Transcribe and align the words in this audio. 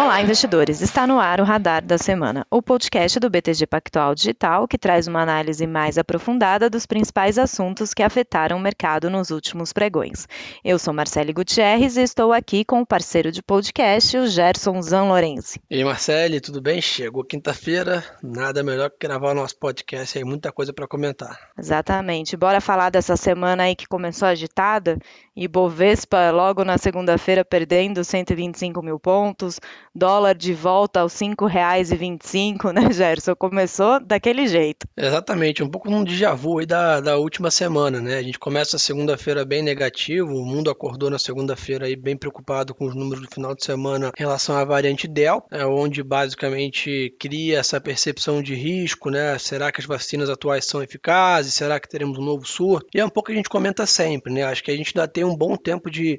Olá, 0.00 0.22
investidores! 0.22 0.80
Está 0.80 1.08
no 1.08 1.18
ar 1.18 1.40
o 1.40 1.44
Radar 1.44 1.84
da 1.84 1.98
Semana, 1.98 2.46
o 2.48 2.62
podcast 2.62 3.18
do 3.18 3.28
BTG 3.28 3.66
Pactual 3.66 4.14
Digital 4.14 4.68
que 4.68 4.78
traz 4.78 5.08
uma 5.08 5.20
análise 5.20 5.66
mais 5.66 5.98
aprofundada 5.98 6.70
dos 6.70 6.86
principais 6.86 7.36
assuntos 7.36 7.92
que 7.92 8.04
afetaram 8.04 8.56
o 8.56 8.60
mercado 8.60 9.10
nos 9.10 9.32
últimos 9.32 9.72
pregões. 9.72 10.28
Eu 10.64 10.78
sou 10.78 10.94
Marcele 10.94 11.32
Gutierrez 11.32 11.96
e 11.96 12.02
estou 12.02 12.32
aqui 12.32 12.64
com 12.64 12.80
o 12.80 12.86
parceiro 12.86 13.32
de 13.32 13.42
podcast, 13.42 14.16
o 14.16 14.28
Gerson 14.28 14.80
Zanlorenzi. 14.80 15.60
E 15.68 15.78
aí, 15.78 15.84
Marcele, 15.84 16.40
tudo 16.40 16.62
bem? 16.62 16.80
Chegou 16.80 17.24
quinta-feira, 17.24 18.04
nada 18.22 18.62
melhor 18.62 18.90
que 18.90 19.04
gravar 19.04 19.32
o 19.32 19.34
nosso 19.34 19.58
podcast 19.58 20.16
aí, 20.16 20.22
muita 20.22 20.52
coisa 20.52 20.72
para 20.72 20.86
comentar. 20.86 21.36
Exatamente. 21.58 22.36
Bora 22.36 22.60
falar 22.60 22.90
dessa 22.90 23.16
semana 23.16 23.64
aí 23.64 23.74
que 23.74 23.88
começou 23.88 24.28
agitada 24.28 24.96
e 25.34 25.48
Bovespa 25.48 26.30
logo 26.30 26.64
na 26.64 26.78
segunda-feira 26.78 27.44
perdendo 27.44 28.04
125 28.04 28.80
mil 28.80 29.00
pontos, 29.00 29.60
dólar 29.94 30.34
de 30.34 30.52
volta 30.52 31.00
aos 31.00 31.18
R$ 31.20 31.28
5,25, 31.28 32.72
né, 32.72 32.92
Gerson? 32.92 33.34
Começou 33.34 34.00
daquele 34.00 34.46
jeito. 34.46 34.86
Exatamente, 34.96 35.62
um 35.62 35.70
pouco 35.70 35.90
um 35.90 36.04
déjà 36.04 36.34
vu 36.34 36.58
aí 36.58 36.66
da, 36.66 37.00
da 37.00 37.16
última 37.16 37.50
semana, 37.50 38.00
né? 38.00 38.18
A 38.18 38.22
gente 38.22 38.38
começa 38.38 38.76
a 38.76 38.78
segunda-feira 38.78 39.44
bem 39.44 39.62
negativo, 39.62 40.34
o 40.34 40.44
mundo 40.44 40.70
acordou 40.70 41.10
na 41.10 41.18
segunda-feira 41.18 41.86
aí 41.86 41.96
bem 41.96 42.16
preocupado 42.16 42.74
com 42.74 42.86
os 42.86 42.94
números 42.94 43.26
do 43.26 43.34
final 43.34 43.54
de 43.54 43.64
semana 43.64 44.12
em 44.16 44.22
relação 44.22 44.56
à 44.56 44.64
variante 44.64 45.06
Delta, 45.06 45.46
é, 45.50 45.64
onde 45.64 46.02
basicamente 46.02 47.14
cria 47.18 47.58
essa 47.58 47.80
percepção 47.80 48.42
de 48.42 48.54
risco, 48.54 49.10
né? 49.10 49.38
Será 49.38 49.72
que 49.72 49.80
as 49.80 49.86
vacinas 49.86 50.30
atuais 50.30 50.64
são 50.64 50.82
eficazes? 50.82 51.54
Será 51.54 51.80
que 51.80 51.88
teremos 51.88 52.18
um 52.18 52.24
novo 52.24 52.46
surto? 52.46 52.86
E 52.94 53.00
é 53.00 53.04
um 53.04 53.10
pouco 53.10 53.28
que 53.28 53.32
a 53.32 53.36
gente 53.36 53.48
comenta 53.48 53.86
sempre, 53.86 54.32
né? 54.32 54.44
Acho 54.44 54.62
que 54.62 54.70
a 54.70 54.76
gente 54.76 54.92
ainda 54.96 55.08
tem 55.08 55.24
um 55.24 55.36
bom 55.36 55.56
tempo 55.56 55.90
de, 55.90 56.18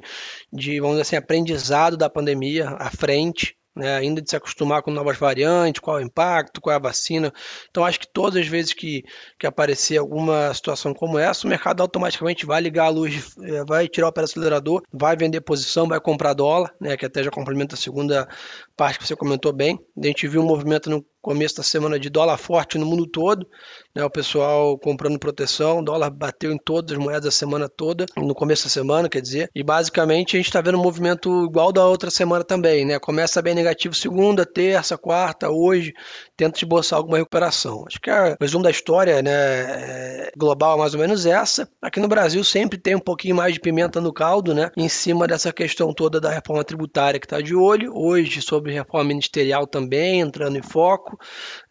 de 0.51 0.79
vamos 0.79 0.95
dizer 0.95 1.01
assim, 1.01 1.15
aprendizado 1.15 1.97
da 1.97 2.09
pandemia 2.09 2.69
à 2.79 2.89
frente 2.89 3.58
né, 3.79 3.95
ainda 3.95 4.21
de 4.21 4.29
se 4.29 4.35
acostumar 4.35 4.81
com 4.83 4.91
novas 4.91 5.17
variantes, 5.17 5.79
qual 5.79 5.97
é 5.97 6.01
o 6.01 6.05
impacto, 6.05 6.59
qual 6.59 6.73
é 6.73 6.75
a 6.75 6.79
vacina. 6.79 7.33
Então, 7.69 7.85
acho 7.85 7.99
que 7.99 8.07
todas 8.07 8.41
as 8.41 8.47
vezes 8.47 8.73
que, 8.73 9.03
que 9.39 9.47
aparecer 9.47 9.97
alguma 9.97 10.53
situação 10.53 10.93
como 10.93 11.17
essa, 11.17 11.47
o 11.47 11.49
mercado 11.49 11.81
automaticamente 11.81 12.45
vai 12.45 12.61
ligar 12.61 12.85
a 12.85 12.89
luz, 12.89 13.35
eh, 13.41 13.63
vai 13.65 13.87
tirar 13.87 14.09
o 14.09 14.11
pé 14.11 14.21
do 14.21 14.25
acelerador, 14.25 14.83
vai 14.91 15.15
vender 15.15 15.41
posição, 15.41 15.87
vai 15.87 15.99
comprar 15.99 16.33
dólar, 16.33 16.73
né, 16.79 16.97
que 16.97 17.05
até 17.05 17.23
já 17.23 17.31
complementa 17.31 17.75
a 17.75 17.77
segunda 17.77 18.27
parte 18.75 18.99
que 18.99 19.07
você 19.07 19.15
comentou 19.15 19.53
bem. 19.53 19.79
A 19.97 20.05
gente 20.05 20.27
viu 20.27 20.41
um 20.41 20.45
movimento 20.45 20.89
no 20.89 21.05
começo 21.21 21.57
da 21.57 21.63
semana 21.63 21.99
de 21.99 22.09
dólar 22.09 22.37
forte 22.37 22.77
no 22.77 22.85
mundo 22.85 23.05
todo, 23.05 23.47
né, 23.95 24.03
o 24.03 24.09
pessoal 24.09 24.77
comprando 24.77 25.19
proteção, 25.19 25.79
o 25.79 25.83
dólar 25.83 26.09
bateu 26.09 26.51
em 26.51 26.57
todas 26.57 26.97
as 26.97 27.03
moedas 27.03 27.27
a 27.27 27.31
semana 27.31 27.67
toda, 27.67 28.05
no 28.17 28.33
começo 28.33 28.63
da 28.63 28.69
semana, 28.69 29.09
quer 29.09 29.21
dizer, 29.21 29.49
e 29.53 29.63
basicamente 29.63 30.35
a 30.35 30.39
gente 30.39 30.47
está 30.47 30.61
vendo 30.61 30.77
um 30.77 30.83
movimento 30.83 31.45
igual 31.45 31.71
da 31.71 31.85
outra 31.85 32.09
semana 32.09 32.43
também, 32.43 32.85
né, 32.85 32.99
começa 32.99 33.41
bem 33.41 33.53
negativo 33.53 33.93
segunda, 33.93 34.45
terça, 34.45 34.97
quarta, 34.97 35.49
hoje, 35.49 35.93
tenta 36.37 36.57
esboçar 36.57 36.97
alguma 36.97 37.17
recuperação. 37.17 37.83
Acho 37.87 37.99
que 37.99 38.09
a 38.09 38.37
resumo 38.39 38.63
da 38.63 38.71
história, 38.71 39.21
né, 39.21 39.31
é, 39.31 40.31
global 40.37 40.77
é 40.77 40.79
mais 40.79 40.93
ou 40.93 40.99
menos 40.99 41.25
essa. 41.25 41.69
Aqui 41.81 41.99
no 41.99 42.07
Brasil 42.07 42.43
sempre 42.43 42.77
tem 42.77 42.95
um 42.95 42.99
pouquinho 42.99 43.35
mais 43.35 43.53
de 43.53 43.59
pimenta 43.59 43.99
no 43.99 44.13
caldo, 44.13 44.53
né, 44.53 44.71
em 44.77 44.87
cima 44.87 45.27
dessa 45.27 45.51
questão 45.51 45.93
toda 45.93 46.19
da 46.19 46.29
reforma 46.29 46.63
tributária 46.63 47.19
que 47.19 47.25
está 47.25 47.41
de 47.41 47.55
olho, 47.55 47.91
hoje 47.93 48.41
sobre 48.41 48.73
reforma 48.73 49.09
ministerial 49.09 49.67
também 49.67 50.21
entrando 50.21 50.57
em 50.57 50.61
foco, 50.61 51.08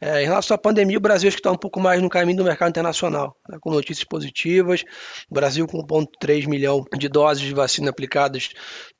é, 0.00 0.22
em 0.22 0.26
relação 0.26 0.54
à 0.54 0.58
pandemia, 0.58 0.98
o 0.98 1.00
Brasil 1.00 1.28
está 1.28 1.50
um 1.50 1.56
pouco 1.56 1.80
mais 1.80 2.00
no 2.02 2.08
caminho 2.08 2.38
do 2.38 2.44
mercado 2.44 2.70
internacional, 2.70 3.36
né, 3.48 3.58
com 3.60 3.70
notícias 3.70 4.04
positivas. 4.04 4.84
O 5.30 5.34
Brasil 5.34 5.66
com 5.66 5.82
1,3 5.84 6.46
milhão 6.46 6.84
de 6.96 7.08
doses 7.08 7.44
de 7.44 7.54
vacina 7.54 7.90
aplicadas 7.90 8.50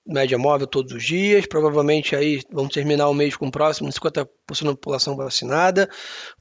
média 0.09 0.39
móvel 0.39 0.67
todos 0.67 0.93
os 0.93 1.05
dias. 1.05 1.47
Provavelmente 1.47 2.17
aí 2.17 2.41
vamos 2.51 2.73
terminar 2.73 3.09
o 3.09 3.15
mês 3.15 3.37
com 3.37 3.51
próximo 3.51 3.91
de 3.91 3.95
50% 3.95 4.27
da 4.65 4.71
população 4.71 5.15
vacinada. 5.15 5.89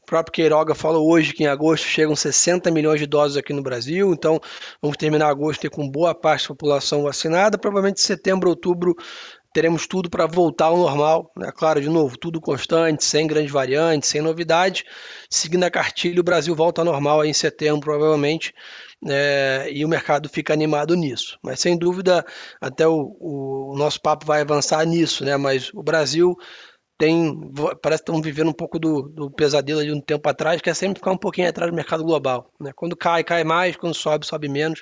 O 0.02 0.06
próprio 0.06 0.32
Queiroga 0.32 0.74
falou 0.74 1.12
hoje 1.12 1.34
que 1.34 1.44
em 1.44 1.48
agosto 1.48 1.86
chegam 1.86 2.16
60 2.16 2.72
milhões 2.72 3.00
de 3.00 3.06
doses 3.06 3.36
aqui 3.36 3.52
no 3.52 3.62
Brasil, 3.62 4.14
então 4.14 4.40
vamos 4.82 4.96
terminar 4.96 5.28
agosto 5.28 5.70
com 5.70 5.90
boa 5.90 6.16
parte 6.16 6.44
da 6.44 6.48
população 6.48 7.04
vacinada. 7.04 7.58
Provavelmente 7.58 8.00
setembro, 8.00 8.50
outubro 8.50 8.96
teremos 9.54 9.88
tudo 9.88 10.10
para 10.10 10.28
voltar 10.28 10.66
ao 10.66 10.78
normal, 10.78 11.32
né? 11.38 11.52
Claro, 11.56 11.82
de 11.82 11.90
novo, 11.90 12.18
tudo 12.18 12.40
constante, 12.40 13.04
sem 13.04 13.26
grandes 13.28 13.52
variantes, 13.52 14.10
sem 14.10 14.22
novidade. 14.22 14.84
Seguindo 15.30 15.64
a 15.64 15.72
cartilha, 15.72 16.20
o 16.20 16.24
Brasil 16.24 16.56
volta 16.56 16.82
ao 16.82 16.86
normal 16.86 17.26
em 17.26 17.34
setembro, 17.34 17.82
provavelmente, 17.82 18.54
é, 19.08 19.68
e 19.72 19.84
o 19.86 19.88
mercado 19.88 20.30
fica 20.30 20.54
animado 20.54 20.96
nisso. 20.96 21.38
Mas 21.44 21.60
sem 21.60 21.78
dúvida, 21.78 22.26
até 22.62 22.88
o, 22.88 23.18
o, 23.20 23.76
nosso 23.78 24.02
papo 24.02 24.26
vai 24.26 24.42
avançar 24.42 24.86
nisso, 24.86 25.24
né? 25.26 25.38
Mas 25.38 25.72
o 25.74 25.84
Brasil 25.84 26.36
tem, 26.98 27.40
parece 27.82 28.04
que 28.04 28.10
estão 28.10 28.22
vivendo 28.22 28.50
um 28.50 28.54
pouco 28.54 28.80
do, 28.80 29.04
do, 29.04 29.30
pesadelo 29.30 29.84
de 29.84 29.92
um 29.92 30.02
tempo 30.02 30.28
atrás, 30.28 30.60
que 30.62 30.70
é 30.70 30.74
sempre 30.74 31.00
ficar 31.00 31.12
um 31.12 31.18
pouquinho 31.18 31.48
atrás 31.48 31.72
do 31.72 31.76
mercado 31.76 32.04
global. 32.04 32.52
Né? 32.60 32.72
Quando 32.76 32.98
cai, 32.98 33.24
cai 33.24 33.44
mais, 33.44 33.76
quando 33.76 33.94
sobe, 33.94 34.26
sobe 34.26 34.50
menos 34.50 34.82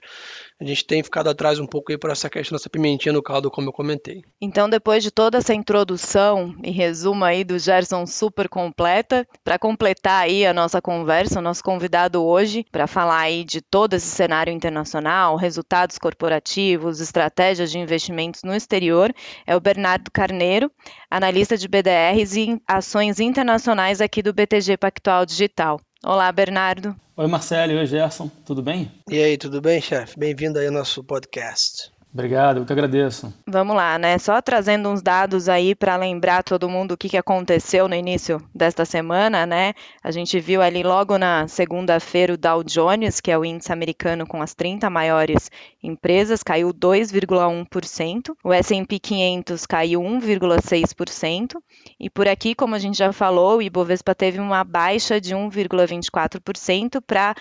a 0.60 0.64
gente 0.64 0.86
tem 0.86 1.04
ficado 1.04 1.30
atrás 1.30 1.60
um 1.60 1.68
pouco 1.68 1.92
aí 1.92 1.98
por 1.98 2.10
essa 2.10 2.30
questão 2.30 2.56
dessa 2.56 2.70
pimentinha 2.70 3.12
no 3.12 3.22
caldo, 3.22 3.52
como 3.52 3.70
eu 3.70 3.74
comentei. 3.74 4.24
Então, 4.40 4.70
depois 4.70 5.04
de 5.04 5.12
toda 5.12 5.38
essa 5.38 5.54
introdução 5.54 6.56
e 6.64 6.72
resumo 6.72 7.26
aí 7.26 7.44
do 7.44 7.60
Gerson 7.60 8.06
super 8.06 8.48
completa, 8.48 9.28
para 9.44 9.60
completar 9.60 10.24
aí 10.24 10.46
a 10.46 10.54
nossa 10.54 10.82
conversa, 10.82 11.40
o 11.40 11.42
nosso 11.42 11.62
convidado 11.62 12.24
hoje 12.24 12.66
para 12.72 12.88
falar 12.88 13.20
aí 13.20 13.44
de 13.44 13.62
todo 13.62 13.96
esse 13.96 14.08
cenário 14.08 14.54
internacional, 14.54 15.36
resultados 15.36 15.98
corporativos, 15.98 17.02
estratégias 17.02 17.70
de 17.70 17.78
investimentos 17.78 18.44
no 18.44 18.56
exterior, 18.56 19.14
é 19.46 19.56
o 19.56 19.60
Bernardo 19.60 20.10
Carneiro, 20.10 20.72
analista 21.12 21.58
de 21.58 21.68
BDRs 21.68 22.38
e 22.38 22.62
ações 22.66 23.20
internacionais 23.20 24.00
aqui 24.00 24.22
do 24.22 24.34
BTG 24.34 24.78
Pactual 24.78 25.26
Digital. 25.26 25.82
Olá, 26.08 26.32
Bernardo. 26.32 26.96
Oi, 27.18 27.28
Marcelo. 27.28 27.74
Oi, 27.80 27.86
Gerson. 27.88 28.30
Tudo 28.46 28.62
bem? 28.62 28.92
E 29.10 29.18
aí, 29.18 29.40
tudo 29.40 29.60
bem, 29.60 29.82
chefe? 29.82 30.20
Bem-vindo 30.20 30.60
aí 30.60 30.68
ao 30.68 30.72
nosso 30.72 31.04
podcast. 31.04 31.90
Obrigado, 32.16 32.62
eu 32.62 32.66
que 32.66 32.72
agradeço. 32.72 33.34
Vamos 33.46 33.76
lá, 33.76 34.00
né? 34.00 34.18
Só 34.18 34.42
trazendo 34.42 34.88
uns 34.88 35.02
dados 35.02 35.50
aí 35.50 35.76
para 35.76 35.98
lembrar 35.98 36.44
todo 36.44 36.70
mundo 36.70 36.94
o 36.94 36.98
que, 36.98 37.10
que 37.10 37.18
aconteceu 37.18 37.90
no 37.90 37.94
início 37.94 38.42
desta 38.56 38.86
semana, 38.86 39.46
né? 39.46 39.74
A 40.02 40.12
gente 40.12 40.40
viu 40.40 40.62
ali 40.62 40.82
logo 40.82 41.18
na 41.18 41.46
segunda-feira 41.50 42.34
o 42.34 42.38
Dow 42.38 42.64
Jones, 42.64 43.20
que 43.20 43.30
é 43.30 43.38
o 43.38 43.44
índice 43.44 43.74
americano 43.74 44.26
com 44.26 44.42
as 44.42 44.54
30 44.54 44.90
maiores 44.90 45.52
empresas, 45.84 46.42
caiu 46.42 46.74
2,1%. 46.74 48.34
O 48.42 48.54
S&P 48.54 48.98
500 48.98 49.66
caiu 49.66 50.00
1,6%. 50.00 51.58
E 52.00 52.10
por 52.10 52.30
aqui, 52.30 52.56
como 52.56 52.76
a 52.76 52.80
gente 52.80 52.98
já 52.98 53.12
falou, 53.12 53.58
o 53.58 53.62
Ibovespa 53.62 54.16
teve 54.16 54.40
uma 54.40 54.64
baixa 54.64 55.20
de 55.20 55.36
1,24% 55.36 57.02
para 57.06 57.36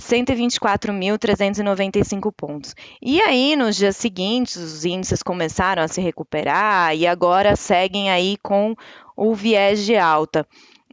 124.395 0.00 2.32
pontos. 2.32 2.74
E 3.00 3.20
aí, 3.20 3.54
nos 3.56 3.76
dias 3.76 3.96
seguintes, 3.96 4.56
os 4.56 4.84
índices 4.84 5.22
começaram 5.22 5.82
a 5.82 5.88
se 5.88 6.00
recuperar 6.00 6.96
e 6.96 7.06
agora 7.06 7.56
seguem 7.56 8.10
aí 8.10 8.36
com 8.42 8.74
o 9.16 9.34
viés 9.34 9.84
de 9.84 9.96
alta. 9.96 10.46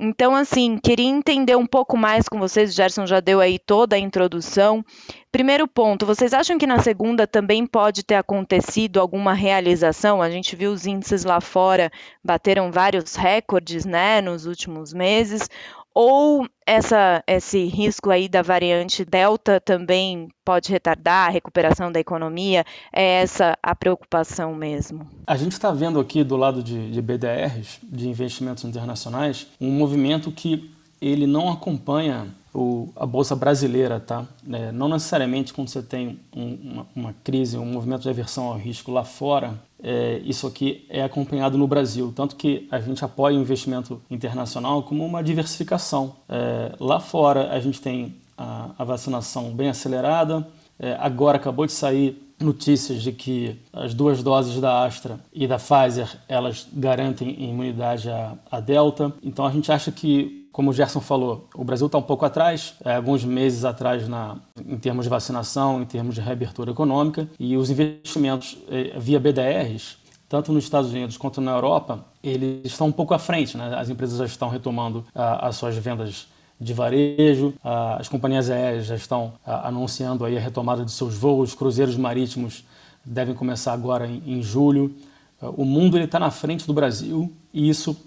Então, 0.03 0.35
assim, 0.35 0.79
queria 0.79 1.07
entender 1.07 1.55
um 1.55 1.67
pouco 1.67 1.95
mais 1.95 2.27
com 2.27 2.39
vocês. 2.39 2.71
O 2.71 2.73
Gerson 2.73 3.05
já 3.05 3.19
deu 3.19 3.39
aí 3.39 3.59
toda 3.59 3.95
a 3.95 3.99
introdução. 3.99 4.83
Primeiro 5.31 5.67
ponto, 5.67 6.07
vocês 6.07 6.33
acham 6.33 6.57
que 6.57 6.65
na 6.65 6.79
segunda 6.79 7.27
também 7.27 7.67
pode 7.67 8.03
ter 8.03 8.15
acontecido 8.15 8.99
alguma 8.99 9.33
realização? 9.33 10.19
A 10.19 10.31
gente 10.31 10.55
viu 10.55 10.71
os 10.71 10.87
índices 10.87 11.23
lá 11.23 11.39
fora 11.39 11.91
bateram 12.23 12.71
vários 12.71 13.15
recordes, 13.15 13.85
né, 13.85 14.21
nos 14.21 14.47
últimos 14.47 14.91
meses. 14.91 15.47
Ou 15.93 16.47
essa, 16.65 17.21
esse 17.27 17.65
risco 17.65 18.09
aí 18.09 18.29
da 18.29 18.41
variante 18.41 19.03
Delta 19.03 19.59
também 19.59 20.29
pode 20.45 20.71
retardar 20.71 21.27
a 21.27 21.31
recuperação 21.31 21.91
da 21.91 21.99
economia? 21.99 22.65
É 22.93 23.21
essa 23.21 23.57
a 23.61 23.75
preocupação 23.75 24.55
mesmo? 24.55 25.05
A 25.27 25.35
gente 25.35 25.51
está 25.51 25.71
vendo 25.71 25.99
aqui 25.99 26.23
do 26.23 26.37
lado 26.37 26.63
de, 26.63 26.91
de 26.91 27.01
BDRs, 27.01 27.79
de 27.83 28.07
investimentos 28.07 28.63
internacionais, 28.63 29.47
um 29.59 29.69
movimento 29.69 30.31
que 30.31 30.71
ele 31.01 31.27
não 31.27 31.49
acompanha 31.49 32.27
o, 32.53 32.89
a 32.95 33.05
bolsa 33.05 33.35
brasileira, 33.35 33.99
tá? 33.99 34.25
É, 34.51 34.71
não 34.71 34.89
necessariamente 34.89 35.53
quando 35.53 35.69
você 35.69 35.81
tem 35.81 36.19
um, 36.35 36.53
uma, 36.61 36.87
uma, 36.95 37.15
crise, 37.23 37.57
um 37.57 37.65
movimento 37.65 38.01
de 38.01 38.09
aversão 38.09 38.45
ao 38.45 38.57
risco 38.57 38.91
lá 38.91 39.03
fora, 39.03 39.59
é, 39.83 40.21
isso 40.23 40.45
aqui 40.45 40.85
é 40.89 41.03
acompanhado 41.03 41.57
no 41.57 41.67
Brasil. 41.67 42.13
Tanto 42.15 42.35
que 42.35 42.67
a 42.71 42.79
gente 42.79 43.03
apoia 43.03 43.37
o 43.37 43.41
investimento 43.41 44.01
internacional 44.09 44.83
como 44.83 45.05
uma 45.05 45.23
diversificação. 45.23 46.15
É, 46.29 46.73
lá 46.79 46.99
fora 46.99 47.51
a 47.51 47.59
gente 47.59 47.81
tem 47.81 48.15
a, 48.37 48.71
a 48.77 48.83
vacinação 48.83 49.51
bem 49.51 49.69
acelerada. 49.69 50.47
É, 50.79 50.95
agora 50.99 51.37
acabou 51.37 51.65
de 51.65 51.71
sair 51.71 52.21
notícias 52.39 53.03
de 53.03 53.11
que 53.11 53.59
as 53.71 53.93
duas 53.93 54.23
doses 54.23 54.59
da 54.59 54.83
Astra 54.83 55.19
e 55.31 55.47
da 55.47 55.57
Pfizer 55.57 56.09
elas 56.27 56.67
garantem 56.73 57.43
imunidade 57.43 58.09
à, 58.09 58.35
à 58.49 58.59
Delta. 58.59 59.13
Então 59.23 59.45
a 59.45 59.51
gente 59.51 59.71
acha 59.71 59.91
que 59.91 60.40
como 60.51 60.71
o 60.71 60.73
Gerson 60.73 60.99
falou, 60.99 61.47
o 61.55 61.63
Brasil 61.63 61.87
está 61.87 61.97
um 61.97 62.03
pouco 62.03 62.25
atrás, 62.25 62.75
é, 62.83 62.95
alguns 62.95 63.23
meses 63.23 63.63
atrás 63.63 64.07
na, 64.07 64.37
em 64.67 64.77
termos 64.77 65.05
de 65.05 65.09
vacinação, 65.09 65.81
em 65.81 65.85
termos 65.85 66.15
de 66.15 66.21
reabertura 66.21 66.71
econômica, 66.71 67.29
e 67.39 67.55
os 67.55 67.69
investimentos 67.69 68.57
é, 68.69 68.99
via 68.99 69.19
BDRs 69.19 70.01
tanto 70.31 70.53
nos 70.53 70.63
Estados 70.63 70.91
Unidos 70.91 71.17
quanto 71.17 71.41
na 71.41 71.51
Europa, 71.51 72.05
eles 72.23 72.61
estão 72.63 72.87
um 72.87 72.91
pouco 72.91 73.13
à 73.13 73.19
frente. 73.19 73.57
Né? 73.57 73.75
As 73.75 73.89
empresas 73.89 74.17
já 74.17 74.23
estão 74.23 74.47
retomando 74.47 75.03
ah, 75.13 75.49
as 75.49 75.57
suas 75.57 75.75
vendas 75.75 76.25
de 76.57 76.73
varejo, 76.73 77.53
ah, 77.61 77.97
as 77.99 78.07
companhias 78.07 78.49
aéreas 78.49 78.85
já 78.85 78.95
estão 78.95 79.33
ah, 79.45 79.67
anunciando 79.67 80.23
aí 80.23 80.37
a 80.37 80.39
retomada 80.39 80.85
de 80.85 80.91
seus 80.93 81.15
voos, 81.15 81.53
cruzeiros 81.53 81.97
marítimos 81.97 82.63
devem 83.03 83.35
começar 83.35 83.73
agora 83.73 84.07
em, 84.07 84.23
em 84.25 84.41
julho. 84.41 84.95
o 85.41 85.65
mundo 85.65 85.97
está 85.97 86.17
na 86.17 86.31
frente 86.31 86.65
do 86.65 86.71
Brasil 86.71 87.29
e 87.53 87.67
isso 87.67 87.97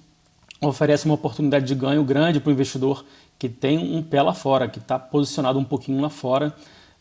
oferece 0.67 1.05
uma 1.05 1.15
oportunidade 1.15 1.65
de 1.67 1.75
ganho 1.75 2.03
grande 2.05 2.41
para 2.41 2.51
o 2.51 2.53
investidor 2.53 3.05
que 3.39 3.49
tem 3.49 3.79
um 3.79 4.03
pé 4.03 4.23
lá 4.23 4.33
fora, 4.33 4.69
que 4.69 4.79
está 4.79 4.99
posicionado 4.99 5.59
um 5.59 5.65
pouquinho 5.65 6.01
lá 6.01 6.09
fora 6.09 6.55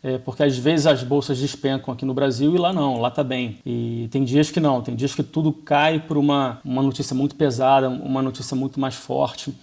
é, 0.04 0.18
porque 0.18 0.44
às 0.44 0.58
vezes 0.58 0.86
as 0.86 1.02
bolsas 1.02 1.40
despencam 1.40 1.94
aqui 1.94 2.04
no 2.04 2.14
Brasil 2.14 2.54
e 2.54 2.58
lá 2.58 2.74
não, 2.74 3.00
lá 3.00 3.08
está 3.08 3.24
bem. 3.24 3.58
E 3.66 4.10
tem 4.12 4.26
dias 4.26 4.52
que 4.52 4.60
não, 4.60 4.82
tem 4.82 4.94
dias 4.96 5.16
que 5.16 5.24
tudo 5.24 5.54
cai 5.54 5.98
por 5.98 6.18
uma, 6.18 6.60
uma 6.66 6.84
notícia 6.84 7.16
muito 7.16 7.36
pesada, 7.36 7.88
uma 7.88 8.22
notícia 8.22 8.54
muito 8.54 8.80
mais 8.80 8.96
forte, 8.96 9.56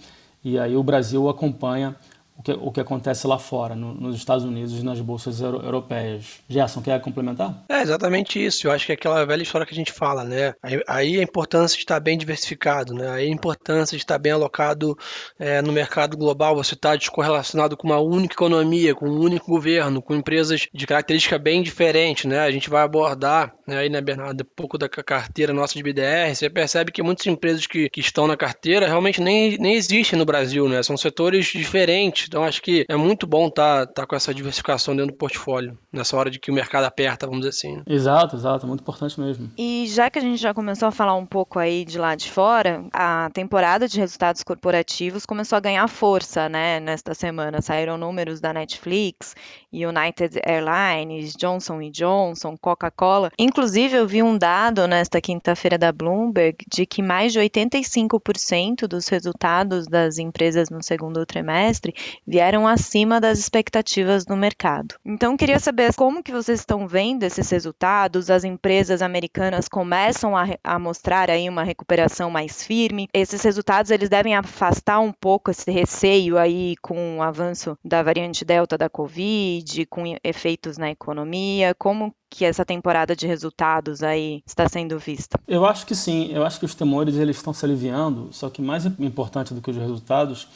e 0.43 0.57
aí 0.57 0.75
o 0.75 0.81
Brasil 0.81 1.29
acompanha 1.29 1.95
o 2.41 2.43
que, 2.43 2.51
o 2.51 2.71
que 2.71 2.79
acontece 2.79 3.27
lá 3.27 3.37
fora, 3.37 3.75
no, 3.75 3.93
nos 3.93 4.15
Estados 4.15 4.43
Unidos 4.43 4.79
e 4.79 4.83
nas 4.83 4.99
bolsas 4.99 5.39
euro, 5.39 5.63
europeias. 5.63 6.39
Gerson, 6.49 6.81
quer 6.81 6.99
complementar? 6.99 7.63
É 7.69 7.81
exatamente 7.81 8.43
isso. 8.43 8.67
Eu 8.67 8.71
acho 8.71 8.85
que 8.85 8.91
é 8.91 8.95
aquela 8.95 9.23
velha 9.25 9.43
história 9.43 9.65
que 9.65 9.73
a 9.73 9.75
gente 9.75 9.91
fala, 9.91 10.23
né? 10.23 10.53
Aí, 10.61 10.81
aí 10.87 11.19
a 11.19 11.23
importância 11.23 11.75
de 11.75 11.83
estar 11.83 11.99
bem 11.99 12.17
diversificado, 12.17 12.93
né? 12.93 13.09
Aí 13.09 13.27
a 13.27 13.31
importância 13.31 13.95
de 13.95 14.03
estar 14.03 14.17
bem 14.17 14.31
alocado 14.31 14.97
é, 15.37 15.61
no 15.61 15.71
mercado 15.71 16.17
global, 16.17 16.55
você 16.55 16.73
está 16.73 16.95
descorrelacionado 16.95 17.77
com 17.77 17.87
uma 17.87 17.99
única 17.99 18.33
economia, 18.33 18.95
com 18.95 19.07
um 19.07 19.19
único 19.19 19.51
governo, 19.51 20.01
com 20.01 20.15
empresas 20.15 20.67
de 20.73 20.87
característica 20.87 21.37
bem 21.37 21.61
diferente, 21.61 22.27
né? 22.27 22.39
A 22.39 22.51
gente 22.51 22.69
vai 22.69 22.83
abordar 22.83 23.53
né, 23.67 23.77
aí, 23.77 23.89
né, 23.89 24.01
Bernardo, 24.01 24.41
um 24.41 24.55
pouco 24.55 24.77
da 24.77 24.89
carteira 24.89 25.53
nossa 25.53 25.75
de 25.75 25.83
BDR, 25.83 26.33
você 26.33 26.49
percebe 26.49 26.91
que 26.91 27.03
muitas 27.03 27.25
empresas 27.27 27.67
que, 27.67 27.89
que 27.89 27.99
estão 27.99 28.27
na 28.27 28.35
carteira 28.35 28.87
realmente 28.87 29.21
nem, 29.21 29.57
nem 29.57 29.75
existem 29.75 30.17
no 30.17 30.25
Brasil, 30.25 30.67
né? 30.67 30.81
São 30.81 30.97
setores 30.97 31.45
diferentes 31.45 32.30
então 32.31 32.45
acho 32.45 32.61
que 32.61 32.85
é 32.87 32.95
muito 32.95 33.27
bom 33.27 33.47
estar 33.47 33.85
tá, 33.87 33.93
tá 33.93 34.07
com 34.07 34.15
essa 34.15 34.33
diversificação 34.33 34.95
dentro 34.95 35.11
do 35.11 35.17
portfólio, 35.17 35.77
nessa 35.91 36.15
hora 36.15 36.31
de 36.31 36.39
que 36.39 36.49
o 36.49 36.53
mercado 36.53 36.85
aperta, 36.85 37.25
vamos 37.25 37.41
dizer 37.41 37.49
assim. 37.49 37.75
Né? 37.75 37.83
Exato, 37.85 38.37
exato, 38.37 38.65
muito 38.65 38.79
importante 38.79 39.19
mesmo. 39.19 39.51
E 39.57 39.85
já 39.89 40.09
que 40.09 40.17
a 40.17 40.21
gente 40.21 40.37
já 40.37 40.53
começou 40.53 40.87
a 40.87 40.91
falar 40.91 41.13
um 41.15 41.25
pouco 41.25 41.59
aí 41.59 41.83
de 41.83 41.99
lá 41.99 42.15
de 42.15 42.31
fora, 42.31 42.85
a 42.93 43.29
temporada 43.33 43.85
de 43.85 43.99
resultados 43.99 44.43
corporativos 44.43 45.25
começou 45.25 45.57
a 45.57 45.59
ganhar 45.59 45.85
força, 45.89 46.47
né, 46.47 46.79
nesta 46.79 47.13
semana. 47.13 47.61
Saíram 47.61 47.97
números 47.97 48.39
da 48.39 48.53
Netflix, 48.53 49.35
United 49.73 50.39
Airlines, 50.45 51.33
Johnson 51.35 51.81
Johnson, 51.91 52.55
Coca-Cola. 52.55 53.29
Inclusive, 53.37 53.97
eu 53.97 54.07
vi 54.07 54.23
um 54.23 54.37
dado 54.37 54.87
nesta 54.87 55.19
quinta-feira 55.19 55.77
da 55.77 55.91
Bloomberg 55.91 56.55
de 56.71 56.85
que 56.85 57.01
mais 57.01 57.33
de 57.33 57.39
85% 57.39 58.87
dos 58.87 59.09
resultados 59.09 59.85
das 59.85 60.17
empresas 60.17 60.69
no 60.69 60.81
segundo 60.81 61.25
trimestre 61.25 61.93
vieram 62.25 62.67
acima 62.67 63.19
das 63.19 63.39
expectativas 63.39 64.25
do 64.25 64.35
mercado. 64.35 64.95
Então, 65.05 65.37
queria 65.37 65.59
saber 65.59 65.93
como 65.95 66.23
que 66.23 66.31
vocês 66.31 66.59
estão 66.59 66.87
vendo 66.87 67.23
esses 67.23 67.49
resultados, 67.49 68.29
as 68.29 68.43
empresas 68.43 69.01
americanas 69.01 69.67
começam 69.67 70.37
a, 70.37 70.47
a 70.63 70.79
mostrar 70.79 71.29
aí 71.29 71.49
uma 71.49 71.63
recuperação 71.63 72.29
mais 72.29 72.63
firme, 72.63 73.07
esses 73.13 73.41
resultados 73.41 73.91
eles 73.91 74.09
devem 74.09 74.35
afastar 74.35 74.99
um 74.99 75.11
pouco 75.11 75.51
esse 75.51 75.69
receio 75.71 76.37
aí 76.37 76.75
com 76.81 77.17
o 77.17 77.21
avanço 77.21 77.77
da 77.83 78.03
variante 78.03 78.45
Delta 78.45 78.77
da 78.77 78.89
Covid, 78.89 79.85
com 79.87 80.03
efeitos 80.23 80.77
na 80.77 80.91
economia, 80.91 81.75
como 81.77 82.13
que 82.29 82.45
essa 82.45 82.63
temporada 82.63 83.13
de 83.13 83.27
resultados 83.27 84.01
aí 84.01 84.41
está 84.47 84.67
sendo 84.69 84.97
vista? 84.97 85.37
Eu 85.45 85.65
acho 85.65 85.85
que 85.85 85.93
sim, 85.93 86.31
eu 86.31 86.45
acho 86.45 86.59
que 86.59 86.65
os 86.65 86.73
temores 86.73 87.17
eles 87.17 87.35
estão 87.35 87.53
se 87.53 87.65
aliviando, 87.65 88.29
só 88.31 88.49
que 88.49 88.61
mais 88.61 88.85
importante 88.85 89.53
do 89.53 89.61
que 89.61 89.69
os 89.69 89.77
resultados 89.77 90.47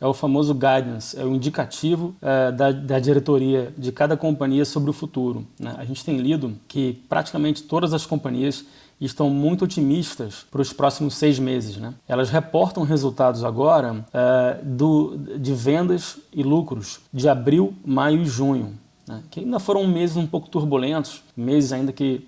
é 0.00 0.06
o 0.06 0.12
famoso 0.12 0.52
guidance, 0.54 1.18
é 1.18 1.24
o 1.24 1.34
indicativo 1.34 2.14
é, 2.20 2.52
da, 2.52 2.72
da, 2.72 2.98
diretoria 2.98 3.72
de 3.76 3.92
cada 3.92 4.16
companhia 4.16 4.64
sobre 4.64 4.90
o 4.90 4.92
futuro. 4.92 5.46
Né? 5.58 5.74
A 5.78 5.84
gente 5.84 6.04
tem 6.04 6.18
lido 6.18 6.54
que 6.68 7.02
praticamente 7.08 7.62
todas 7.62 7.94
as 7.94 8.04
companhias 8.04 8.64
estão 9.00 9.28
muito 9.28 9.64
otimistas 9.64 10.46
para 10.50 10.60
os 10.60 10.72
próximos 10.72 11.14
seis 11.14 11.38
meses. 11.38 11.76
Né? 11.76 11.94
Elas 12.08 12.30
reportam 12.30 12.82
resultados 12.82 13.44
agora 13.44 14.04
é, 14.12 14.60
do, 14.62 15.16
de 15.38 15.54
vendas 15.54 16.18
e 16.32 16.42
lucros 16.42 17.00
de 17.12 17.28
abril, 17.28 17.74
maio 17.84 18.22
e 18.22 18.26
junho, 18.26 18.74
né? 19.06 19.22
que 19.30 19.40
ainda 19.40 19.58
foram 19.58 19.86
meses 19.86 20.16
um 20.16 20.26
pouco 20.26 20.48
turbulentos, 20.48 21.22
meses 21.36 21.72
ainda 21.72 21.92
que 21.92 22.26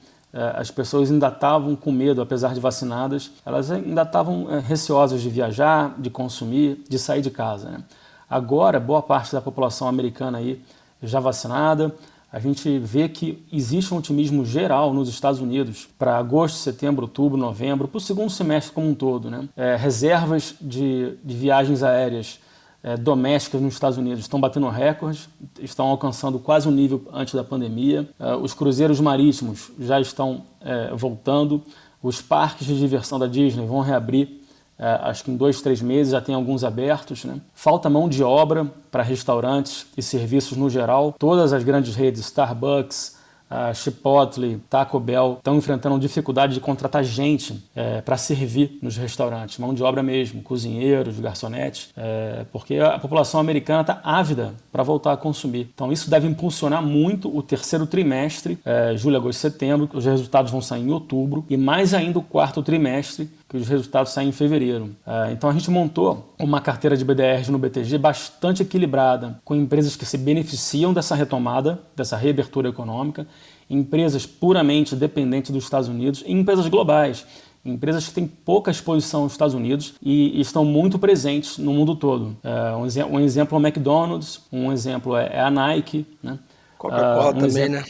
as 0.57 0.71
pessoas 0.71 1.11
ainda 1.11 1.29
estavam 1.29 1.75
com 1.75 1.91
medo, 1.91 2.21
apesar 2.21 2.53
de 2.53 2.61
vacinadas, 2.61 3.31
elas 3.45 3.71
ainda 3.71 4.03
estavam 4.03 4.51
é, 4.51 4.59
receosas 4.59 5.23
de 5.23 5.31
viajar, 5.31 5.95
de 5.99 6.11
consumir, 6.11 6.83
de 6.89 6.99
sair 6.99 7.23
de 7.23 7.31
casa. 7.31 7.71
Né? 7.71 7.85
Agora, 8.29 8.79
boa 8.79 9.03
parte 9.03 9.33
da 9.33 9.41
população 9.41 9.89
americana 9.89 10.39
aí 10.39 10.63
já 11.03 11.21
vacinada, 11.21 11.95
a 12.33 12.39
gente 12.39 12.79
vê 12.79 13.09
que 13.09 13.47
existe 13.53 13.95
um 13.95 13.97
otimismo 13.97 14.45
geral 14.45 14.93
nos 14.93 15.09
Estados 15.09 15.41
Unidos 15.41 15.89
para 15.99 16.19
agosto, 16.19 16.57
setembro, 16.57 17.05
outubro, 17.05 17.39
novembro, 17.39 17.89
para 17.89 17.99
o 17.99 18.01
segundo 18.01 18.29
semestre 18.29 18.73
como 18.73 18.89
um 18.89 18.95
todo. 18.95 19.31
Né? 19.31 19.49
É, 19.57 19.77
reservas 19.77 20.55
de, 20.61 21.17
de 21.25 21.35
viagens 21.35 21.83
aéreas 21.83 22.41
é, 22.87 22.97
domésticas 22.97 23.61
nos 23.61 23.75
Estados 23.75 23.99
Unidos 23.99 24.21
estão 24.21 24.39
batendo 24.39 24.69
recordes, 24.69 25.29
estão 25.59 25.87
alcançando 25.89 26.39
quase 26.39 26.69
o 26.69 26.71
um 26.71 26.75
nível 26.75 27.03
antes 27.13 27.35
da 27.35 27.43
pandemia. 27.43 28.09
É, 28.17 28.37
os 28.37 28.55
cruzeiros 28.55 29.01
marítimos 29.01 29.73
já 29.81 30.01
estão 30.01 30.43
é, 30.61 30.95
voltando. 30.95 31.61
Os 32.01 32.23
parques 32.23 32.65
de 32.65 32.79
diversão 32.79 33.19
da 33.19 33.27
Disney 33.27 33.67
vão 33.67 33.81
reabrir, 33.81 34.41
é, 34.79 34.87
acho 35.03 35.25
que 35.25 35.33
em 35.33 35.37
dois, 35.37 35.61
três 35.61 35.83
meses, 35.83 36.13
já 36.13 36.21
tem 36.21 36.33
alguns 36.33 36.63
abertos. 36.63 37.25
Né? 37.25 37.41
Falta 37.53 37.91
mão 37.91 38.09
de 38.09 38.23
obra 38.23 38.71
para 38.89 39.03
restaurantes 39.03 39.85
e 39.97 40.03
serviços 40.03 40.57
no 40.57 40.71
geral. 40.71 41.13
Todas 41.19 41.53
as 41.53 41.65
grandes 41.65 41.97
redes, 41.97 42.21
Starbucks, 42.21 43.16
a 43.49 43.73
Chipotle, 43.73 44.61
Taco 44.69 44.99
Bell 44.99 45.37
estão 45.39 45.57
enfrentando 45.57 45.99
dificuldade 45.99 46.55
de 46.55 46.61
contratar 46.61 47.05
gente 47.05 47.65
é, 47.75 48.01
para 48.01 48.17
servir 48.17 48.79
nos 48.83 48.97
restaurantes, 48.97 49.59
mão 49.59 49.73
de 49.73 49.83
obra 49.83 50.03
mesmo, 50.03 50.43
cozinheiros, 50.43 51.21
garçonetes, 51.21 51.91
é, 51.97 52.45
porque 52.51 52.77
a 52.79 52.99
população 52.99 53.39
americana 53.39 53.83
está 53.83 54.01
ávida 54.03 54.55
para 54.73 54.83
voltar 54.83 55.13
a 55.13 55.17
consumir. 55.17 55.71
Então 55.73 55.93
isso 55.93 56.11
deve 56.11 56.27
impulsionar 56.27 56.83
muito 56.83 57.35
o 57.35 57.43
terceiro 57.43 57.87
trimestre, 57.87 58.59
é, 58.65 58.97
julho, 58.97 59.17
agosto, 59.17 59.39
setembro, 59.39 59.89
os 59.93 60.05
resultados 60.05 60.51
vão 60.51 60.61
sair 60.61 60.83
em 60.83 60.91
outubro 60.91 61.45
e 61.49 61.57
mais 61.57 61.95
ainda 61.95 62.19
o 62.19 62.23
quarto 62.23 62.63
trimestre, 62.63 63.31
que 63.49 63.57
os 63.57 63.69
resultados 63.69 64.13
saem 64.13 64.31
em 64.31 64.33
fevereiro. 64.33 64.95
É, 65.07 65.33
então 65.33 65.49
a 65.49 65.53
gente 65.53 65.71
montou 65.71 66.35
uma 66.39 66.61
carteira 66.61 66.97
de 66.97 67.05
BDRs 67.05 67.49
no 67.49 67.59
BTG 67.59 67.97
bastante 67.99 68.63
equilibrada, 68.63 69.41
com 69.45 69.55
empresas 69.55 69.95
que 69.95 70.05
se 70.05 70.19
beneficiam 70.19 70.93
dessa 70.93 71.15
retomada, 71.15 71.81
dessa 71.95 72.17
reabertura 72.17 72.69
econômica, 72.69 73.27
empresas 73.71 74.27
puramente 74.27 74.97
dependentes 74.97 75.51
dos 75.51 75.65
Estados 75.65 75.89
Unidos 75.89 76.25
e 76.27 76.33
empresas 76.33 76.67
globais. 76.69 77.25
Empresas 77.65 78.07
que 78.07 78.15
têm 78.15 78.27
pouca 78.29 78.71
exposição 78.71 79.23
aos 79.23 79.33
Estados 79.33 79.55
Unidos 79.55 79.95
e, 80.01 80.41
estão 80.41 80.65
muito 80.65 81.01
presentes 81.01 81.59
no 81.59 81.73
mundo 81.73 81.97
todo. 81.97 82.37
É, 82.45 82.77
um, 82.77 83.21
exemplo 83.21 83.57
é 83.57 83.61
o 83.61 83.67
McDonald's, 83.67 84.41
um 84.53 84.73
exemplo 84.73 85.17
é, 85.17 85.31
é 85.33 85.41
a 85.41 85.51
Nike. 85.51 86.07
Né? 86.23 86.39
Coca-Cola 86.79 87.33
uh, 87.33 87.37
um 87.37 87.39
também, 87.41 87.69
né? 87.69 87.85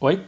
Oi? 0.00 0.20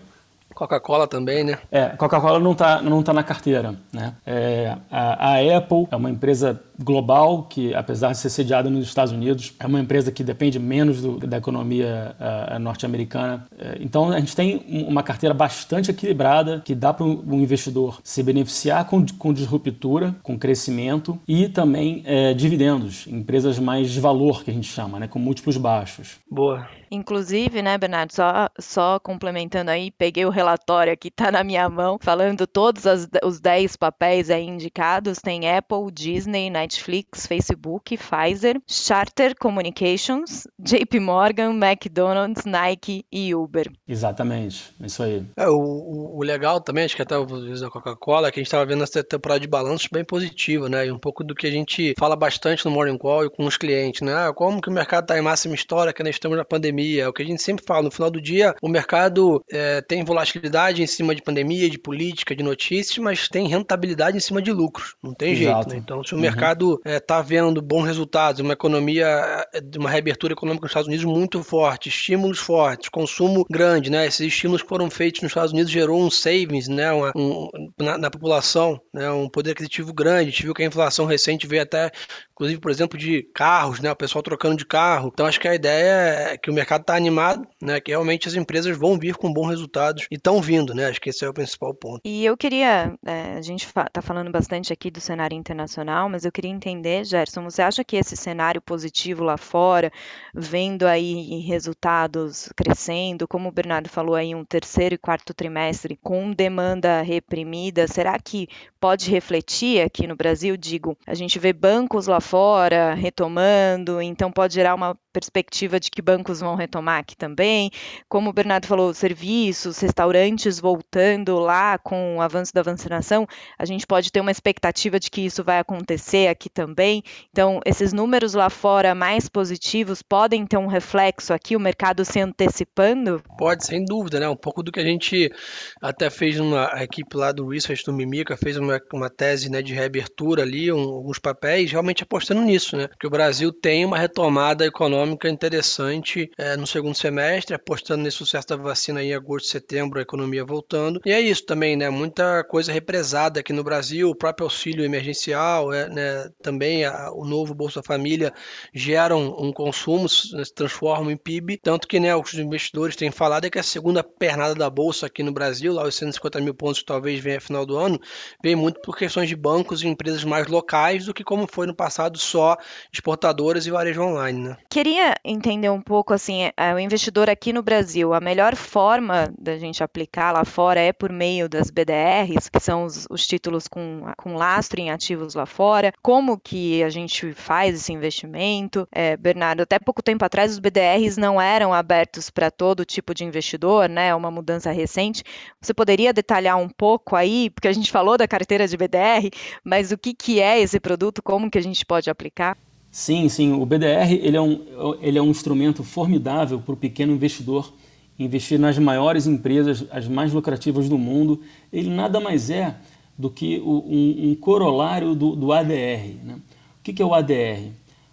Coca-Cola 0.55 1.07
também, 1.07 1.45
né? 1.45 1.59
É, 1.71 1.89
Coca-Cola 1.91 2.39
não 2.39 2.53
está 2.53 2.81
não 2.81 3.03
tá 3.03 3.13
na 3.13 3.23
carteira, 3.23 3.75
né? 3.93 4.15
É, 4.25 4.77
a, 4.91 5.33
a, 5.33 5.57
Apple 5.57 5.89
é 5.91 5.97
uma 5.97 6.11
empresa 6.11 6.61
global 6.79 7.45
que, 7.45 7.75
apesar 7.75 8.13
de 8.13 8.19
ser 8.19 8.31
sediada 8.31 8.69
nos 8.69 8.87
Estados 8.87 9.13
Unidos, 9.13 9.55
é 9.59 9.67
uma 9.67 9.81
empresa 9.81 10.11
que 10.11 10.25
depende 10.25 10.59
menos 10.59 11.01
do, 11.01 11.19
da 11.19 11.37
economia 11.37 12.17
uh, 12.19 12.59
norte-americana. 12.59 13.47
É, 13.59 13.79
então, 13.81 14.11
a 14.11 14.19
gente 14.19 14.35
tem 14.35 14.85
uma 14.89 15.03
carteira 15.03 15.35
bastante 15.35 15.91
equilibrada 15.91 16.63
que 16.65 16.75
dá 16.75 16.93
para 16.93 17.05
o 17.05 17.35
investidor 17.35 18.01
se 18.03 18.23
beneficiar 18.23 18.87
com, 18.87 19.05
com 19.19 19.33
disruptura, 19.33 20.15
com 20.23 20.39
crescimento 20.39 21.19
e 21.27 21.49
também 21.49 22.03
é, 22.05 22.35
dividendos, 22.35 23.07
empresas 23.07 23.59
mais 23.59 23.91
de 23.91 24.01
valor, 24.01 24.45
que 24.45 24.51
a 24.51 24.55
gente 24.55 24.69
chama, 24.69 24.99
né? 24.99 25.09
Com 25.09 25.19
múltiplos 25.19 25.57
baixos. 25.57 26.17
Boa. 26.31 26.69
Inclusive, 26.91 27.61
né, 27.61 27.77
Bernardo, 27.77 28.13
só, 28.13 28.49
só 28.59 29.01
complementando 29.01 29.71
aí, 29.71 29.91
peguei 29.91 30.25
o 30.25 30.31
relatório 30.31 30.97
que 30.97 31.09
está 31.09 31.31
na 31.33 31.43
minha 31.43 31.69
mão, 31.69 31.99
falando 32.01 32.47
todos 32.47 32.87
as, 32.87 33.09
os 33.25 33.41
10 33.41 33.77
papéis 33.77 34.31
aí 34.31 34.47
indicados, 34.47 35.19
tem 35.19 35.51
Apple, 35.51 35.91
Disney, 35.93 36.51
Netflix, 36.65 37.27
Facebook, 37.27 37.97
Pfizer, 37.97 38.61
Charter 38.67 39.35
Communications, 39.39 40.47
JP 40.59 40.99
Morgan, 41.01 41.53
McDonald's, 41.53 42.45
Nike 42.45 43.05
e 43.13 43.35
Uber. 43.35 43.71
Exatamente, 43.87 44.75
isso 44.81 45.03
aí. 45.03 45.25
É, 45.37 45.49
o, 45.49 46.17
o, 46.17 46.23
legal 46.23 46.61
também, 46.61 46.85
acho 46.85 46.97
que 46.97 47.03
até 47.03 47.17
o 47.17 47.27
da 47.27 47.71
Coca-Cola, 47.71 48.29
é 48.29 48.31
que 48.31 48.41
a 48.41 48.43
gente 48.43 48.49
estava 48.49 48.65
vendo 48.65 48.83
essa 48.83 49.05
temporada 49.05 49.41
de 49.41 49.47
balanços 49.47 49.89
bem 49.93 50.05
positiva, 50.05 50.69
né? 50.69 50.87
E 50.87 50.91
um 50.91 50.99
pouco 50.99 51.23
do 51.23 51.35
que 51.35 51.47
a 51.47 51.51
gente 51.51 51.95
fala 51.99 52.17
bastante 52.17 52.65
no 52.65 52.71
Morning 52.71 52.97
Call 52.97 53.27
e 53.27 53.31
com 53.31 53.45
os 53.45 53.57
clientes, 53.57 54.01
né? 54.01 54.15
Ah, 54.15 54.33
como 54.33 54.61
que 54.61 54.69
o 54.69 54.73
mercado 54.73 55.05
está 55.05 55.19
em 55.19 55.23
máxima 55.23 55.55
história, 55.55 55.93
que 55.93 56.03
nós 56.03 56.15
estamos 56.15 56.37
na 56.37 56.45
pandemia. 56.45 57.05
É 57.05 57.09
o 57.09 57.13
que 57.13 57.23
a 57.23 57.27
gente 57.27 57.43
sempre 57.43 57.65
fala, 57.67 57.83
no 57.83 57.91
final 57.91 58.11
do 58.11 58.21
dia, 58.21 58.55
o 58.63 58.69
mercado 58.69 59.45
é, 59.51 59.83
tem 59.83 60.03
volatilidade 60.05 60.83
em 60.83 60.87
cima 60.87 61.15
de 61.15 61.23
pandemia, 61.23 61.69
de 61.69 61.79
política, 61.79 62.35
de 62.35 62.43
notícias, 62.43 62.97
mas 62.99 63.29
tem 63.29 63.49
rentabilidade 63.49 64.17
em 64.17 64.21
cima 64.21 64.41
de 64.41 64.53
lucros. 64.53 64.95
Não 65.03 65.13
tem 65.15 65.33
Exato. 65.33 65.55
jeito, 65.55 65.69
né? 65.69 65.77
Então, 65.77 66.03
se 66.03 66.15
o 66.15 66.17
uhum. 66.17 66.23
Mercado 66.55 66.81
está 66.85 67.19
é, 67.19 67.23
vendo 67.23 67.61
bons 67.61 67.85
resultados, 67.85 68.41
uma 68.41 68.53
economia, 68.53 69.07
é, 69.53 69.61
uma 69.77 69.91
reabertura 69.91 70.33
econômica 70.33 70.65
nos 70.65 70.71
Estados 70.71 70.89
Unidos 70.89 71.05
muito 71.05 71.43
forte, 71.43 71.89
estímulos 71.89 72.39
fortes, 72.39 72.89
consumo 72.89 73.45
grande, 73.51 73.91
né? 73.91 74.07
Esses 74.07 74.21
estímulos 74.21 74.63
que 74.63 74.69
foram 74.69 74.91
feitos 74.91 75.23
nos 75.23 75.31
Estados 75.31 75.53
Unidos 75.53 75.71
gerou 75.71 76.01
um 76.01 76.11
savings, 76.11 76.69
né? 76.69 76.93
Uma, 76.93 77.13
um, 77.17 77.49
na, 77.79 77.99
na, 77.99 78.11
população, 78.11 78.81
né? 78.93 79.11
Um 79.11 79.29
poder 79.29 79.53
aquisitivo 79.53 79.93
grande. 79.93 80.29
A 80.29 80.31
gente 80.31 80.43
viu 80.45 80.55
que 80.55 80.63
a 80.63 80.67
inflação 80.67 81.07
recente 81.07 81.47
veio 81.47 81.63
até, 81.63 81.91
inclusive, 82.33 82.61
por 82.61 82.71
exemplo, 82.71 82.99
de 82.99 83.23
carros, 83.35 83.81
né? 83.81 83.91
O 83.91 83.97
pessoal 83.97 84.23
trocando 84.23 84.57
de 84.57 84.67
carro. 84.67 85.11
Então, 85.13 85.27
acho 85.27 85.41
que 85.41 85.49
a 85.49 85.55
ideia 85.55 86.33
é 86.33 86.39
que 86.39 86.51
o 86.51 86.55
mercado 86.55 86.83
está 86.83 86.95
animado, 86.95 87.47
né? 87.61 87.81
Que 87.81 87.91
realmente 87.91 88.29
as 88.29 88.35
empresas 88.35 88.77
vão 88.77 88.99
vir 88.99 89.17
com 89.17 89.33
bons 89.33 89.49
resultados 89.49 90.07
e 90.11 90.17
estão 90.17 90.41
vindo, 90.41 90.75
né? 90.75 90.87
Acho 90.87 91.01
que 91.01 91.11
esse 91.11 91.25
é 91.25 91.29
o 91.29 91.35
principal 91.35 91.75
ponto. 91.75 92.01
E 92.05 92.25
eu 92.25 92.37
queria, 92.37 92.95
é, 93.05 93.35
a 93.37 93.43
gente 93.43 93.67
está 93.67 94.03
falando 94.03 94.31
bastante 94.31 94.73
aqui 94.73 94.91
do 94.91 95.01
cenário 95.01 95.37
internacional, 95.37 96.09
mas 96.09 96.25
eu 96.25 96.33
queria 96.33 96.44
entender, 96.49 97.05
Gerson, 97.05 97.43
você 97.45 97.63
acha 97.63 97.85
que 97.85 97.97
esse 97.97 98.17
cenário 98.17 98.61
positivo 98.61 99.25
lá 99.25 99.37
fora, 99.37 99.93
vendo 100.35 100.87
aí 100.87 101.41
resultados 101.41 102.51
crescendo, 102.57 103.29
como 103.29 103.49
o 103.49 103.53
Bernardo 103.53 103.89
falou 103.89 104.15
aí, 104.15 104.35
um 104.35 104.45
terceiro 104.45 104.95
e 104.95 104.99
quarto 104.99 105.35
trimestre 105.35 105.99
com 106.03 106.33
demanda 106.33 107.03
reprimida, 107.03 107.87
será 107.87 108.19
que 108.19 108.49
pode 108.81 109.11
refletir 109.11 109.81
aqui 109.81 110.07
no 110.07 110.17
Brasil? 110.17 110.57
Digo, 110.57 110.97
a 111.07 111.15
gente 111.15 111.39
vê 111.39 111.53
bancos 111.53 112.07
lá 112.07 112.21
fora 112.21 112.95
retomando, 112.95 114.01
então 114.03 114.31
pode 114.31 114.55
gerar 114.55 114.75
uma 114.75 114.95
perspectiva 115.13 115.79
de 115.79 115.91
que 115.91 116.03
bancos 116.03 116.41
vão 116.41 116.57
retomar 116.57 116.99
aqui 116.99 117.17
também. 117.17 117.71
Como 118.09 118.29
o 118.29 118.33
Bernardo 118.33 118.67
falou, 118.67 118.93
serviços, 118.93 119.79
restaurantes 119.79 120.59
voltando 120.59 121.39
lá 121.39 121.79
com 121.79 122.17
o 122.17 122.21
avanço 122.21 122.53
da 122.53 122.63
vacinação, 122.63 123.27
a 123.57 123.65
gente 123.65 123.87
pode 123.87 124.11
ter 124.11 124.21
uma 124.21 124.31
expectativa 124.31 124.99
de 124.99 125.11
que 125.11 125.23
isso 125.23 125.45
vai 125.45 125.61
acontecer 125.61 126.27
aqui 126.35 126.51
também. 126.51 127.03
Então, 127.31 127.61
esses 127.65 127.93
números 127.93 128.35
lá 128.35 128.51
fora 128.51 128.95
mais 128.95 129.29
positivos 129.29 130.03
podem 130.03 130.47
ter 130.47 130.59
um 130.59 130.67
reflexo 130.67 131.33
aqui, 131.33 131.57
o 131.57 131.61
mercado 131.61 132.05
se 132.05 132.21
antecipando? 132.21 133.23
Pode, 133.39 133.65
sem 133.65 133.85
dúvida, 133.85 134.21
né? 134.21 134.29
Um 134.29 134.37
pouco 134.37 134.63
do 134.63 134.71
que 134.71 134.81
a 134.81 134.85
gente 134.85 135.33
até 135.81 136.11
fez 136.11 136.39
uma 136.39 136.75
a 136.75 136.83
equipe 136.83 137.17
lá 137.17 137.33
do 137.33 137.49
Research 137.49 137.85
do 137.85 137.93
Mimica, 137.93 138.37
fez 138.37 138.57
uma, 138.57 138.81
uma 138.93 139.09
tese 139.09 139.51
né, 139.51 139.63
de 139.63 139.73
reabertura 139.73 140.43
ali, 140.43 140.71
um, 140.73 140.81
alguns 140.81 141.19
papéis, 141.19 141.71
realmente 141.71 142.03
apostando 142.03 142.43
nisso, 142.43 142.77
né? 142.77 142.89
Que 142.99 143.07
o 143.07 143.11
Brasil 143.11 143.53
tem 143.53 143.85
uma 143.85 143.99
retomada 143.99 144.67
econômica 144.67 145.29
interessante 145.29 146.31
é, 146.39 146.57
no 146.57 146.67
segundo 146.67 146.95
semestre, 146.95 147.55
apostando 147.55 148.03
nesse 148.03 148.17
sucesso 148.17 148.49
da 148.49 148.57
vacina 148.57 149.03
em 149.03 149.15
agosto, 149.15 149.49
setembro, 149.49 149.99
a 149.99 150.03
economia 150.03 150.45
voltando. 150.45 151.01
E 151.05 151.13
é 151.13 151.21
isso 151.21 151.45
também, 151.47 151.77
né? 151.77 151.89
Muita 151.91 152.45
coisa 152.45 152.73
represada 152.73 153.41
aqui 153.41 153.53
no 153.53 153.65
Brasil, 153.65 154.11
o 154.11 154.17
próprio 154.17 154.45
auxílio 154.45 154.85
emergencial, 154.85 155.73
é, 155.73 155.89
né? 155.89 156.24
Também 156.43 156.85
a, 156.85 157.11
o 157.13 157.25
novo 157.25 157.55
Bolsa 157.55 157.83
Família 157.83 158.33
geram 158.73 159.35
um 159.39 159.53
consumo, 159.53 160.09
se 160.09 160.55
transformam 160.55 161.11
em 161.11 161.17
PIB, 161.17 161.59
tanto 161.63 161.87
que 161.87 162.01
né, 162.01 162.15
os 162.15 162.35
investidores 162.35 162.97
têm 162.97 163.11
falado 163.11 163.45
é 163.47 163.51
que 163.51 163.59
a 163.59 163.63
segunda 163.63 164.03
pernada 164.03 164.55
da 164.55 164.69
Bolsa 164.69 165.07
aqui 165.07 165.23
no 165.23 165.33
Brasil, 165.33 165.73
lá 165.73 165.85
os 165.85 165.95
150 165.95 166.41
mil 166.41 166.55
pontos 166.55 166.81
que 166.81 166.87
talvez 166.87 167.21
venha 167.21 167.41
final 167.41 167.65
do 167.67 167.77
ano, 167.77 168.01
vem 168.43 168.55
muito 168.55 168.81
por 168.81 168.97
questões 168.97 169.29
de 169.29 169.37
bancos 169.37 169.83
e 169.83 169.89
empresas 169.89 170.25
mais 170.25 170.47
locais 170.47 171.07
do 171.07 171.15
que 171.15 171.25
como 171.25 171.47
foi 171.51 171.67
no 171.67 171.75
passado 171.75 172.19
só 172.19 172.57
exportadoras 172.93 173.67
e 173.67 173.71
varejo 173.71 174.03
online. 174.03 174.49
Né? 174.49 174.57
Queria 174.71 175.15
entender 175.25 175.71
um 175.71 175.81
pouco 175.81 176.13
assim, 176.13 176.51
é, 176.57 176.75
o 176.75 176.79
investidor 176.79 177.29
aqui 177.29 177.53
no 177.53 177.63
Brasil, 177.63 178.13
a 178.15 178.21
melhor 178.21 178.57
forma 178.57 179.33
da 179.39 179.57
gente 179.57 179.83
aplicar 179.83 180.33
lá 180.33 180.45
fora 180.45 180.81
é 180.81 180.93
por 180.93 181.11
meio 181.11 181.49
das 181.49 181.71
BDRs, 181.71 182.49
que 182.49 182.61
são 182.61 182.85
os, 182.85 183.07
os 183.11 183.27
títulos 183.27 183.69
com, 183.69 184.03
com 184.17 184.35
lastro 184.35 184.81
em 184.81 184.91
ativos 184.91 185.35
lá 185.35 185.47
fora. 185.47 185.93
Como 186.03 186.14
que 186.39 186.83
a 186.83 186.89
gente 186.89 187.33
faz 187.33 187.75
esse 187.75 187.93
investimento? 187.93 188.87
É, 188.93 189.17
Bernardo, 189.17 189.63
até 189.63 189.79
pouco 189.79 190.03
tempo 190.03 190.25
atrás 190.25 190.53
os 190.53 190.59
BDRs 190.59 191.17
não 191.17 191.41
eram 191.41 191.73
abertos 191.73 192.31
para 192.31 192.51
todo 192.51 192.85
tipo 192.85 193.15
de 193.15 193.25
investidor, 193.25 193.89
né? 193.89 194.09
É 194.09 194.15
uma 194.15 194.31
mudança 194.31 194.71
recente. 194.71 195.23
Você 195.61 195.73
poderia 195.73 196.13
detalhar 196.13 196.57
um 196.57 196.69
pouco 196.69 197.17
aí, 197.17 197.51
porque 197.51 197.69
a 197.69 197.73
gente 197.73 197.91
falou 197.91 198.17
da 198.17 198.29
carteira 198.29 198.69
de 198.69 198.77
BDR, 198.77 199.31
mas 199.65 199.93
o 199.93 199.99
que, 199.99 200.15
que 200.15 200.41
é 200.41 200.61
esse 200.61 200.79
produto, 200.79 201.23
como 201.23 201.51
que 201.51 201.59
a 201.59 201.63
gente 201.63 201.85
pode 201.85 202.11
aplicar? 202.11 202.57
Sim, 202.91 203.29
sim. 203.29 203.53
O 203.53 203.67
BDR 203.67 204.13
ele 204.13 204.37
é, 204.37 204.41
um, 204.41 204.97
ele 205.01 205.19
é 205.19 205.23
um 205.23 205.31
instrumento 205.31 205.83
formidável 205.83 206.61
para 206.61 206.75
o 206.75 206.77
pequeno 206.77 207.13
investidor 207.13 207.73
investir 208.19 208.59
nas 208.59 208.79
maiores 208.79 209.27
empresas, 209.27 209.85
as 209.91 210.07
mais 210.07 210.33
lucrativas 210.33 210.89
do 210.89 210.97
mundo. 210.97 211.41
Ele 211.73 211.91
nada 211.91 212.21
mais 212.21 212.51
é 212.51 212.77
do 213.17 213.31
que 213.31 213.61
um, 213.61 214.31
um 214.31 214.35
corolário 214.35 215.15
do, 215.15 215.37
do 215.37 215.53
ADR. 215.53 216.17
Né? 216.23 216.35
O 216.35 216.83
que, 216.83 216.93
que 216.93 217.03
é 217.03 217.05
o 217.05 217.15
ADR? 217.15 217.71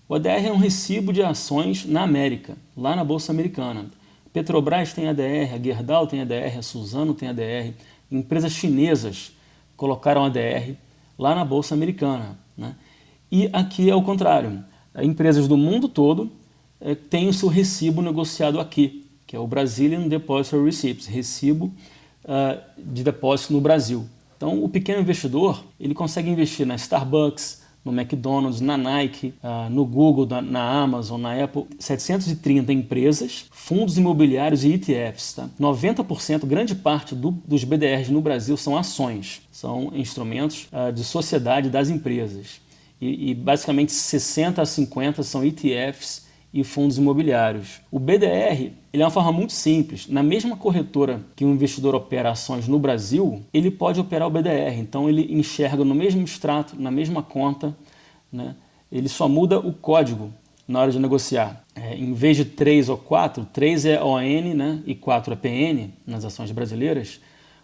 O 0.08 0.16
ADR 0.16 0.48
é 0.48 0.52
um 0.52 0.58
recibo 0.58 1.12
de 1.12 1.24
ações 1.24 1.86
na 1.86 2.04
América, 2.04 2.58
lá 2.76 2.96
na 2.96 3.04
Bolsa 3.04 3.32
Americana. 3.32 3.86
Petrobras 4.34 4.94
tem 4.94 5.08
ADR, 5.08 5.54
a 5.56 5.60
Gerdau 5.60 6.08
tem 6.08 6.22
ADR, 6.22 6.58
a 6.58 6.62
Suzano 6.62 7.14
tem 7.14 7.30
ADR. 7.30 7.74
Empresas 8.10 8.52
chinesas 8.52 9.32
colocaram 9.76 10.24
ADR 10.24 10.76
lá 11.18 11.36
na 11.36 11.44
Bolsa 11.44 11.74
Americana. 11.74 12.38
Né? 12.58 12.76
E 13.32 13.50
aqui 13.52 13.90
é 13.90 13.96
o 13.96 14.02
contrário. 14.02 14.64
Empresas 15.02 15.48
do 15.48 15.58
mundo 15.58 15.88
todo 15.88 16.32
é, 16.80 16.96
têm 16.96 17.30
o 17.30 17.34
seu 17.34 17.48
recibo 17.48 18.02
negociado 18.02 18.60
aqui, 18.60 19.10
que 19.26 19.36
é 19.36 19.40
o 19.40 19.48
Brazilian 19.48 20.08
Depository 20.08 20.66
Receipts, 20.66 21.08
recibo 21.08 21.74
uh, 22.26 22.60
de 22.78 23.04
depósito 23.04 23.54
no 23.54 23.62
Brasil. 23.62 24.06
Então, 24.42 24.64
o 24.64 24.68
pequeno 24.68 25.02
investidor 25.02 25.64
ele 25.80 25.94
consegue 25.94 26.28
investir 26.28 26.66
na 26.66 26.74
Starbucks, 26.74 27.62
no 27.86 27.92
McDonald's, 27.92 28.60
na 28.60 28.76
Nike, 28.76 29.36
uh, 29.44 29.70
no 29.70 29.86
Google, 29.86 30.28
na, 30.42 30.82
Amazon, 30.82 31.22
na 31.22 31.44
Apple, 31.44 31.68
730 31.78 32.74
empresas, 32.74 33.46
fundos 33.52 34.00
imobiliários 34.00 34.64
e 34.64 34.74
ETFs. 34.74 35.34
Tá? 35.34 35.48
90%, 35.60 36.44
grande 36.48 36.74
parte 36.74 37.14
do, 37.14 37.30
dos 37.30 37.64
BDRs 37.64 38.10
no 38.10 38.20
Brasil 38.20 38.58
são 38.58 38.76
ações, 38.76 39.44
são 39.52 39.92
instrumentos 39.94 40.68
uh, 40.74 40.92
de 40.92 41.04
sociedade 41.04 41.70
das 41.70 41.92
empresas 41.92 42.62
e, 43.00 43.30
e 43.30 43.36
basicamente 43.36 43.92
60 43.92 44.60
a 44.60 44.66
50 44.66 45.22
são 45.22 45.46
ETFs 45.46 46.26
e 46.54 46.64
fundos 46.64 46.98
imobiliários. 46.98 47.82
O 47.92 48.00
BDR 48.00 48.72
ele 48.94 49.02
é 49.02 49.06
uma 49.06 49.12
forma 49.12 49.32
muito 49.32 49.54
simples. 49.54 50.08
Na 50.08 50.22
mesma 50.22 50.58
corretora 50.58 51.22
que 51.36 51.46
um 51.46 51.54
investidor 51.54 51.96
opera 51.96 52.32
ações 52.32 52.68
no 52.68 52.78
Brasil, 52.78 53.42
ele 53.54 53.72
pode 53.72 54.00
operar 54.00 54.28
o 54.28 54.32
BDR. 54.32 54.78
Então 54.78 55.08
ele 55.08 55.34
enxerga 55.34 55.86
no 55.86 55.96
mesmo 55.96 56.22
extrato, 56.24 56.76
na 56.80 56.92
mesma 56.92 57.24
conta, 57.24 57.76
né? 58.32 58.56
ele 58.92 59.08
só 59.08 59.30
muda 59.30 59.60
o 59.60 59.72
código 59.72 60.32
na 60.68 60.82
hora 60.82 60.92
de 60.92 61.00
negociar. 61.00 61.64
É, 61.74 61.96
em 61.96 62.12
vez 62.14 62.36
de 62.36 62.44
3 62.44 62.90
ou 62.90 62.98
4, 62.98 63.48
3 63.54 63.86
é 63.86 64.04
ON 64.04 64.54
né? 64.54 64.84
e 64.86 64.94
4 64.94 65.34
é 65.34 65.36
PN 65.38 65.90
nas 66.06 66.26
ações 66.26 66.52
brasileiras, 66.52 67.22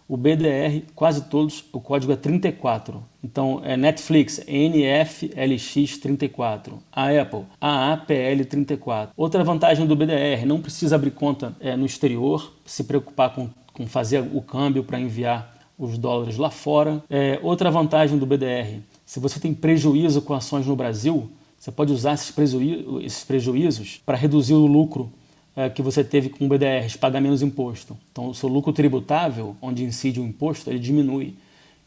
o 0.08 0.16
BDR, 0.16 0.84
quase 0.96 1.24
todos, 1.26 1.66
o 1.74 1.82
código 1.82 2.14
é 2.14 2.16
34. 2.16 3.04
Então 3.24 3.60
é 3.64 3.76
Netflix, 3.76 4.40
NFLX34. 4.48 6.74
A 6.92 7.10
Apple, 7.10 7.46
AAPL34. 7.62 9.10
Outra 9.18 9.44
vantagem 9.44 9.86
do 9.86 9.96
BDR, 9.96 10.46
não 10.46 10.62
precisa 10.62 10.96
abrir 10.96 11.12
conta 11.12 11.56
é, 11.60 11.76
no 11.76 11.86
exterior, 11.86 12.54
se 12.66 12.86
preocupar 12.86 13.36
com, 13.36 13.50
com 13.74 13.86
fazer 13.86 14.24
o 14.34 14.42
câmbio 14.42 14.84
para 14.84 15.00
enviar 15.00 15.56
os 15.78 15.98
dólares 15.98 16.38
lá 16.38 16.50
fora. 16.50 17.04
É, 17.10 17.38
outra 17.44 17.70
vantagem 17.70 18.18
do 18.18 18.26
BDR, 18.26 18.80
se 19.06 19.20
você 19.20 19.38
tem 19.40 19.54
prejuízo 19.54 20.22
com 20.22 20.34
ações 20.34 20.66
no 20.66 20.76
Brasil, 20.76 21.30
você 21.60 21.72
pode 21.72 21.92
usar 21.92 22.14
esses, 22.14 22.34
esses 23.02 23.26
prejuízos 23.26 24.00
para 24.06 24.16
reduzir 24.16 24.54
o 24.54 24.66
lucro 24.66 25.12
é, 25.58 25.72
que 25.72 25.82
você 25.82 26.04
teve 26.04 26.30
com 26.30 26.46
o 26.46 26.48
BDRs, 26.48 26.96
pagar 26.96 27.20
menos 27.20 27.42
imposto. 27.42 27.98
Então, 28.12 28.28
o 28.28 28.34
seu 28.36 28.48
lucro 28.48 28.72
tributável, 28.72 29.58
onde 29.60 29.84
incide 29.84 30.20
o 30.20 30.24
imposto, 30.24 30.70
ele 30.70 30.78
diminui. 30.78 31.34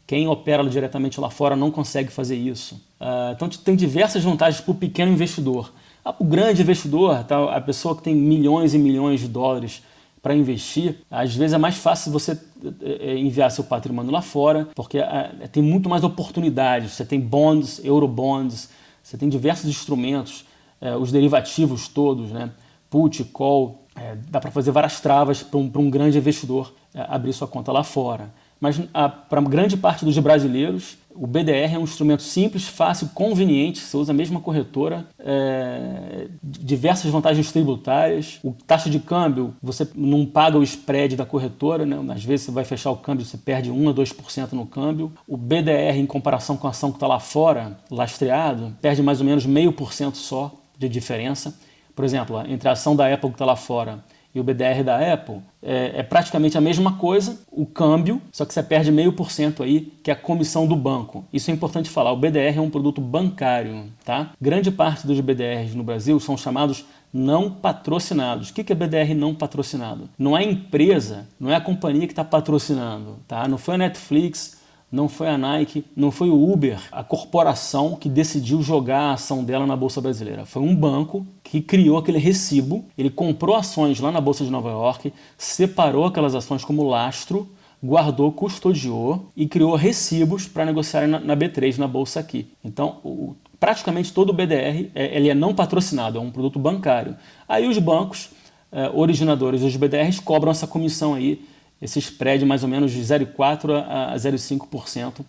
Quem 0.05 0.27
opera 0.27 0.61
diretamente 0.69 1.21
lá 1.21 1.29
fora 1.29 1.55
não 1.55 1.71
consegue 1.71 2.11
fazer 2.11 2.35
isso. 2.35 2.75
Uh, 2.99 3.31
então, 3.33 3.47
tem 3.47 3.77
diversas 3.77 4.25
vantagens 4.25 4.61
para 4.61 4.73
o 4.73 4.75
pequeno 4.75 5.09
investidor. 5.13 5.71
Ah, 6.03 6.13
o 6.19 6.25
grande 6.25 6.61
investidor, 6.61 7.23
tá, 7.23 7.55
a 7.55 7.61
pessoa 7.61 7.95
que 7.95 8.03
tem 8.03 8.13
milhões 8.13 8.73
e 8.73 8.77
milhões 8.77 9.21
de 9.21 9.29
dólares 9.29 9.81
para 10.21 10.35
investir, 10.35 10.97
às 11.09 11.33
vezes 11.33 11.53
é 11.53 11.57
mais 11.57 11.77
fácil 11.77 12.11
você 12.11 12.37
é, 12.81 13.17
enviar 13.17 13.49
seu 13.51 13.63
patrimônio 13.63 14.11
lá 14.11 14.21
fora, 14.21 14.67
porque 14.75 14.97
é, 14.97 15.47
tem 15.49 15.63
muito 15.63 15.87
mais 15.87 16.03
oportunidades. 16.03 16.91
Você 16.91 17.05
tem 17.05 17.21
bonds, 17.21 17.79
eurobonds, 17.85 18.69
Você 19.01 19.17
tem 19.17 19.29
diversos 19.29 19.69
instrumentos, 19.69 20.43
é, 20.81 20.93
os 20.93 21.09
derivativos 21.09 21.87
todos, 21.87 22.31
né? 22.31 22.51
Put, 22.91 23.23
call, 23.23 23.87
é, 23.95 24.15
dá 24.29 24.39
para 24.39 24.51
fazer 24.51 24.69
várias 24.69 24.99
travas 24.99 25.41
para 25.41 25.57
um, 25.57 25.71
um, 25.75 25.89
grande 25.89 26.17
investidor 26.17 26.73
é, 26.93 27.03
abrir 27.09 27.33
sua 27.33 27.47
conta 27.47 27.71
lá 27.71 27.83
fora. 27.83 28.31
Mas 28.59 28.79
para 29.27 29.41
grande 29.41 29.75
parte 29.75 30.05
dos 30.05 30.15
brasileiros, 30.19 30.95
o 31.15 31.25
BDR 31.25 31.73
é 31.73 31.79
um 31.79 31.83
instrumento 31.83 32.21
simples, 32.21 32.67
fácil, 32.67 33.09
conveniente. 33.13 33.79
Você 33.79 33.97
usa 33.97 34.11
a 34.11 34.15
mesma 34.15 34.39
corretora, 34.39 35.07
é, 35.17 36.27
diversas 36.43 37.09
vantagens 37.11 37.51
tributárias. 37.51 38.39
O 38.43 38.53
taxa 38.67 38.87
de 38.87 38.99
câmbio, 38.99 39.55
você 39.63 39.87
não 39.95 40.27
paga 40.27 40.59
o 40.59 40.63
spread 40.63 41.15
da 41.15 41.25
corretora, 41.25 41.87
né? 41.87 41.97
às 42.13 42.23
vezes 42.23 42.45
você 42.45 42.51
vai 42.51 42.63
fechar 42.63 42.91
o 42.91 42.97
câmbio, 42.97 43.25
você 43.25 43.37
perde 43.37 43.71
1 43.71 43.89
a 43.89 43.93
2% 43.93 44.51
no 44.51 44.67
câmbio. 44.67 45.11
O 45.27 45.35
BDR, 45.35 45.97
em 45.97 46.05
comparação 46.05 46.55
com 46.55 46.67
a 46.67 46.69
ação 46.69 46.91
que 46.91 46.97
está 46.97 47.07
lá 47.07 47.19
fora, 47.19 47.79
lastreado, 47.89 48.75
perde 48.79 49.01
mais 49.01 49.19
ou 49.19 49.25
menos 49.25 49.43
meio 49.43 49.71
por 49.71 49.93
cento 49.93 50.17
só 50.17 50.53
de 50.77 50.87
diferença. 50.87 51.57
Por 52.01 52.05
exemplo, 52.05 52.43
entre 52.47 52.67
a 52.67 52.71
ação 52.71 52.95
da 52.95 53.13
Apple 53.13 53.29
que 53.29 53.35
está 53.35 53.45
lá 53.45 53.55
fora 53.55 54.03
e 54.33 54.39
o 54.39 54.43
BDR 54.43 54.83
da 54.83 55.13
Apple 55.13 55.35
é, 55.61 55.99
é, 55.99 56.01
praticamente 56.01 56.57
a 56.57 56.61
mesma 56.61 56.93
coisa, 56.93 57.39
o 57.51 57.63
câmbio, 57.63 58.19
só 58.31 58.43
que 58.43 58.55
você 58.55 58.63
perde 58.63 58.91
meio 58.91 59.13
por 59.13 59.29
cento 59.29 59.61
aí, 59.61 59.93
que 60.01 60.09
é 60.09 60.13
a 60.15 60.17
comissão 60.17 60.65
do 60.65 60.75
banco. 60.75 61.23
Isso 61.31 61.51
é 61.51 61.53
importante 61.53 61.91
falar. 61.91 62.11
O 62.11 62.17
BDR 62.17 62.57
é 62.57 62.59
um 62.59 62.71
produto 62.71 62.99
bancário, 62.99 63.83
tá? 64.03 64.31
Grande 64.41 64.71
parte 64.71 65.05
dos 65.05 65.19
BDRs 65.19 65.75
no 65.75 65.83
Brasil 65.83 66.19
são 66.19 66.35
chamados 66.35 66.85
não 67.13 67.51
patrocinados. 67.51 68.49
O 68.49 68.53
que 68.55 68.73
é 68.73 68.75
BDR 68.75 69.13
não 69.13 69.35
patrocinado? 69.35 70.09
Não 70.17 70.35
é 70.35 70.41
a 70.41 70.43
empresa, 70.43 71.27
não 71.39 71.51
é 71.51 71.55
a 71.55 71.61
companhia 71.61 72.07
que 72.07 72.13
está 72.13 72.23
patrocinando, 72.23 73.17
tá? 73.27 73.47
Não 73.47 73.59
foi 73.59 73.75
a 73.75 73.77
Netflix, 73.77 74.59
não 74.91 75.07
foi 75.07 75.29
a 75.29 75.37
Nike, 75.37 75.85
não 75.95 76.11
foi 76.11 76.29
o 76.29 76.51
Uber, 76.51 76.77
a 76.91 77.03
corporação 77.03 77.95
que 77.95 78.09
decidiu 78.09 78.61
jogar 78.61 78.99
a 78.99 79.13
ação 79.13 79.43
dela 79.43 79.65
na 79.65 79.75
Bolsa 79.75 80.01
Brasileira. 80.01 80.45
Foi 80.45 80.61
um 80.61 80.75
banco 80.75 81.25
que 81.43 81.61
criou 81.61 81.97
aquele 81.97 82.17
recibo, 82.17 82.83
ele 82.97 83.09
comprou 83.09 83.55
ações 83.55 83.99
lá 84.01 84.11
na 84.11 84.19
Bolsa 84.19 84.43
de 84.43 84.51
Nova 84.51 84.69
York, 84.69 85.13
separou 85.37 86.05
aquelas 86.05 86.35
ações 86.35 86.65
como 86.65 86.83
lastro, 86.83 87.47
guardou, 87.83 88.31
custodiou 88.33 89.31
e 89.35 89.47
criou 89.47 89.75
recibos 89.75 90.47
para 90.47 90.65
negociar 90.65 91.07
na, 91.07 91.19
na, 91.19 91.37
B3, 91.37 91.77
na 91.77 91.87
Bolsa 91.87 92.19
aqui. 92.19 92.51
Então, 92.63 92.99
o, 93.03 93.35
praticamente 93.59 94.11
todo 94.11 94.31
o 94.31 94.33
BDR 94.33 94.89
é, 94.93 95.15
ele 95.15 95.29
é 95.29 95.33
não 95.33 95.55
patrocinado, 95.55 96.17
é 96.17 96.21
um 96.21 96.31
produto 96.31 96.59
bancário. 96.59 97.15
Aí 97.47 97.67
os 97.67 97.77
bancos, 97.77 98.29
é, 98.71 98.89
originadores 98.93 99.61
dos 99.61 99.75
BDRs, 99.75 100.19
cobram 100.19 100.51
essa 100.51 100.67
comissão 100.67 101.13
aí 101.13 101.43
esse 101.81 101.99
spread 101.99 102.45
mais 102.45 102.63
ou 102.63 102.69
menos 102.69 102.91
de 102.91 103.01
0,4% 103.01 103.85
a 103.87 104.15
0,5% 104.15 105.25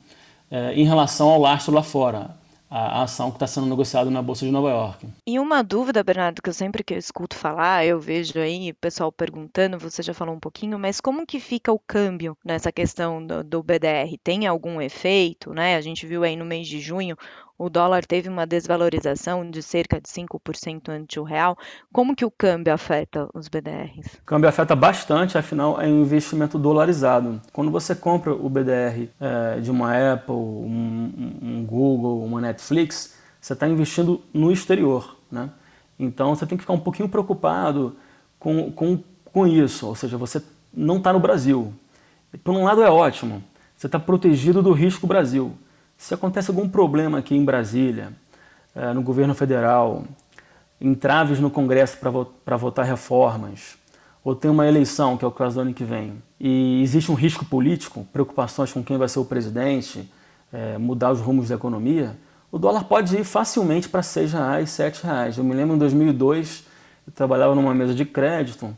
é, 0.51 0.75
em 0.75 0.85
relação 0.85 1.31
ao 1.31 1.41
lastro 1.41 1.73
lá 1.73 1.83
fora, 1.83 2.37
a, 2.71 3.03
ação 3.03 3.31
que 3.31 3.37
está 3.37 3.47
sendo 3.47 3.67
negociada 3.67 4.11
na 4.11 4.23
Bolsa 4.23 4.45
de 4.45 4.53
Nova 4.53 4.71
York. 4.71 5.07
E 5.27 5.39
uma 5.39 5.63
dúvida, 5.63 6.03
Bernardo, 6.03 6.43
que 6.43 6.49
eu 6.49 6.55
sempre 6.55 6.85
que 6.85 6.95
eu 6.95 6.99
escuto 6.99 7.37
falar, 7.37 7.87
eu 7.87 7.99
vejo 8.01 8.39
aí 8.39 8.73
pessoal 8.75 9.11
perguntando, 9.11 9.79
você 9.79 10.03
já 10.03 10.15
falou 10.15 10.35
um 10.35 10.41
pouquinho, 10.41 10.79
mas 10.79 11.01
como 11.01 11.27
que 11.27 11.41
fica 11.41 11.73
o 11.73 11.79
câmbio 11.79 12.37
nessa 12.45 12.71
questão 12.71 13.25
do, 13.25 13.43
do 13.45 13.63
BDR? 13.63 14.17
Tem 14.23 14.47
algum 14.47 14.81
efeito, 14.81 15.53
né? 15.53 15.77
A 15.77 15.81
gente 15.81 16.07
viu 16.07 16.23
aí 16.23 16.37
no 16.37 16.45
mês 16.45 16.67
de 16.67 16.81
junho 16.81 17.17
o 17.62 17.71
dólar 17.71 18.04
teve 18.04 18.28
uma 18.28 18.45
desvalorização 18.45 19.49
de 19.49 19.62
cerca 19.62 20.00
de 20.00 20.09
5% 20.09 20.88
ante 20.88 21.21
o 21.21 21.23
real. 21.23 21.57
Como 21.92 22.16
que 22.16 22.25
o 22.25 22.31
câmbio 22.31 22.75
afeta 22.75 23.28
os 23.33 23.47
BDRs? 23.47 24.14
O 24.14 24.25
câmbio 24.26 24.49
afeta 24.49 24.75
bastante, 24.75 25.38
afinal 25.38 25.81
é 25.81 25.87
um 25.87 26.02
investimento 26.02 26.59
dolarizado. 26.59 27.40
Quando 27.52 27.71
você 27.71 27.95
compra 27.95 28.35
o 28.35 28.49
BDR 28.49 29.09
é, 29.21 29.61
de 29.61 29.71
uma 29.71 29.92
Apple, 30.12 30.35
um, 30.35 31.38
um 31.40 31.64
Google, 31.64 32.25
uma 32.25 32.40
Netflix, 32.40 33.14
você 33.40 33.52
está 33.52 33.69
investindo 33.69 34.21
no 34.35 34.50
exterior. 34.50 35.16
Né? 35.31 35.49
Então 35.97 36.35
você 36.35 36.45
tem 36.45 36.59
que 36.59 36.62
ficar 36.62 36.75
um 36.75 36.81
pouquinho 36.81 37.09
preocupado 37.09 37.95
com, 38.40 38.73
com, 38.73 38.99
com 39.25 39.47
isso, 39.47 39.87
ou 39.87 39.95
seja, 39.95 40.19
você 40.19 40.42
não 40.75 40.97
está 40.97 41.12
no 41.12 41.21
Brasil. 41.21 41.73
Por 42.42 42.54
um 42.54 42.64
lado 42.64 42.83
é 42.83 42.90
ótimo, 42.90 43.40
você 43.76 43.87
está 43.87 44.00
protegido 44.00 44.61
do 44.62 44.73
risco 44.73 45.07
Brasil. 45.07 45.57
Se 46.03 46.15
acontece 46.15 46.51
algum 46.51 46.69
problema 46.69 47.19
aqui 47.19 47.33
em 47.37 47.45
Brasília, 47.45 48.13
eh, 48.75 48.93
no 48.93 49.03
governo 49.03 49.37
federal, 49.37 50.03
entraves 50.81 51.39
no 51.39 51.49
Congresso 51.49 51.97
para 52.45 52.57
votar 52.57 52.85
reformas, 52.85 53.79
ou 54.25 54.35
tem 54.35 54.51
uma 54.51 54.67
eleição, 54.67 55.17
que 55.17 55.25
é 55.25 55.29
o 55.29 55.31
caso 55.31 55.55
do 55.55 55.61
ano 55.61 55.73
que 55.73 55.85
vem, 55.85 56.21
e 56.41 56.83
existe 56.83 57.13
um 57.13 57.15
risco 57.15 57.45
político, 57.45 58.05
preocupações 58.13 58.73
com 58.73 58.83
quem 58.83 58.99
vai 58.99 59.09
ser 59.09 59.21
o 59.21 59.25
presidente, 59.25 60.13
é, 60.53 60.77
mudar 60.77 61.13
os 61.13 61.21
rumos 61.21 61.51
da 61.51 61.55
economia, 61.55 62.17
o 62.51 62.59
dólar 62.59 62.83
pode 62.83 63.17
ir 63.17 63.23
facilmente 63.23 63.88
para 63.88 64.01
R$ 64.01 64.07
6,00, 64.07 64.59
R$ 64.59 64.65
7,00. 64.65 65.38
Eu 65.38 65.45
me 65.45 65.55
lembro 65.55 65.77
em 65.77 65.79
2002, 65.79 66.65
eu 67.07 67.12
trabalhava 67.12 67.55
numa 67.55 67.73
mesa 67.73 67.95
de 67.95 68.05
crédito, 68.05 68.77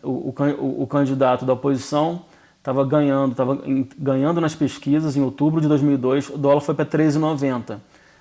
o, 0.00 0.32
o 0.80 0.86
candidato 0.86 1.44
da 1.44 1.54
oposição 1.54 2.22
estava 2.60 2.84
ganhando, 2.84 3.32
estava 3.32 3.58
ganhando 3.98 4.40
nas 4.40 4.54
pesquisas 4.54 5.16
em 5.16 5.22
outubro 5.22 5.60
de 5.60 5.66
2002, 5.66 6.28
o 6.28 6.38
dólar 6.38 6.60
foi 6.60 6.74
para 6.74 6.84
13,90. 6.84 7.78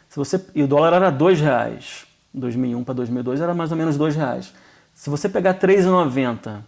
Se 0.09 0.17
você 0.17 0.43
e 0.55 0.63
o 0.63 0.67
dólar 0.67 0.93
era 0.93 1.09
R$ 1.09 1.33
reais. 1.35 2.07
2001 2.33 2.83
para 2.83 2.93
2002 2.93 3.41
era 3.41 3.53
mais 3.53 3.71
ou 3.71 3.77
menos 3.77 3.97
R$ 3.97 4.09
reais. 4.11 4.53
Se 4.93 5.09
você 5.09 5.27
pegar 5.27 5.55
3,90 5.55 6.59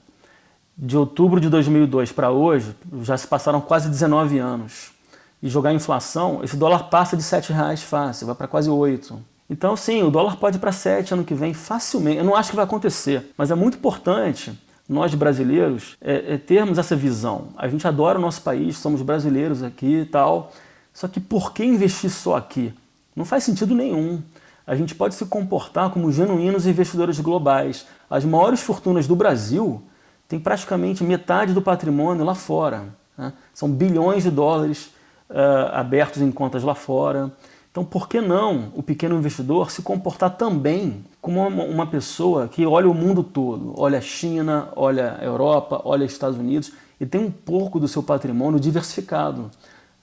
de 0.77 0.97
outubro 0.97 1.39
de 1.39 1.49
2002 1.49 2.11
para 2.11 2.31
hoje, 2.31 2.75
já 3.03 3.17
se 3.17 3.27
passaram 3.27 3.61
quase 3.61 3.89
19 3.89 4.37
anos. 4.37 4.91
E 5.41 5.49
jogar 5.49 5.73
inflação, 5.73 6.43
esse 6.43 6.55
dólar 6.55 6.89
passa 6.89 7.15
de 7.17 7.23
R$ 7.23 7.53
reais 7.53 7.81
fácil, 7.81 8.27
vai 8.27 8.35
para 8.35 8.47
quase 8.47 8.69
8. 8.69 9.19
Então, 9.49 9.75
sim, 9.75 10.03
o 10.03 10.11
dólar 10.11 10.37
pode 10.37 10.57
ir 10.57 10.59
para 10.59 10.71
7 10.71 11.13
ano 11.13 11.23
que 11.23 11.33
vem 11.33 11.53
facilmente. 11.53 12.17
Eu 12.17 12.23
não 12.23 12.35
acho 12.35 12.51
que 12.51 12.55
vai 12.55 12.65
acontecer, 12.65 13.31
mas 13.37 13.49
é 13.49 13.55
muito 13.55 13.77
importante 13.77 14.57
nós 14.91 15.15
brasileiros, 15.15 15.95
é, 16.01 16.33
é 16.33 16.37
termos 16.37 16.77
essa 16.77 16.97
visão. 16.97 17.47
A 17.55 17.69
gente 17.69 17.87
adora 17.87 18.19
o 18.19 18.21
nosso 18.21 18.41
país, 18.41 18.75
somos 18.75 19.01
brasileiros 19.01 19.63
aqui 19.63 20.01
e 20.01 20.05
tal, 20.05 20.51
só 20.93 21.07
que 21.07 21.17
por 21.17 21.53
que 21.53 21.63
investir 21.63 22.09
só 22.09 22.35
aqui? 22.35 22.73
Não 23.15 23.23
faz 23.23 23.45
sentido 23.45 23.73
nenhum. 23.73 24.21
A 24.67 24.75
gente 24.75 24.93
pode 24.93 25.15
se 25.15 25.25
comportar 25.25 25.91
como 25.91 26.11
genuínos 26.11 26.67
investidores 26.67 27.21
globais. 27.21 27.87
As 28.09 28.25
maiores 28.25 28.61
fortunas 28.61 29.07
do 29.07 29.15
Brasil 29.15 29.81
têm 30.27 30.41
praticamente 30.41 31.05
metade 31.05 31.53
do 31.53 31.61
patrimônio 31.61 32.25
lá 32.25 32.35
fora. 32.35 32.89
Né? 33.17 33.31
São 33.53 33.71
bilhões 33.71 34.23
de 34.23 34.29
dólares 34.29 34.91
uh, 35.29 35.71
abertos 35.71 36.21
em 36.21 36.31
contas 36.33 36.63
lá 36.63 36.75
fora. 36.75 37.31
Então, 37.71 37.85
por 37.85 38.09
que 38.09 38.19
não 38.19 38.73
o 38.75 38.83
pequeno 38.83 39.15
investidor 39.15 39.71
se 39.71 39.81
comportar 39.81 40.31
também 40.31 41.05
como 41.21 41.47
uma, 41.47 41.85
pessoa 41.85 42.47
que 42.47 42.65
olha 42.65 42.89
o 42.89 42.93
mundo 42.95 43.23
todo, 43.23 43.75
olha 43.77 43.99
a 43.99 44.01
China, 44.01 44.69
olha 44.75 45.17
a 45.19 45.23
Europa, 45.23 45.79
olha 45.85 46.05
os 46.05 46.11
Estados 46.11 46.37
Unidos 46.37 46.71
e 46.99 47.05
tem 47.05 47.21
um 47.21 47.29
pouco 47.29 47.79
do 47.79 47.87
seu 47.87 48.01
patrimônio 48.01 48.59
diversificado, 48.59 49.51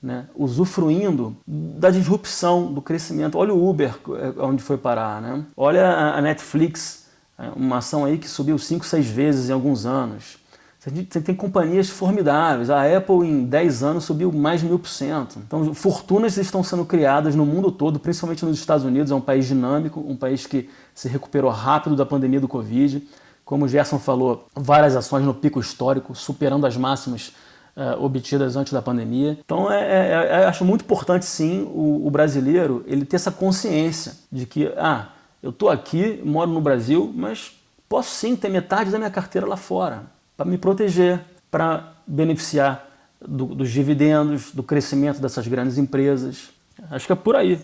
né? 0.00 0.26
usufruindo 0.36 1.36
da 1.44 1.90
disrupção, 1.90 2.72
do 2.72 2.80
crescimento. 2.80 3.36
Olha 3.36 3.52
o 3.52 3.68
Uber, 3.68 3.92
é, 4.16 4.42
onde 4.42 4.62
foi 4.62 4.78
parar, 4.78 5.20
né? 5.20 5.44
olha 5.56 5.90
a 5.90 6.22
Netflix, 6.22 7.08
é, 7.36 7.50
uma 7.56 7.78
ação 7.78 8.04
aí 8.04 8.16
que 8.16 8.28
subiu 8.28 8.56
5, 8.56 8.86
6 8.86 9.06
vezes 9.06 9.50
em 9.50 9.52
alguns 9.52 9.86
anos. 9.86 10.38
Você 10.80 11.20
tem 11.20 11.34
companhias 11.34 11.88
formidáveis. 11.88 12.70
A 12.70 12.96
Apple, 12.96 13.26
em 13.26 13.44
10 13.44 13.82
anos, 13.82 14.04
subiu 14.04 14.30
mais 14.30 14.60
de 14.60 14.66
mil 14.66 14.78
por 14.78 14.88
cento. 14.88 15.40
Então, 15.44 15.74
fortunas 15.74 16.36
estão 16.36 16.62
sendo 16.62 16.84
criadas 16.84 17.34
no 17.34 17.44
mundo 17.44 17.72
todo, 17.72 17.98
principalmente 17.98 18.44
nos 18.44 18.58
Estados 18.58 18.84
Unidos. 18.84 19.10
É 19.10 19.14
um 19.14 19.20
país 19.20 19.46
dinâmico, 19.46 19.98
um 19.98 20.14
país 20.14 20.46
que 20.46 20.70
se 20.94 21.08
recuperou 21.08 21.50
rápido 21.50 21.96
da 21.96 22.06
pandemia 22.06 22.40
do 22.40 22.46
Covid. 22.46 23.02
Como 23.44 23.64
o 23.64 23.68
Gerson 23.68 23.98
falou, 23.98 24.46
várias 24.54 24.94
ações 24.94 25.24
no 25.24 25.34
pico 25.34 25.58
histórico, 25.58 26.14
superando 26.14 26.64
as 26.64 26.76
máximas 26.76 27.32
uh, 27.76 28.00
obtidas 28.00 28.54
antes 28.54 28.72
da 28.72 28.80
pandemia. 28.80 29.36
Então, 29.44 29.72
é, 29.72 29.82
é, 29.82 30.12
é, 30.12 30.44
acho 30.44 30.64
muito 30.64 30.82
importante, 30.82 31.24
sim, 31.24 31.62
o, 31.74 32.06
o 32.06 32.10
brasileiro 32.10 32.84
ele 32.86 33.04
ter 33.04 33.16
essa 33.16 33.32
consciência 33.32 34.12
de 34.30 34.46
que, 34.46 34.72
ah, 34.76 35.08
eu 35.42 35.50
estou 35.50 35.70
aqui, 35.70 36.22
moro 36.24 36.50
no 36.52 36.60
Brasil, 36.60 37.12
mas 37.16 37.58
posso 37.88 38.10
sim 38.10 38.36
ter 38.36 38.48
metade 38.48 38.92
da 38.92 38.98
minha 38.98 39.10
carteira 39.10 39.46
lá 39.46 39.56
fora 39.56 40.17
para 40.38 40.46
me 40.46 40.56
proteger, 40.56 41.20
para 41.50 41.94
beneficiar 42.06 42.88
do, 43.20 43.46
dos 43.46 43.70
dividendos, 43.70 44.52
do 44.52 44.62
crescimento 44.62 45.20
dessas 45.20 45.48
grandes 45.48 45.78
empresas. 45.78 46.50
Acho 46.92 47.06
que 47.06 47.12
é 47.12 47.16
por 47.16 47.34
aí. 47.34 47.60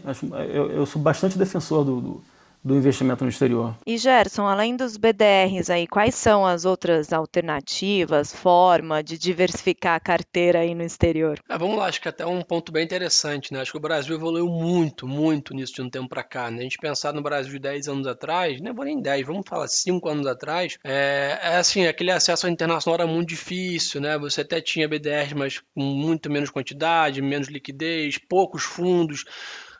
Eu, 0.52 0.72
eu 0.72 0.84
sou 0.84 1.00
bastante 1.00 1.38
defensor 1.38 1.84
do, 1.84 2.00
do 2.00 2.24
do 2.64 2.74
investimento 2.74 3.22
no 3.22 3.30
exterior. 3.30 3.76
E 3.86 3.98
Gerson, 3.98 4.46
além 4.46 4.74
dos 4.74 4.96
BDRs 4.96 5.68
aí, 5.68 5.86
quais 5.86 6.14
são 6.14 6.46
as 6.46 6.64
outras 6.64 7.12
alternativas, 7.12 8.32
forma 8.34 9.02
de 9.02 9.18
diversificar 9.18 9.96
a 9.96 10.00
carteira 10.00 10.60
aí 10.60 10.74
no 10.74 10.82
exterior? 10.82 11.38
Ah, 11.46 11.58
vamos 11.58 11.76
lá, 11.76 11.86
acho 11.86 12.00
que 12.00 12.08
até 12.08 12.24
um 12.24 12.40
ponto 12.40 12.72
bem 12.72 12.84
interessante, 12.84 13.52
né? 13.52 13.60
Acho 13.60 13.72
que 13.72 13.76
o 13.78 13.80
Brasil 13.80 14.14
evoluiu 14.14 14.46
muito, 14.48 15.06
muito 15.06 15.54
nisso 15.54 15.74
de 15.74 15.82
um 15.82 15.90
tempo 15.90 16.08
para 16.08 16.22
cá, 16.22 16.50
né? 16.50 16.60
A 16.60 16.62
gente 16.62 16.78
pensar 16.78 17.12
no 17.12 17.22
Brasil 17.22 17.52
de 17.52 17.58
10 17.58 17.88
anos 17.88 18.06
atrás, 18.06 18.60
não 18.60 18.74
vou 18.74 18.84
nem 18.84 19.00
10, 19.00 19.26
vamos 19.26 19.44
falar 19.46 19.68
5 19.68 20.08
anos 20.08 20.26
atrás, 20.26 20.78
é, 20.82 21.38
é 21.42 21.56
assim, 21.56 21.86
aquele 21.86 22.10
acesso 22.10 22.46
ao 22.46 22.52
internacional 22.52 23.00
era 23.00 23.06
muito 23.06 23.28
difícil, 23.28 24.00
né? 24.00 24.16
Você 24.18 24.40
até 24.40 24.60
tinha 24.60 24.88
BDRs, 24.88 25.34
mas 25.34 25.58
com 25.58 25.82
muito 25.82 26.30
menos 26.30 26.48
quantidade, 26.48 27.20
menos 27.20 27.48
liquidez, 27.48 28.18
poucos 28.18 28.62
fundos, 28.62 29.24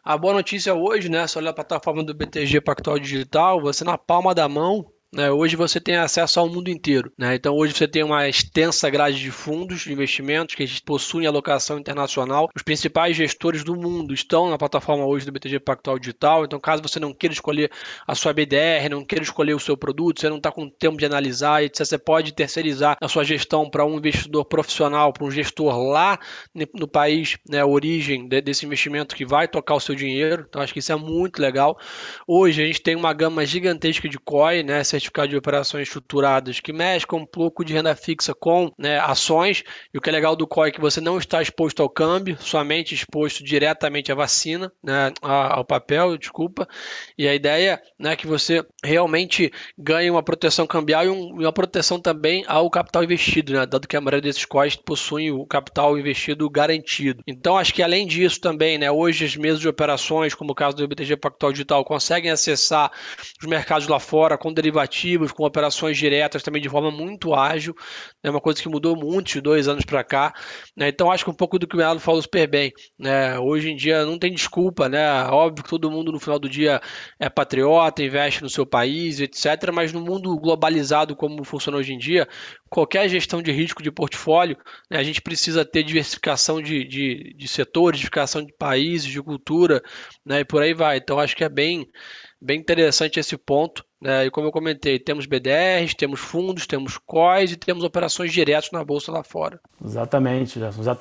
A 0.04 0.18
boa 0.18 0.34
notícia 0.34 0.74
hoje, 0.74 1.08
né? 1.08 1.26
Se 1.26 1.38
olhar 1.38 1.48
a 1.48 1.54
plataforma 1.54 2.04
do 2.04 2.12
BTG 2.12 2.60
Pactual 2.60 2.98
Digital, 2.98 3.58
você 3.58 3.84
na 3.84 3.96
palma 3.96 4.34
da 4.34 4.46
mão 4.46 4.93
né? 5.14 5.30
Hoje 5.30 5.56
você 5.56 5.80
tem 5.80 5.96
acesso 5.96 6.40
ao 6.40 6.48
mundo 6.48 6.68
inteiro. 6.68 7.12
Né? 7.16 7.36
Então 7.36 7.54
hoje 7.54 7.74
você 7.74 7.86
tem 7.86 8.02
uma 8.02 8.28
extensa 8.28 8.90
grade 8.90 9.18
de 9.18 9.30
fundos 9.30 9.82
de 9.82 9.92
investimentos 9.92 10.54
que 10.54 10.66
possuem 10.84 11.26
alocação 11.26 11.78
internacional. 11.78 12.48
Os 12.54 12.62
principais 12.62 13.16
gestores 13.16 13.62
do 13.62 13.76
mundo 13.76 14.12
estão 14.12 14.50
na 14.50 14.58
plataforma 14.58 15.06
hoje 15.06 15.24
do 15.24 15.32
BTG 15.32 15.60
Pactual 15.60 15.98
Digital. 15.98 16.44
Então 16.44 16.58
caso 16.58 16.82
você 16.82 16.98
não 16.98 17.12
queira 17.14 17.32
escolher 17.32 17.70
a 18.06 18.14
sua 18.14 18.32
BDR, 18.32 18.88
não 18.90 19.04
queira 19.04 19.22
escolher 19.22 19.54
o 19.54 19.60
seu 19.60 19.76
produto, 19.76 20.20
você 20.20 20.28
não 20.28 20.38
está 20.38 20.50
com 20.50 20.68
tempo 20.68 20.96
de 20.96 21.06
analisar, 21.06 21.62
etc. 21.62 21.84
Você 21.84 21.98
pode 21.98 22.32
terceirizar 22.32 22.96
a 23.00 23.08
sua 23.08 23.24
gestão 23.24 23.70
para 23.70 23.84
um 23.84 23.96
investidor 23.96 24.44
profissional, 24.44 25.12
para 25.12 25.24
um 25.24 25.30
gestor 25.30 25.78
lá 25.78 26.18
no 26.74 26.88
país, 26.88 27.38
né, 27.48 27.64
origem 27.64 28.28
desse 28.28 28.66
investimento 28.66 29.14
que 29.14 29.24
vai 29.24 29.46
tocar 29.46 29.74
o 29.74 29.80
seu 29.80 29.94
dinheiro. 29.94 30.44
Então 30.48 30.60
acho 30.60 30.72
que 30.72 30.78
isso 30.78 30.92
é 30.92 30.96
muito 30.96 31.40
legal. 31.40 31.78
Hoje 32.26 32.62
a 32.62 32.66
gente 32.66 32.80
tem 32.80 32.96
uma 32.96 33.12
gama 33.12 33.44
gigantesca 33.46 34.08
de 34.08 34.18
COI, 34.18 34.62
né, 34.62 34.82
certificado 35.04 35.28
de 35.28 35.36
operações 35.36 35.88
estruturadas 35.88 36.60
que 36.60 36.72
mesclam 36.72 37.22
um 37.22 37.26
pouco 37.26 37.64
de 37.64 37.72
renda 37.72 37.94
fixa 37.94 38.34
com 38.34 38.72
né, 38.78 38.98
ações. 38.98 39.62
E 39.92 39.98
o 39.98 40.00
que 40.00 40.08
é 40.08 40.12
legal 40.12 40.34
do 40.34 40.46
COI 40.46 40.68
é 40.68 40.72
que 40.72 40.80
você 40.80 41.00
não 41.00 41.18
está 41.18 41.42
exposto 41.42 41.82
ao 41.82 41.88
câmbio, 41.88 42.36
somente 42.40 42.94
exposto 42.94 43.44
diretamente 43.44 44.10
à 44.10 44.14
vacina, 44.14 44.72
né, 44.82 45.12
ao 45.20 45.64
papel, 45.64 46.16
desculpa. 46.16 46.66
E 47.18 47.28
a 47.28 47.34
ideia 47.34 47.80
né, 47.98 48.12
é 48.12 48.16
que 48.16 48.26
você 48.26 48.64
realmente 48.82 49.52
ganhe 49.76 50.10
uma 50.10 50.22
proteção 50.22 50.66
cambial 50.66 51.04
e, 51.04 51.08
um, 51.08 51.40
uma 51.40 51.52
proteção 51.52 52.00
também 52.00 52.44
ao 52.46 52.70
capital 52.70 53.04
investido, 53.04 53.52
né, 53.52 53.66
dado 53.66 53.88
que 53.88 53.96
a 53.96 54.00
maioria 54.00 54.22
desses 54.22 54.44
COIs 54.44 54.76
possuem 54.76 55.30
o 55.30 55.44
capital 55.46 55.98
investido 55.98 56.48
garantido. 56.48 57.22
Então, 57.26 57.58
acho 57.58 57.74
que 57.74 57.82
além 57.82 58.06
disso 58.06 58.40
também, 58.40 58.78
né, 58.78 58.90
hoje 58.90 59.24
as 59.24 59.36
mesas 59.36 59.60
de 59.60 59.68
operações, 59.68 60.34
como 60.34 60.52
o 60.52 60.54
caso 60.54 60.76
do 60.76 60.88
BTG 60.88 61.16
Pactual 61.16 61.52
Digital, 61.52 61.84
conseguem 61.84 62.30
acessar 62.30 62.90
os 63.40 63.46
mercados 63.46 63.86
lá 63.88 64.00
fora 64.00 64.38
com 64.38 64.52
derivativos 64.52 64.93
com 65.32 65.44
operações 65.44 65.96
diretas 65.96 66.42
também 66.42 66.62
de 66.62 66.68
forma 66.68 66.90
muito 66.90 67.34
ágil, 67.34 67.74
é 68.22 68.28
né, 68.28 68.30
uma 68.30 68.40
coisa 68.40 68.60
que 68.60 68.68
mudou 68.68 68.96
muito 68.96 69.32
de 69.32 69.40
dois 69.40 69.68
anos 69.68 69.84
para 69.84 70.04
cá. 70.04 70.32
Né, 70.76 70.88
então 70.88 71.10
acho 71.10 71.24
que 71.24 71.30
um 71.30 71.34
pouco 71.34 71.58
do 71.58 71.66
que 71.66 71.74
o 71.74 71.78
Bernardo 71.78 72.00
falou 72.00 72.22
super 72.22 72.46
bem. 72.48 72.72
Né, 72.98 73.38
hoje 73.38 73.70
em 73.70 73.76
dia 73.76 74.04
não 74.04 74.18
tem 74.18 74.32
desculpa, 74.32 74.88
né? 74.88 75.24
Óbvio 75.24 75.64
que 75.64 75.70
todo 75.70 75.90
mundo 75.90 76.12
no 76.12 76.20
final 76.20 76.38
do 76.38 76.48
dia 76.48 76.80
é 77.18 77.28
patriota, 77.28 78.02
investe 78.02 78.42
no 78.42 78.48
seu 78.48 78.66
país, 78.66 79.20
etc. 79.20 79.70
Mas 79.72 79.92
no 79.92 80.00
mundo 80.00 80.36
globalizado 80.38 81.16
como 81.16 81.44
funciona 81.44 81.78
hoje 81.78 81.92
em 81.92 81.98
dia, 81.98 82.28
qualquer 82.70 83.08
gestão 83.08 83.40
de 83.40 83.52
risco 83.52 83.82
de 83.82 83.90
portfólio, 83.90 84.56
né, 84.90 84.98
a 84.98 85.02
gente 85.02 85.22
precisa 85.22 85.64
ter 85.64 85.82
diversificação 85.82 86.60
de, 86.60 86.84
de, 86.84 87.34
de 87.36 87.48
setores, 87.48 88.00
diversificação 88.00 88.44
de 88.44 88.52
países, 88.52 89.06
de 89.06 89.22
cultura, 89.22 89.82
né, 90.24 90.40
e 90.40 90.44
por 90.44 90.62
aí 90.62 90.74
vai. 90.74 90.98
Então 90.98 91.18
acho 91.18 91.36
que 91.36 91.44
é 91.44 91.48
bem, 91.48 91.86
bem 92.40 92.58
interessante 92.58 93.20
esse 93.20 93.36
ponto. 93.36 93.84
É, 94.04 94.26
e 94.26 94.30
como 94.30 94.48
eu 94.48 94.52
comentei, 94.52 94.98
temos 94.98 95.24
BDRs, 95.24 95.94
temos 95.94 96.20
fundos, 96.20 96.66
temos 96.66 96.98
COIs 96.98 97.52
e 97.52 97.56
temos 97.56 97.82
operações 97.82 98.30
diretas 98.30 98.70
na 98.70 98.84
bolsa 98.84 99.10
lá 99.10 99.24
fora. 99.24 99.58
Exatamente, 99.82 100.60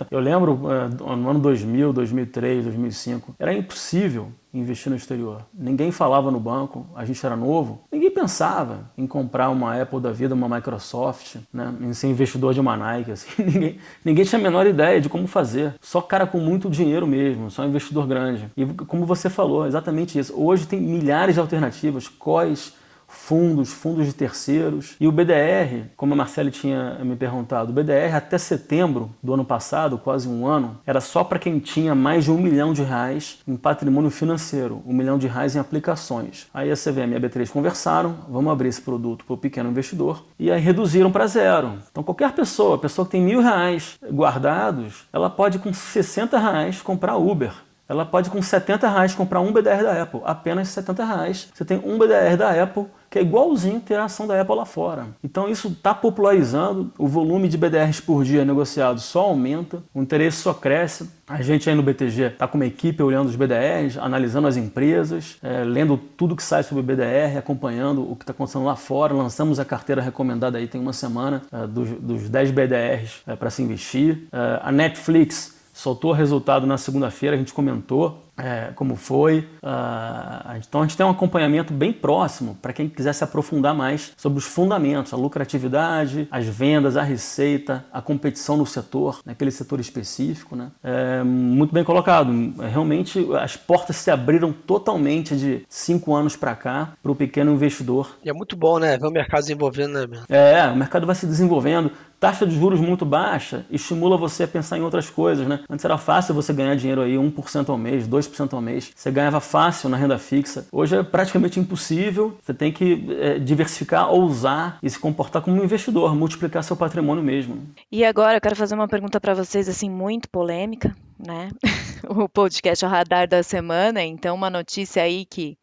Eu 0.09 0.19
lembro 0.19 0.53
uh, 0.53 1.15
no 1.15 1.29
ano 1.29 1.39
2000, 1.39 1.91
2003, 1.91 2.63
2005, 2.63 3.35
era 3.37 3.53
impossível 3.53 4.31
investir 4.53 4.89
no 4.89 4.95
exterior. 4.95 5.41
Ninguém 5.53 5.91
falava 5.91 6.29
no 6.29 6.39
banco, 6.39 6.85
a 6.95 7.03
gente 7.03 7.25
era 7.25 7.35
novo, 7.35 7.83
ninguém 7.91 8.11
pensava 8.11 8.91
em 8.97 9.07
comprar 9.07 9.49
uma 9.49 9.81
Apple 9.81 9.99
da 9.99 10.11
vida, 10.11 10.35
uma 10.35 10.47
Microsoft, 10.47 11.37
né, 11.51 11.73
em 11.81 11.93
ser 11.93 12.07
investidor 12.07 12.53
de 12.53 12.59
uma 12.59 12.77
Nike. 12.77 13.11
Assim. 13.11 13.29
Ninguém, 13.43 13.79
ninguém 14.05 14.23
tinha 14.23 14.39
a 14.39 14.43
menor 14.43 14.67
ideia 14.67 15.01
de 15.01 15.09
como 15.09 15.27
fazer. 15.27 15.73
Só 15.81 16.01
cara 16.01 16.27
com 16.27 16.37
muito 16.37 16.69
dinheiro 16.69 17.07
mesmo, 17.07 17.49
só 17.49 17.65
investidor 17.65 18.07
grande. 18.07 18.47
E 18.55 18.65
como 18.65 19.05
você 19.05 19.29
falou, 19.29 19.65
exatamente 19.65 20.17
isso. 20.17 20.33
Hoje 20.39 20.67
tem 20.67 20.79
milhares 20.79 21.35
de 21.35 21.41
alternativas, 21.41 22.07
COIs, 22.07 22.73
fundos, 23.13 23.71
fundos 23.71 24.06
de 24.06 24.13
terceiros. 24.13 24.95
E 24.99 25.08
o 25.08 25.12
BDR, 25.12 25.86
como 25.95 26.13
a 26.13 26.17
Marcele 26.17 26.52
tinha 26.52 26.99
me 27.04 27.15
perguntado, 27.15 27.71
o 27.71 27.73
BDR 27.73 28.15
até 28.15 28.38
setembro 28.38 29.10
do 29.21 29.34
ano 29.34 29.45
passado, 29.45 29.97
quase 29.97 30.28
um 30.28 30.45
ano, 30.45 30.78
era 30.86 30.99
só 30.99 31.23
para 31.23 31.39
quem 31.39 31.60
tinha 31.60 31.95
mais 31.95 32.26
de 32.26 32.32
um 32.32 32.38
milhão 32.38 32.73
de 32.73 32.84
reais 32.84 33.39
em 33.47 33.56
patrimônio 33.56 34.10
financeiro, 34.10 34.82
um 34.86 34.93
milhão 34.93 35.17
de 35.17 35.28
reais 35.28 35.56
em 35.56 35.60
aplicações. 35.60 36.47
Aí 36.54 36.71
a 36.71 36.76
CVM 36.76 37.13
e 37.13 37.15
a 37.15 37.19
B3 37.19 37.49
conversaram, 37.49 38.15
vamos 38.28 38.52
abrir 38.52 38.69
esse 38.69 38.82
produto 38.82 39.23
para 39.23 39.34
o 39.34 39.38
pequeno 39.38 39.69
investidor, 39.69 40.26
e 40.38 40.52
aí 40.52 40.60
reduziram 40.60 41.12
para 41.12 41.28
zero. 41.28 41.80
Então 41.91 42.04
qualquer 42.04 42.34
pessoa, 42.34 42.78
pessoa 42.78 43.06
que 43.06 43.12
tem 43.12 43.21
mil 43.21 43.41
reais 43.41 43.97
guardados, 44.12 45.06
ela 45.13 45.30
pode 45.30 45.60
com 45.60 45.73
60 45.73 46.38
reais 46.38 46.82
comprar 46.82 47.15
Uber 47.15 47.54
ela 47.88 48.06
pode 48.06 48.30
com 48.30 48.41
70 48.41 48.88
reais 48.88 49.13
comprar 49.13 49.41
um 49.41 49.52
BDR 49.52 49.84
da 49.84 50.02
Apple, 50.02 50.21
apenas 50.23 50.69
70 50.69 51.04
reais. 51.04 51.49
Você 51.54 51.65
tem 51.65 51.82
um 51.84 51.97
BDR 51.97 52.38
da 52.38 52.63
Apple 52.63 52.88
que 53.13 53.19
é 53.19 53.21
igualzinho 53.21 53.80
ter 53.80 53.93
a 53.93 54.06
ação 54.06 54.26
da 54.26 54.41
Apple 54.41 54.56
lá 54.56 54.65
fora. 54.65 55.06
Então 55.23 55.47
isso 55.47 55.67
está 55.67 55.93
popularizando, 55.93 56.91
o 56.97 57.08
volume 57.08 57.47
de 57.47 57.56
BDRs 57.56 58.02
por 58.02 58.23
dia 58.23 58.43
negociado 58.43 58.99
só 58.99 59.26
aumenta, 59.26 59.84
o 59.93 60.02
interesse 60.02 60.38
só 60.38 60.52
cresce. 60.52 61.08
A 61.28 61.39
gente 61.43 61.69
aí 61.69 61.76
no 61.76 61.84
BTG 61.84 62.23
está 62.23 62.47
com 62.47 62.58
uma 62.58 62.65
equipe 62.65 63.04
olhando 63.04 63.28
os 63.28 63.36
BDRs, 63.36 63.99
analisando 63.99 64.47
as 64.47 64.58
empresas, 64.58 65.38
é, 65.43 65.63
lendo 65.63 65.95
tudo 65.95 66.36
que 66.36 66.41
sai 66.41 66.63
sobre 66.63 66.82
BDR, 66.82 67.38
acompanhando 67.38 68.02
o 68.02 68.15
que 68.15 68.23
está 68.23 68.32
acontecendo 68.32 68.65
lá 68.65 68.76
fora. 68.76 69.13
Lançamos 69.13 69.60
a 69.60 69.65
carteira 69.65 70.02
recomendada 70.02 70.58
aí 70.58 70.67
tem 70.67 70.82
uma 70.82 70.91
semana 70.91 71.43
é, 71.52 71.67
dos, 71.67 71.89
dos 71.91 72.30
10 72.30 72.49
BDRs 72.49 73.21
é, 73.28 73.36
para 73.36 73.52
se 73.52 73.62
investir. 73.62 74.28
É, 74.32 74.60
a 74.63 74.71
Netflix 74.71 75.54
soltou 75.71 76.10
o 76.10 76.13
resultado 76.15 76.65
na 76.65 76.80
segunda-feira, 76.80 77.36
a 77.36 77.39
gente 77.39 77.54
comentou 77.54 78.22
é, 78.37 78.71
como 78.75 78.95
foi. 78.95 79.39
Uh, 79.61 80.57
então 80.67 80.81
a 80.81 80.83
gente 80.83 80.97
tem 80.97 81.05
um 81.05 81.09
acompanhamento 81.09 81.73
bem 81.73 81.93
próximo 81.93 82.57
para 82.61 82.73
quem 82.73 82.89
quiser 82.89 83.13
se 83.13 83.23
aprofundar 83.23 83.73
mais 83.73 84.13
sobre 84.17 84.39
os 84.39 84.45
fundamentos, 84.45 85.13
a 85.13 85.17
lucratividade, 85.17 86.27
as 86.31 86.45
vendas, 86.45 86.97
a 86.97 87.03
receita, 87.03 87.85
a 87.91 88.01
competição 88.01 88.57
no 88.57 88.65
setor, 88.65 89.19
naquele 89.25 89.51
setor 89.51 89.79
específico. 89.79 90.55
Né? 90.55 90.71
É, 90.83 91.23
muito 91.23 91.73
bem 91.73 91.83
colocado. 91.83 92.31
Realmente 92.71 93.25
as 93.39 93.55
portas 93.55 93.95
se 93.97 94.09
abriram 94.09 94.51
totalmente 94.51 95.35
de 95.35 95.65
cinco 95.69 96.15
anos 96.15 96.35
para 96.35 96.55
cá 96.55 96.93
para 97.01 97.11
o 97.11 97.15
pequeno 97.15 97.53
investidor. 97.53 98.17
E 98.23 98.29
é 98.29 98.33
muito 98.33 98.55
bom, 98.55 98.79
né? 98.79 98.97
Ver 98.97 99.07
o 99.07 99.11
mercado 99.11 99.41
desenvolvendo, 99.41 100.07
né? 100.07 100.23
É, 100.29 100.67
o 100.67 100.75
mercado 100.75 101.05
vai 101.05 101.15
se 101.15 101.25
desenvolvendo 101.25 101.91
taxa 102.23 102.47
de 102.47 102.55
juros 102.55 102.79
muito 102.79 103.05
baixa 103.05 103.65
estimula 103.69 104.15
você 104.15 104.43
a 104.43 104.47
pensar 104.47 104.77
em 104.77 104.81
outras 104.81 105.09
coisas, 105.09 105.45
né? 105.45 105.59
Antes 105.69 105.83
era 105.83 105.97
fácil 105.97 106.33
você 106.33 106.53
ganhar 106.53 106.73
dinheiro 106.73 107.01
aí 107.01 107.15
1% 107.15 107.67
ao 107.67 107.77
mês, 107.77 108.07
2% 108.07 108.22
ao 108.55 108.62
mês. 108.62 108.91
Você 108.95 109.12
ganhava 109.12 109.39
fácil 109.39 109.89
na 109.89 109.97
renda 109.97 110.17
fixa. 110.17 110.67
Hoje 110.71 110.95
é 110.95 111.03
praticamente 111.03 111.59
impossível. 111.59 112.38
Você 112.41 112.53
tem 112.53 112.71
que 112.71 113.05
é, 113.19 113.39
diversificar, 113.39 114.09
ousar 114.12 114.77
e 114.81 114.89
se 114.89 114.99
comportar 114.99 115.41
como 115.41 115.59
um 115.59 115.63
investidor, 115.63 116.15
multiplicar 116.15 116.63
seu 116.63 116.75
patrimônio 116.75 117.23
mesmo. 117.23 117.62
E 117.91 118.03
agora 118.03 118.38
eu 118.38 118.41
quero 118.41 118.55
fazer 118.55 118.75
uma 118.75 118.88
pergunta 118.88 119.19
para 119.19 119.33
vocês 119.33 119.67
assim 119.69 119.89
muito 119.89 120.29
polêmica, 120.29 120.95
né? 121.19 121.49
o 122.09 122.27
podcast 122.27 122.83
é 122.83 122.88
o 122.88 122.91
Radar 122.91 123.27
da 123.27 123.43
Semana, 123.43 124.03
então 124.03 124.36
uma 124.36 124.49
notícia 124.49 125.03
aí 125.03 125.25
que 125.25 125.57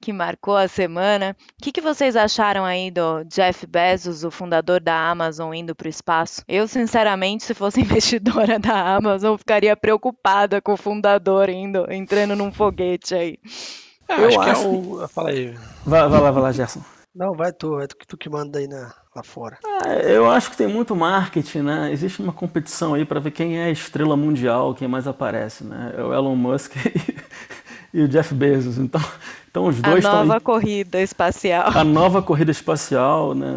que 0.00 0.12
marcou 0.12 0.56
a 0.56 0.68
semana. 0.68 1.36
O 1.60 1.62
que, 1.62 1.72
que, 1.72 1.80
vocês 1.80 2.16
acharam 2.16 2.64
aí 2.64 2.90
do 2.90 3.24
Jeff 3.24 3.66
Bezos, 3.66 4.24
o 4.24 4.30
fundador 4.30 4.80
da 4.80 5.10
Amazon, 5.10 5.52
indo 5.54 5.74
para 5.74 5.86
o 5.86 5.90
espaço? 5.90 6.42
Eu, 6.48 6.68
sinceramente, 6.68 7.44
se 7.44 7.54
fosse 7.54 7.80
investidora 7.82 8.58
da 8.58 8.96
Amazon, 8.96 9.36
ficaria 9.36 9.76
preocupada 9.76 10.60
com 10.60 10.72
o 10.72 10.76
fundador 10.76 11.48
indo, 11.48 11.90
entrando 11.90 12.36
num 12.36 12.52
foguete 12.52 13.14
aí. 13.14 13.38
É, 14.08 14.20
eu 14.20 14.28
acho, 14.28 14.40
acho 14.40 14.60
que 14.60 14.66
é 14.66 14.68
o. 14.68 15.08
Fala 15.08 15.30
aí. 15.30 15.54
Vai, 15.84 16.08
vai 16.08 16.20
lá, 16.20 16.30
vai 16.30 16.42
lá, 16.42 16.52
Gerson. 16.52 16.82
Não, 17.14 17.34
vai 17.34 17.52
tu, 17.52 17.76
vai 17.76 17.86
tu, 17.86 17.96
tu 18.06 18.16
que 18.16 18.30
manda 18.30 18.58
aí 18.58 18.68
na, 18.68 18.94
lá 19.14 19.22
fora. 19.24 19.58
Ah, 19.64 19.94
eu 19.94 20.30
acho 20.30 20.50
que 20.50 20.56
tem 20.56 20.68
muito 20.68 20.94
marketing, 20.94 21.62
né? 21.62 21.92
Existe 21.92 22.22
uma 22.22 22.32
competição 22.32 22.94
aí 22.94 23.04
para 23.04 23.18
ver 23.18 23.32
quem 23.32 23.58
é 23.58 23.64
a 23.64 23.70
estrela 23.70 24.16
mundial, 24.16 24.74
quem 24.74 24.86
mais 24.86 25.06
aparece, 25.08 25.64
né? 25.64 25.94
É 25.96 26.02
o 26.02 26.14
Elon 26.14 26.36
Musk 26.36 26.76
e 26.86 27.18
o 27.94 28.08
Jeff 28.08 28.34
Bezos. 28.34 28.78
Então, 28.78 29.00
então 29.50 29.66
os 29.66 29.80
dois 29.80 30.04
A 30.04 30.24
nova 30.24 30.40
corrida 30.40 31.00
espacial. 31.00 31.70
A 31.74 31.82
nova 31.82 32.20
corrida 32.22 32.50
espacial, 32.50 33.34
né? 33.34 33.54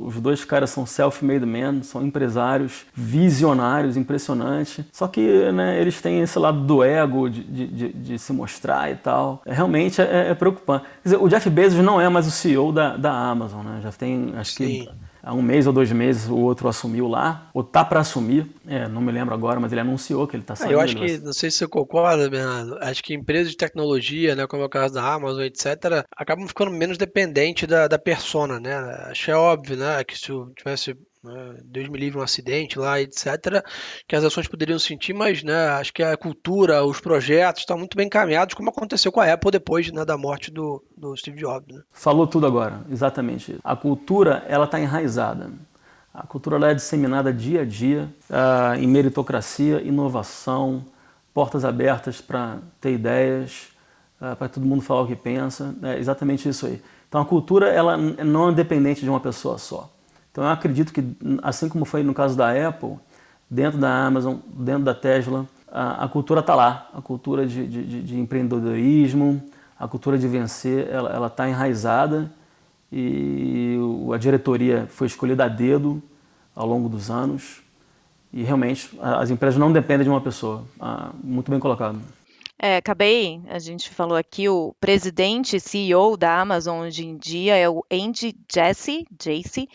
Os 0.00 0.20
dois 0.20 0.44
caras 0.44 0.70
são 0.70 0.84
self-made 0.84 1.46
men, 1.46 1.82
são 1.82 2.04
empresários 2.04 2.86
visionários, 2.94 3.96
impressionante. 3.96 4.84
Só 4.92 5.06
que 5.06 5.50
né, 5.52 5.80
eles 5.80 6.00
têm 6.00 6.20
esse 6.20 6.38
lado 6.38 6.60
do 6.60 6.82
ego, 6.82 7.30
de, 7.30 7.44
de, 7.44 7.66
de, 7.66 7.92
de 7.92 8.18
se 8.18 8.32
mostrar 8.32 8.90
e 8.90 8.96
tal. 8.96 9.42
É, 9.46 9.52
realmente 9.52 10.00
é, 10.00 10.30
é, 10.30 10.34
preocupante. 10.34 10.84
Quer 11.02 11.08
dizer, 11.10 11.16
o 11.22 11.28
Jeff 11.28 11.48
Bezos 11.48 11.84
não 11.84 12.00
é 12.00 12.08
mais 12.08 12.26
o 12.26 12.30
CEO 12.30 12.72
da, 12.72 12.96
da 12.96 13.12
Amazon, 13.12 13.64
né? 13.64 13.80
Já 13.82 13.92
tem, 13.92 14.32
acho 14.36 14.52
Sim. 14.52 14.66
que 14.66 15.07
há 15.22 15.34
um 15.34 15.42
mês 15.42 15.66
ou 15.66 15.72
dois 15.72 15.90
meses 15.92 16.28
o 16.28 16.36
outro 16.36 16.68
assumiu 16.68 17.08
lá, 17.08 17.50
ou 17.52 17.62
tá 17.62 17.84
para 17.84 18.00
assumir, 18.00 18.46
é, 18.66 18.88
não 18.88 19.00
me 19.00 19.12
lembro 19.12 19.34
agora, 19.34 19.60
mas 19.60 19.72
ele 19.72 19.80
anunciou 19.80 20.26
que 20.26 20.36
ele 20.36 20.42
está 20.42 20.54
saindo. 20.54 20.70
Ah, 20.70 20.74
eu 20.74 20.80
acho 20.80 20.96
que, 20.96 21.18
não 21.18 21.32
sei 21.32 21.50
se 21.50 21.58
você 21.58 21.68
concorda, 21.68 22.28
Bernardo, 22.28 22.78
acho 22.80 23.02
que 23.02 23.14
empresas 23.14 23.50
de 23.50 23.56
tecnologia, 23.56 24.34
né, 24.34 24.46
como 24.46 24.62
é 24.62 24.66
o 24.66 24.70
caso 24.70 24.94
da 24.94 25.12
Amazon, 25.12 25.42
etc., 25.42 26.04
acabam 26.16 26.46
ficando 26.46 26.70
menos 26.70 26.98
dependentes 26.98 27.68
da, 27.68 27.88
da 27.88 27.98
persona, 27.98 28.60
né? 28.60 28.74
Acho 29.10 29.26
que 29.26 29.30
é 29.30 29.36
óbvio, 29.36 29.76
né, 29.76 30.02
que 30.04 30.18
se 30.18 30.32
tivesse 30.56 30.96
né, 31.22 31.56
Deus 31.64 31.88
me 31.88 31.98
livre 31.98 32.18
um 32.18 32.22
acidente 32.22 32.78
lá, 32.78 33.00
etc., 33.00 33.62
que 34.06 34.14
as 34.14 34.24
ações 34.24 34.46
poderiam 34.46 34.78
sentir, 34.78 35.12
mas 35.12 35.42
né, 35.42 35.68
acho 35.70 35.92
que 35.92 36.02
a 36.02 36.16
cultura, 36.16 36.84
os 36.84 37.00
projetos 37.00 37.62
estão 37.62 37.78
muito 37.78 37.96
bem 37.96 38.06
encaminhados, 38.06 38.54
como 38.54 38.70
aconteceu 38.70 39.10
com 39.10 39.20
a 39.20 39.32
Apple 39.32 39.50
depois 39.50 39.90
né, 39.90 40.04
da 40.04 40.16
morte 40.16 40.50
do, 40.50 40.82
do 40.96 41.16
Steve 41.16 41.38
Jobs. 41.38 41.74
Né? 41.74 41.82
Falou 41.92 42.26
tudo 42.26 42.46
agora, 42.46 42.84
exatamente. 42.90 43.58
A 43.62 43.74
cultura 43.76 44.44
ela 44.48 44.64
está 44.64 44.78
enraizada. 44.80 45.50
A 46.12 46.26
cultura 46.26 46.56
ela 46.56 46.70
é 46.70 46.74
disseminada 46.74 47.32
dia 47.32 47.62
a 47.62 47.64
dia 47.64 48.08
uh, 48.30 48.74
em 48.80 48.86
meritocracia, 48.86 49.80
inovação, 49.82 50.84
portas 51.32 51.64
abertas 51.64 52.20
para 52.20 52.58
ter 52.80 52.92
ideias, 52.92 53.68
uh, 54.20 54.34
para 54.34 54.48
todo 54.48 54.66
mundo 54.66 54.82
falar 54.82 55.02
o 55.02 55.06
que 55.06 55.14
pensa. 55.14 55.74
É 55.82 55.98
exatamente 55.98 56.48
isso 56.48 56.66
aí. 56.66 56.82
Então 57.08 57.20
a 57.20 57.24
cultura 57.24 57.68
ela 57.68 57.96
não 57.96 58.48
é 58.48 58.52
dependente 58.52 59.02
de 59.02 59.08
uma 59.08 59.20
pessoa 59.20 59.58
só. 59.58 59.90
Então 60.38 60.46
eu 60.46 60.52
acredito 60.52 60.92
que, 60.92 61.02
assim 61.42 61.68
como 61.68 61.84
foi 61.84 62.04
no 62.04 62.14
caso 62.14 62.36
da 62.36 62.68
Apple, 62.68 62.94
dentro 63.50 63.76
da 63.76 64.06
Amazon, 64.06 64.36
dentro 64.54 64.84
da 64.84 64.94
Tesla, 64.94 65.44
a, 65.66 66.04
a 66.04 66.08
cultura 66.08 66.38
está 66.38 66.54
lá. 66.54 66.88
A 66.94 67.02
cultura 67.02 67.44
de, 67.44 67.66
de, 67.66 68.02
de, 68.04 68.20
empreendedorismo, 68.20 69.42
a 69.76 69.88
cultura 69.88 70.16
de 70.16 70.28
vencer, 70.28 70.86
ela 70.92 71.26
está 71.26 71.48
enraizada 71.48 72.30
e 72.92 73.76
a 74.14 74.16
diretoria 74.16 74.86
foi 74.88 75.08
escolhida 75.08 75.44
a 75.44 75.48
dedo 75.48 76.00
ao 76.54 76.68
longo 76.68 76.88
dos 76.88 77.10
anos. 77.10 77.60
E 78.32 78.44
realmente 78.44 78.96
as 79.02 79.30
empresas 79.30 79.58
não 79.58 79.72
dependem 79.72 80.04
de 80.04 80.10
uma 80.10 80.20
pessoa. 80.20 80.62
Ah, 80.78 81.10
muito 81.20 81.50
bem 81.50 81.58
colocado. 81.58 81.98
É, 82.60 82.76
acabei, 82.76 83.40
a 83.48 83.60
gente 83.60 83.88
falou 83.88 84.16
aqui, 84.16 84.48
o 84.48 84.74
presidente 84.80 85.60
CEO 85.60 86.16
da 86.16 86.40
Amazon 86.40 86.80
hoje 86.80 87.06
em 87.06 87.16
dia 87.16 87.56
é 87.56 87.68
o 87.68 87.84
Andy 87.88 88.34
Jassy, 88.52 89.06
Jassy, 89.22 89.68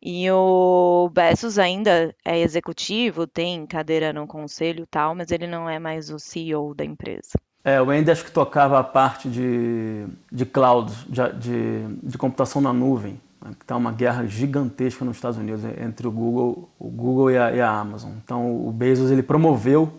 e 0.00 0.30
o 0.30 1.10
Bezos 1.12 1.58
ainda 1.58 2.14
é 2.24 2.38
executivo, 2.38 3.26
tem 3.26 3.66
cadeira 3.66 4.12
no 4.12 4.24
conselho 4.24 4.84
e 4.84 4.86
tal, 4.86 5.16
mas 5.16 5.32
ele 5.32 5.48
não 5.48 5.68
é 5.68 5.80
mais 5.80 6.10
o 6.10 6.18
CEO 6.20 6.76
da 6.76 6.84
empresa. 6.84 7.32
É, 7.64 7.82
o 7.82 7.90
Andy 7.90 8.12
acho 8.12 8.24
que 8.24 8.30
tocava 8.30 8.78
a 8.78 8.84
parte 8.84 9.28
de, 9.28 10.06
de 10.30 10.46
cloud, 10.46 10.92
de, 11.08 11.32
de, 11.32 11.96
de 12.04 12.16
computação 12.16 12.62
na 12.62 12.72
nuvem, 12.72 13.20
né, 13.44 13.50
que 13.58 13.64
está 13.64 13.76
uma 13.76 13.90
guerra 13.90 14.24
gigantesca 14.26 15.04
nos 15.04 15.16
Estados 15.16 15.38
Unidos 15.38 15.64
entre 15.64 16.06
o 16.06 16.12
Google, 16.12 16.70
o 16.78 16.88
Google 16.88 17.32
e, 17.32 17.36
a, 17.36 17.52
e 17.52 17.60
a 17.60 17.68
Amazon. 17.68 18.12
Então 18.22 18.64
o 18.64 18.70
Bezos 18.70 19.10
ele 19.10 19.24
promoveu 19.24 19.92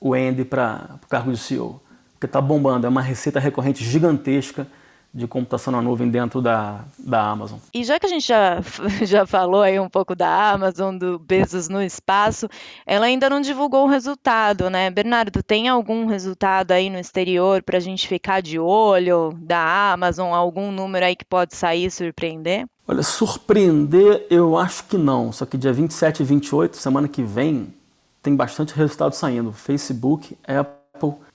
o 0.00 0.12
Andy 0.12 0.44
para 0.44 0.98
o 1.02 1.06
cargo 1.06 1.30
de 1.30 1.38
CEO, 1.38 1.80
porque 2.24 2.26
está 2.26 2.40
bombando, 2.40 2.86
é 2.86 2.88
uma 2.88 3.02
receita 3.02 3.38
recorrente 3.38 3.84
gigantesca 3.84 4.66
de 5.12 5.28
computação 5.28 5.72
na 5.72 5.80
nuvem 5.80 6.10
dentro 6.10 6.42
da, 6.42 6.84
da 6.98 7.22
Amazon. 7.28 7.58
E 7.72 7.84
já 7.84 8.00
que 8.00 8.06
a 8.06 8.08
gente 8.08 8.26
já, 8.26 8.60
já 9.06 9.24
falou 9.24 9.62
aí 9.62 9.78
um 9.78 9.88
pouco 9.88 10.16
da 10.16 10.50
Amazon, 10.50 10.96
do 10.96 11.20
Bezos 11.20 11.68
no 11.68 11.80
espaço, 11.80 12.48
ela 12.84 13.06
ainda 13.06 13.30
não 13.30 13.40
divulgou 13.40 13.84
o 13.84 13.88
resultado, 13.88 14.68
né? 14.68 14.90
Bernardo, 14.90 15.40
tem 15.40 15.68
algum 15.68 16.06
resultado 16.06 16.72
aí 16.72 16.90
no 16.90 16.98
exterior 16.98 17.62
para 17.62 17.76
a 17.76 17.80
gente 17.80 18.08
ficar 18.08 18.42
de 18.42 18.58
olho 18.58 19.32
da 19.38 19.92
Amazon, 19.92 20.32
algum 20.32 20.72
número 20.72 21.04
aí 21.04 21.14
que 21.14 21.24
pode 21.24 21.54
sair 21.54 21.84
e 21.84 21.90
surpreender? 21.90 22.66
Olha, 22.88 23.02
surpreender 23.02 24.26
eu 24.28 24.58
acho 24.58 24.84
que 24.84 24.98
não, 24.98 25.30
só 25.30 25.46
que 25.46 25.56
dia 25.56 25.72
27 25.72 26.20
e 26.22 26.24
28, 26.24 26.76
semana 26.76 27.06
que 27.06 27.22
vem, 27.22 27.72
tem 28.20 28.34
bastante 28.34 28.74
resultado 28.74 29.14
saindo. 29.14 29.52
Facebook, 29.52 30.36
Apple 30.46 30.83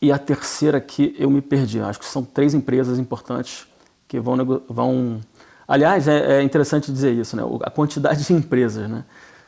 e 0.02 0.12
a 0.12 0.18
terceira 0.18 0.80
que 0.80 1.16
eu 1.18 1.30
me 1.30 1.42
perdi. 1.42 1.80
Acho 1.82 2.00
que 2.00 2.06
são 2.06 2.24
três 2.24 2.54
empresas 2.54 2.98
importantes 2.98 3.68
que 4.08 4.20
vão, 4.20 4.62
vão... 4.68 5.20
aliás, 5.68 6.08
é, 6.08 6.40
é, 6.40 6.44
interessante 6.44 6.92
dizer 6.92 7.14
isso, 7.14 7.36
né? 7.36 7.44
a 7.64 7.70
quantidade 7.70 8.24
de 8.24 8.34
empresas, 8.34 8.90
né? 8.90 9.04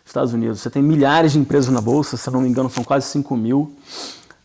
Estados 0.06 0.34
Unidos, 0.34 0.60
você 0.60 0.70
tem 0.70 0.82
milhares 0.82 1.32
de 1.32 1.40
empresas 1.40 1.72
na 1.72 1.80
bolsa, 1.80 2.18
se 2.18 2.30
não 2.32 2.42
me 2.42 2.50
engano 2.50 2.70
são 2.70 2.84
quase 2.84 3.06
5 3.06 3.38
mil, 3.38 3.76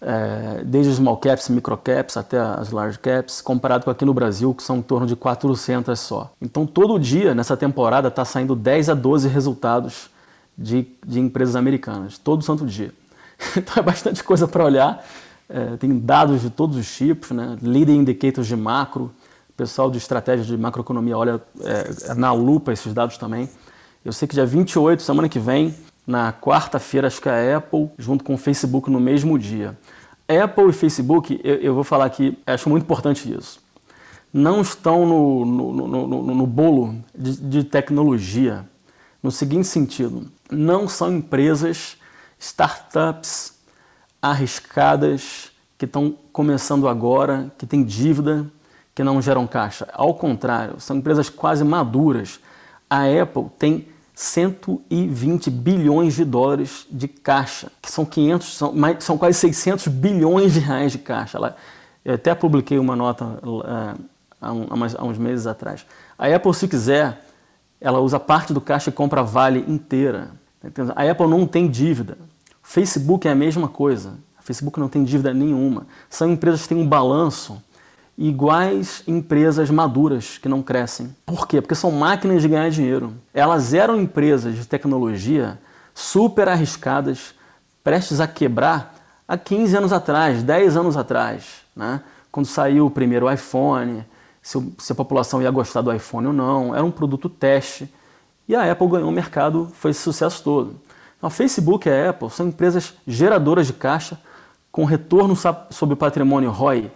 é, 0.00 0.62
desde 0.64 0.94
small 0.94 1.16
caps, 1.16 1.48
micro 1.48 1.76
caps 1.76 2.16
até 2.16 2.38
as 2.38 2.70
large 2.70 2.98
caps, 2.98 3.40
comparado 3.40 3.84
com 3.84 3.90
aqui 3.90 4.04
no 4.04 4.14
Brasil, 4.14 4.54
que 4.54 4.62
são 4.62 4.76
em 4.76 4.82
torno 4.82 5.06
de 5.06 5.16
400 5.16 5.98
só. 5.98 6.32
Então 6.40 6.66
todo 6.66 6.98
dia 7.00 7.34
nessa 7.34 7.56
temporada 7.56 8.08
está 8.08 8.24
saindo 8.24 8.54
10 8.54 8.90
a 8.90 8.94
12 8.94 9.28
resultados 9.28 10.10
de, 10.56 10.86
de 11.04 11.18
empresas 11.18 11.56
americanas, 11.56 12.18
todo 12.18 12.44
santo 12.44 12.64
dia. 12.64 12.92
Então 13.56 13.74
é 13.76 13.82
bastante 13.82 14.22
coisa 14.24 14.46
para 14.46 14.64
olhar, 14.64 15.04
é, 15.48 15.76
tem 15.76 15.98
dados 15.98 16.42
de 16.42 16.50
todos 16.50 16.76
os 16.76 16.96
tipos, 16.96 17.30
né? 17.30 17.56
leading 17.62 17.98
indicators 17.98 18.46
de 18.46 18.56
macro, 18.56 19.12
pessoal 19.56 19.90
de 19.90 19.98
estratégia 19.98 20.44
de 20.44 20.56
macroeconomia 20.56 21.16
olha 21.16 21.40
é, 21.62 22.14
na 22.14 22.32
lupa 22.32 22.72
esses 22.72 22.92
dados 22.92 23.16
também. 23.16 23.48
Eu 24.04 24.12
sei 24.12 24.28
que 24.28 24.34
dia 24.34 24.46
28, 24.46 25.02
semana 25.02 25.28
que 25.28 25.38
vem, 25.38 25.74
na 26.06 26.32
quarta-feira, 26.32 27.06
acho 27.06 27.20
que 27.20 27.28
a 27.28 27.56
Apple, 27.56 27.90
junto 27.98 28.22
com 28.22 28.34
o 28.34 28.38
Facebook 28.38 28.90
no 28.90 29.00
mesmo 29.00 29.38
dia. 29.38 29.76
Apple 30.28 30.68
e 30.68 30.72
Facebook, 30.72 31.40
eu, 31.42 31.54
eu 31.56 31.74
vou 31.74 31.84
falar 31.84 32.04
aqui, 32.04 32.38
acho 32.46 32.68
muito 32.68 32.84
importante 32.84 33.32
isso. 33.32 33.60
Não 34.32 34.60
estão 34.60 35.06
no, 35.06 35.44
no, 35.44 35.88
no, 35.88 36.34
no 36.34 36.46
bolo 36.46 36.96
de, 37.16 37.36
de 37.36 37.64
tecnologia, 37.64 38.68
no 39.22 39.30
seguinte 39.30 39.66
sentido: 39.66 40.30
não 40.50 40.86
são 40.86 41.16
empresas, 41.16 41.96
startups 42.38 43.55
arriscadas 44.30 45.50
que 45.78 45.84
estão 45.84 46.14
começando 46.32 46.88
agora, 46.88 47.52
que 47.58 47.66
têm 47.66 47.84
dívida, 47.84 48.46
que 48.94 49.04
não 49.04 49.20
geram 49.20 49.46
caixa. 49.46 49.86
Ao 49.92 50.14
contrário, 50.14 50.80
são 50.80 50.96
empresas 50.96 51.28
quase 51.28 51.62
maduras. 51.62 52.40
A 52.88 53.02
Apple 53.04 53.46
tem 53.58 53.86
120 54.14 55.50
bilhões 55.50 56.14
de 56.14 56.24
dólares 56.24 56.86
de 56.90 57.06
caixa, 57.06 57.70
que 57.82 57.92
são 57.92 58.06
500, 58.06 58.56
são, 58.56 58.72
mais, 58.72 59.04
são 59.04 59.18
quase 59.18 59.38
600 59.38 59.88
bilhões 59.88 60.54
de 60.54 60.60
reais 60.60 60.92
de 60.92 60.98
caixa. 60.98 61.36
Ela, 61.36 61.56
eu 62.02 62.14
até 62.14 62.34
publiquei 62.34 62.78
uma 62.78 62.96
nota 62.96 63.24
uh, 63.24 64.00
há, 64.40 64.52
um, 64.52 64.66
há, 64.70 65.04
uns 65.04 65.18
meses 65.18 65.46
atrás. 65.46 65.84
A 66.18 66.28
Apple, 66.34 66.54
se 66.54 66.66
quiser, 66.66 67.26
ela 67.78 68.00
usa 68.00 68.18
parte 68.18 68.54
do 68.54 68.60
caixa 68.60 68.88
e 68.88 68.92
compra 68.92 69.20
a 69.20 69.24
Vale 69.24 69.62
inteira. 69.68 70.30
A 70.94 71.10
Apple 71.10 71.28
não 71.28 71.46
tem 71.46 71.68
dívida. 71.68 72.16
Facebook 72.68 73.28
é 73.28 73.30
a 73.30 73.34
mesma 73.34 73.68
coisa. 73.68 74.14
A 74.36 74.42
Facebook 74.42 74.78
não 74.80 74.88
tem 74.88 75.04
dívida 75.04 75.32
nenhuma. 75.32 75.86
São 76.10 76.28
empresas 76.28 76.62
que 76.62 76.70
têm 76.70 76.78
um 76.78 76.86
balanço 76.86 77.62
iguais 78.18 79.04
empresas 79.06 79.70
maduras 79.70 80.36
que 80.36 80.48
não 80.48 80.62
crescem. 80.62 81.14
Por 81.24 81.46
quê? 81.46 81.60
Porque 81.60 81.76
são 81.76 81.92
máquinas 81.92 82.42
de 82.42 82.48
ganhar 82.48 82.68
dinheiro. 82.68 83.14
Elas 83.32 83.72
eram 83.72 84.00
empresas 84.00 84.56
de 84.56 84.66
tecnologia 84.66 85.58
super 85.94 86.48
arriscadas, 86.48 87.34
prestes 87.84 88.20
a 88.20 88.26
quebrar 88.26 88.96
há 89.28 89.38
15 89.38 89.76
anos 89.76 89.92
atrás, 89.92 90.42
10 90.42 90.76
anos 90.76 90.96
atrás, 90.96 91.44
né? 91.74 92.02
quando 92.32 92.46
saiu 92.46 92.86
o 92.86 92.90
primeiro 92.90 93.32
iPhone, 93.32 94.04
se, 94.42 94.58
a 94.90 94.94
população 94.94 95.40
ia 95.40 95.50
gostar 95.52 95.82
do 95.82 95.92
iPhone 95.94 96.26
ou 96.26 96.32
não, 96.32 96.74
era 96.74 96.84
um 96.84 96.90
produto 96.90 97.28
teste. 97.28 97.88
E 98.48 98.56
a 98.56 98.70
Apple 98.70 98.88
ganhou 98.88 99.08
o 99.08 99.12
mercado, 99.12 99.70
foi 99.72 99.92
esse 99.92 100.00
sucesso 100.00 100.42
todo. 100.42 100.85
A 101.26 101.30
Facebook 101.30 101.88
e 101.88 101.92
a 101.92 102.10
Apple 102.10 102.30
são 102.30 102.46
empresas 102.46 102.94
geradoras 103.04 103.66
de 103.66 103.72
caixa, 103.72 104.16
com 104.70 104.84
retorno 104.84 105.34
sobre 105.70 105.94
o 105.94 105.96
patrimônio 105.96 106.50
ROI 106.50 106.88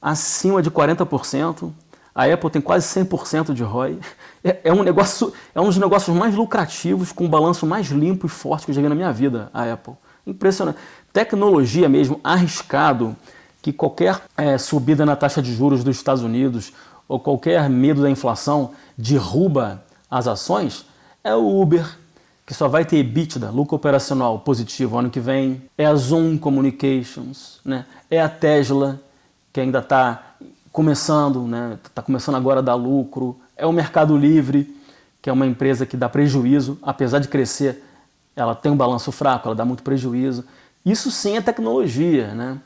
acima 0.00 0.62
de 0.62 0.70
40%. 0.70 1.70
A 2.14 2.24
Apple 2.24 2.48
tem 2.48 2.62
quase 2.62 2.86
100% 2.98 3.52
de 3.52 3.62
ROI. 3.62 3.98
É, 4.42 4.60
é, 4.64 4.72
um 4.72 4.82
negócio, 4.82 5.34
é 5.54 5.60
um 5.60 5.66
dos 5.66 5.76
negócios 5.76 6.16
mais 6.16 6.34
lucrativos, 6.34 7.12
com 7.12 7.24
um 7.24 7.28
balanço 7.28 7.66
mais 7.66 7.88
limpo 7.88 8.24
e 8.24 8.28
forte 8.28 8.64
que 8.64 8.70
eu 8.70 8.74
já 8.74 8.80
vi 8.80 8.88
na 8.88 8.94
minha 8.94 9.12
vida, 9.12 9.50
a 9.52 9.70
Apple. 9.70 9.94
Impressionante. 10.26 10.78
Tecnologia 11.12 11.86
mesmo, 11.86 12.18
arriscado, 12.24 13.14
que 13.60 13.70
qualquer 13.70 14.18
é, 14.34 14.56
subida 14.56 15.04
na 15.04 15.14
taxa 15.14 15.42
de 15.42 15.54
juros 15.54 15.84
dos 15.84 15.94
Estados 15.94 16.22
Unidos 16.22 16.72
ou 17.06 17.20
qualquer 17.20 17.68
medo 17.68 18.00
da 18.00 18.08
inflação 18.08 18.70
derruba 18.96 19.84
as 20.10 20.26
ações, 20.26 20.86
é 21.22 21.34
o 21.34 21.60
Uber, 21.60 21.98
que 22.46 22.52
só 22.52 22.68
vai 22.68 22.84
ter 22.84 22.98
EBITDA, 22.98 23.50
lucro 23.50 23.76
operacional 23.76 24.38
positivo 24.38 24.98
ano 24.98 25.10
que 25.10 25.20
vem, 25.20 25.62
é 25.78 25.86
a 25.86 25.94
Zoom 25.94 26.36
Communications, 26.36 27.60
né? 27.64 27.86
é 28.10 28.20
a 28.20 28.28
Tesla, 28.28 29.00
que 29.52 29.60
ainda 29.60 29.78
está 29.78 30.34
começando, 30.72 31.42
né? 31.46 31.78
Está 31.84 32.02
começando 32.02 32.34
agora 32.34 32.58
a 32.58 32.62
dar 32.62 32.74
lucro. 32.74 33.38
É 33.56 33.64
o 33.64 33.72
Mercado 33.72 34.16
Livre, 34.16 34.76
que 35.22 35.30
é 35.30 35.32
uma 35.32 35.46
empresa 35.46 35.86
que 35.86 35.96
dá 35.96 36.08
prejuízo, 36.08 36.78
apesar 36.82 37.20
de 37.20 37.28
crescer, 37.28 37.82
ela 38.36 38.54
tem 38.54 38.70
um 38.70 38.76
balanço 38.76 39.12
fraco, 39.12 39.48
ela 39.48 39.54
dá 39.54 39.64
muito 39.64 39.82
prejuízo. 39.82 40.44
Isso 40.84 41.10
sim 41.10 41.36
é 41.36 41.40
tecnologia, 41.40 42.34
né? 42.34 42.58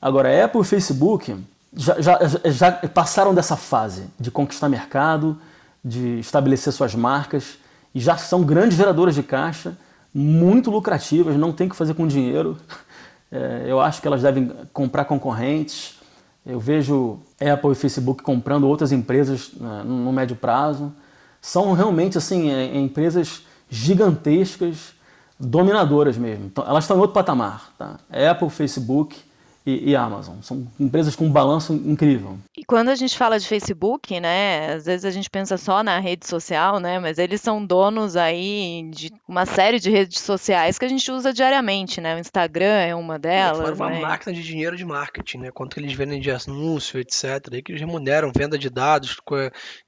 Agora, 0.00 0.44
Apple 0.44 0.62
e 0.62 0.64
Facebook 0.64 1.36
já, 1.74 2.00
já, 2.00 2.18
já 2.46 2.72
passaram 2.72 3.34
dessa 3.34 3.56
fase 3.56 4.06
de 4.18 4.30
conquistar 4.30 4.68
mercado, 4.68 5.38
de 5.84 6.18
estabelecer 6.18 6.72
suas 6.72 6.94
marcas 6.94 7.58
e 7.94 8.00
já 8.00 8.16
são 8.16 8.42
grandes 8.42 8.76
geradoras 8.76 9.14
de 9.14 9.22
caixa, 9.22 9.76
muito 10.14 10.70
lucrativas, 10.70 11.36
não 11.36 11.52
tem 11.52 11.66
o 11.66 11.70
que 11.70 11.76
fazer 11.76 11.94
com 11.94 12.06
dinheiro. 12.06 12.56
É, 13.34 13.64
eu 13.66 13.80
acho 13.80 14.02
que 14.02 14.06
elas 14.06 14.20
devem 14.20 14.52
comprar 14.74 15.06
concorrentes, 15.06 15.98
eu 16.44 16.60
vejo 16.60 17.18
Apple 17.40 17.72
e 17.72 17.74
Facebook 17.74 18.22
comprando 18.22 18.64
outras 18.64 18.92
empresas 18.92 19.52
né, 19.58 19.82
no 19.86 20.12
médio 20.12 20.36
prazo. 20.36 20.92
São 21.40 21.72
realmente 21.72 22.18
assim 22.18 22.50
é, 22.50 22.66
é 22.66 22.76
empresas 22.76 23.46
gigantescas, 23.70 24.92
dominadoras 25.40 26.18
mesmo. 26.18 26.44
Então, 26.44 26.62
elas 26.68 26.84
estão 26.84 26.98
em 26.98 27.00
outro 27.00 27.14
patamar. 27.14 27.72
Tá? 27.78 27.98
Apple, 28.30 28.50
Facebook, 28.50 29.18
e, 29.64 29.90
e, 29.90 29.96
Amazon. 29.96 30.36
São 30.42 30.66
empresas 30.78 31.14
com 31.14 31.26
um 31.26 31.30
balanço 31.30 31.72
incrível. 31.72 32.38
E 32.56 32.64
quando 32.64 32.88
a 32.88 32.94
gente 32.94 33.16
fala 33.16 33.38
de 33.38 33.46
Facebook, 33.46 34.18
né, 34.20 34.74
às 34.74 34.84
vezes 34.84 35.04
a 35.04 35.10
gente 35.10 35.30
pensa 35.30 35.56
só 35.56 35.82
na 35.82 35.98
rede 35.98 36.26
social, 36.26 36.80
né, 36.80 36.98
mas 36.98 37.18
eles 37.18 37.40
são 37.40 37.64
donos 37.64 38.16
aí 38.16 38.90
de 38.92 39.12
uma 39.26 39.46
série 39.46 39.78
de 39.78 39.90
redes 39.90 40.20
sociais 40.20 40.78
que 40.78 40.84
a 40.84 40.88
gente 40.88 41.10
usa 41.10 41.32
diariamente, 41.32 42.00
né, 42.00 42.16
o 42.16 42.18
Instagram 42.18 42.74
é 42.80 42.94
uma 42.94 43.18
delas. 43.18 43.70
É, 43.70 43.72
uma 43.72 43.90
né? 43.90 44.00
máquina 44.00 44.32
de 44.32 44.42
dinheiro 44.42 44.76
de 44.76 44.84
marketing, 44.84 45.38
né, 45.38 45.50
quanto 45.50 45.74
que 45.74 45.80
eles 45.80 45.92
vendem 45.92 46.20
de 46.20 46.30
anúncio, 46.30 46.98
etc, 47.00 47.48
aí 47.52 47.62
que 47.62 47.72
eles 47.72 47.80
remuneram, 47.80 48.32
venda 48.34 48.58
de 48.58 48.68
dados, 48.68 49.16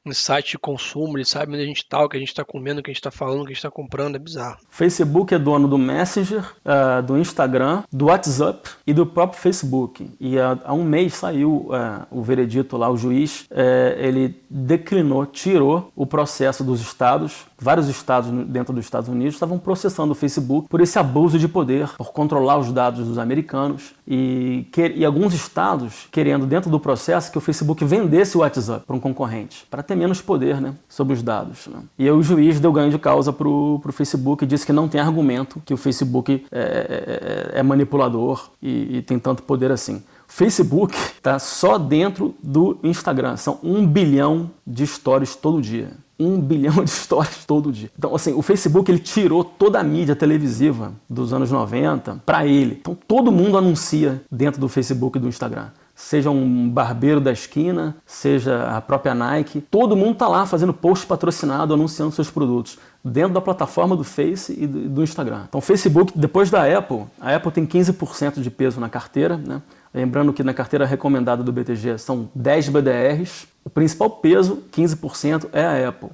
insight 0.07 0.53
de 0.53 0.59
consumo, 0.59 1.17
eles 1.17 1.29
sabem 1.29 1.55
onde 1.55 1.65
a 1.65 1.67
gente 1.67 1.79
está, 1.79 2.03
o 2.03 2.09
que 2.09 2.17
a 2.17 2.21
gente 2.21 2.29
está 2.29 2.45
comendo, 2.45 2.81
o 2.81 2.83
que 2.83 2.91
a 2.91 2.93
gente 2.93 3.01
está 3.01 3.11
falando, 3.11 3.43
o 3.43 3.45
que 3.45 3.53
a 3.53 3.55
gente 3.55 3.59
está 3.59 3.71
comprando, 3.71 4.17
é 4.17 4.19
bizarro. 4.19 4.59
Facebook 4.71 5.35
é 5.35 5.39
dono 5.39 5.67
do 5.67 5.79
Messenger, 5.79 6.45
uh, 6.65 7.03
do 7.03 7.19
Instagram, 7.19 7.83
do 7.93 8.07
WhatsApp 8.07 8.71
e 8.87 8.93
do 8.93 9.07
próprio 9.07 9.41
Facebook 9.41 9.64
Facebook. 9.65 10.11
E 10.21 10.39
há, 10.39 10.59
há 10.65 10.75
um 10.75 10.85
mês 10.85 11.15
saiu 11.15 11.71
é, 11.73 12.07
o 12.11 12.23
veredito 12.23 12.77
lá, 12.77 12.91
o 12.91 12.97
juiz, 12.97 13.47
é, 13.51 13.97
ele 13.99 14.41
declinou, 14.49 15.27
tirou 15.27 15.91
o 15.97 16.07
processo 16.07 16.63
dos 16.63 16.81
estados. 16.81 17.47
Vários 17.65 17.89
estados 17.89 18.31
dentro 18.47 18.75
dos 18.75 18.85
Estados 18.85 19.09
Unidos 19.09 19.35
estavam 19.35 19.59
processando 19.59 20.13
o 20.13 20.15
Facebook 20.15 20.69
por 20.69 20.83
esse 20.83 20.99
abuso 20.99 21.39
de 21.39 21.49
poder, 21.49 21.89
por 21.97 22.13
controlar 22.13 22.59
os 22.59 22.71
dados 22.71 23.09
dos 23.09 23.17
americanos 23.17 23.95
e, 24.07 24.67
que, 24.71 24.93
e 24.95 25.05
alguns 25.05 25.33
estados 25.33 26.07
querendo 26.13 26.45
dentro 26.45 26.71
do 26.71 26.79
processo 26.79 27.33
que 27.33 27.39
o 27.39 27.41
Facebook 27.41 27.83
vendesse 27.85 28.37
o 28.37 28.41
WhatsApp 28.41 28.85
para 28.87 28.95
um 28.95 29.01
concorrente, 29.01 29.67
para 29.71 29.83
ter 29.83 29.97
menos 29.97 30.21
poder 30.21 30.61
né, 30.61 30.75
sobre 30.89 31.15
os 31.15 31.23
dados. 31.23 31.67
Né? 31.69 31.79
E 31.99 32.11
o 32.11 32.23
juiz 32.23 32.61
deu 32.61 32.71
ganho 32.71 32.91
de 32.91 32.99
causa 32.99 33.33
para 33.33 33.49
o 33.49 33.81
Facebook 33.93 34.45
e 34.45 34.47
disse 34.47 34.67
que 34.67 34.73
não 34.73 34.89
tem 34.89 35.01
argumento 35.01 35.63
que 35.65 35.73
o 35.73 35.77
Facebook 35.79 36.45
é, 36.53 36.59
é, 36.59 37.57
é, 37.57 37.61
é 37.61 37.63
manipulador 37.63 38.51
e, 38.63 38.99
e 38.99 39.03
tem 39.03 39.19
tanto 39.19 39.43
poder 39.43 39.55
poder 39.65 39.71
assim. 39.71 40.03
Facebook 40.27 40.97
está 40.97 41.39
só 41.39 41.79
dentro 41.79 42.35
do 42.43 42.79
Instagram. 42.83 43.37
São 43.37 43.59
um 43.63 43.87
bilhão 43.87 44.51
de 44.67 44.87
stories 44.87 45.37
todo 45.37 45.63
dia. 45.63 45.93
Um 46.19 46.39
bilhão 46.43 46.85
de 46.85 46.91
stories 46.91 47.45
todo 47.45 47.73
dia. 47.73 47.91
Então, 47.99 48.15
assim, 48.15 48.33
o 48.33 48.43
Facebook 48.43 48.91
ele 48.91 48.99
tirou 48.99 49.45
toda 49.45 49.81
a 49.81 49.83
mídia 49.83 50.15
televisiva 50.17 50.93
dos 51.09 51.33
anos 51.33 51.51
90 51.51 52.23
para 52.25 52.47
ele. 52.47 52.79
Então, 52.81 52.97
todo 53.07 53.33
mundo 53.33 53.59
anuncia 53.59 54.23
dentro 54.31 54.61
do 54.61 54.69
Facebook 54.69 55.19
e 55.19 55.21
do 55.21 55.29
Instagram 55.29 55.69
seja 55.95 56.29
um 56.29 56.69
barbeiro 56.69 57.21
da 57.21 57.31
esquina, 57.31 57.97
seja 58.05 58.69
a 58.69 58.81
própria 58.81 59.15
Nike, 59.15 59.61
todo 59.61 59.97
mundo 59.97 60.15
está 60.15 60.27
lá 60.27 60.45
fazendo 60.45 60.75
post 60.75 61.07
patrocinado, 61.07 61.73
anunciando 61.73 62.13
seus 62.13 62.31
produtos 62.31 62.79
dentro 63.05 63.35
da 63.35 63.41
plataforma 63.41 63.97
do 63.97 64.03
Face 64.03 64.57
e 64.59 64.67
do 64.67 65.03
Instagram. 65.03 65.45
Então, 65.49 65.59
o 65.59 65.63
Facebook, 65.63 66.13
depois 66.17 66.51
da 66.51 66.65
Apple, 66.67 67.05
a 67.21 67.37
Apple 67.37 67.53
tem 67.53 67.67
15% 67.67 68.41
de 68.41 68.51
peso 68.51 68.81
na 68.81 68.89
carteira, 68.89 69.37
né? 69.37 69.63
Lembrando 69.95 70.33
que 70.33 70.43
na 70.43 70.53
carteira 70.53 70.85
recomendada 70.85 71.45
do 71.45 71.53
BTG 71.53 71.99
são 71.99 72.29
10 72.35 72.69
BDRs, 72.69 73.47
o 73.65 73.71
principal 73.71 74.11
peso, 74.11 74.65
15%, 74.73 75.49
é 75.53 75.65
a 75.65 75.89
Apple. 75.89 76.11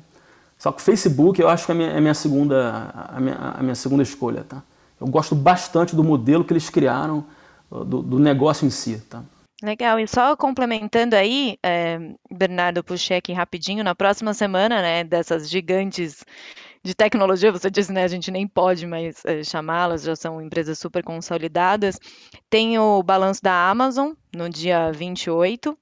Só 0.59 0.71
que 0.71 0.83
o 0.83 0.85
Facebook 0.85 1.40
eu 1.40 1.49
acho 1.49 1.64
que 1.64 1.73
é 1.73 1.75
a 1.75 1.79
minha, 1.79 1.90
é 1.90 1.97
a 1.97 2.01
minha 2.01 2.12
segunda, 2.12 2.90
a 2.95 3.19
minha, 3.19 3.37
a 3.37 3.62
minha 3.62 3.75
segunda 3.75 4.03
escolha. 4.03 4.45
Tá? 4.45 4.62
Eu 5.01 5.07
gosto 5.07 5.35
bastante 5.35 5.97
do 5.97 6.05
modelo 6.05 6.45
que 6.45 6.53
eles 6.53 6.69
criaram, 6.69 7.25
do, 7.71 8.03
do 8.03 8.19
negócio 8.19 8.66
em 8.66 8.71
si. 8.71 8.99
Tá? 9.09 9.23
Legal, 9.62 9.99
e 9.99 10.07
só 10.07 10.37
complementando 10.37 11.16
aí, 11.16 11.57
é, 11.62 11.99
Bernardo, 12.31 12.85
puxei 12.85 13.16
aqui 13.16 13.33
rapidinho, 13.33 13.83
na 13.83 13.95
próxima 13.95 14.35
semana, 14.35 14.83
né, 14.83 15.05
dessas 15.05 15.49
gigantes 15.49 16.23
de 16.83 16.95
tecnologia, 16.95 17.53
você 17.53 17.71
disse, 17.71 17.93
né, 17.93 18.05
a 18.05 18.09
gente 18.09 18.31
nem 18.31 18.47
pode 18.47 18.87
mais 18.87 19.25
é, 19.25 19.43
chamá-las, 19.45 20.03
já 20.03 20.16
são 20.16 20.40
empresas 20.40 20.79
super 20.79 21.03
consolidadas. 21.03 21.99
Tem 22.49 22.79
o 22.79 23.03
balanço 23.03 23.43
da 23.43 23.69
Amazon 23.69 24.12
no 24.35 24.49
dia 24.49 24.90
28 24.93 25.77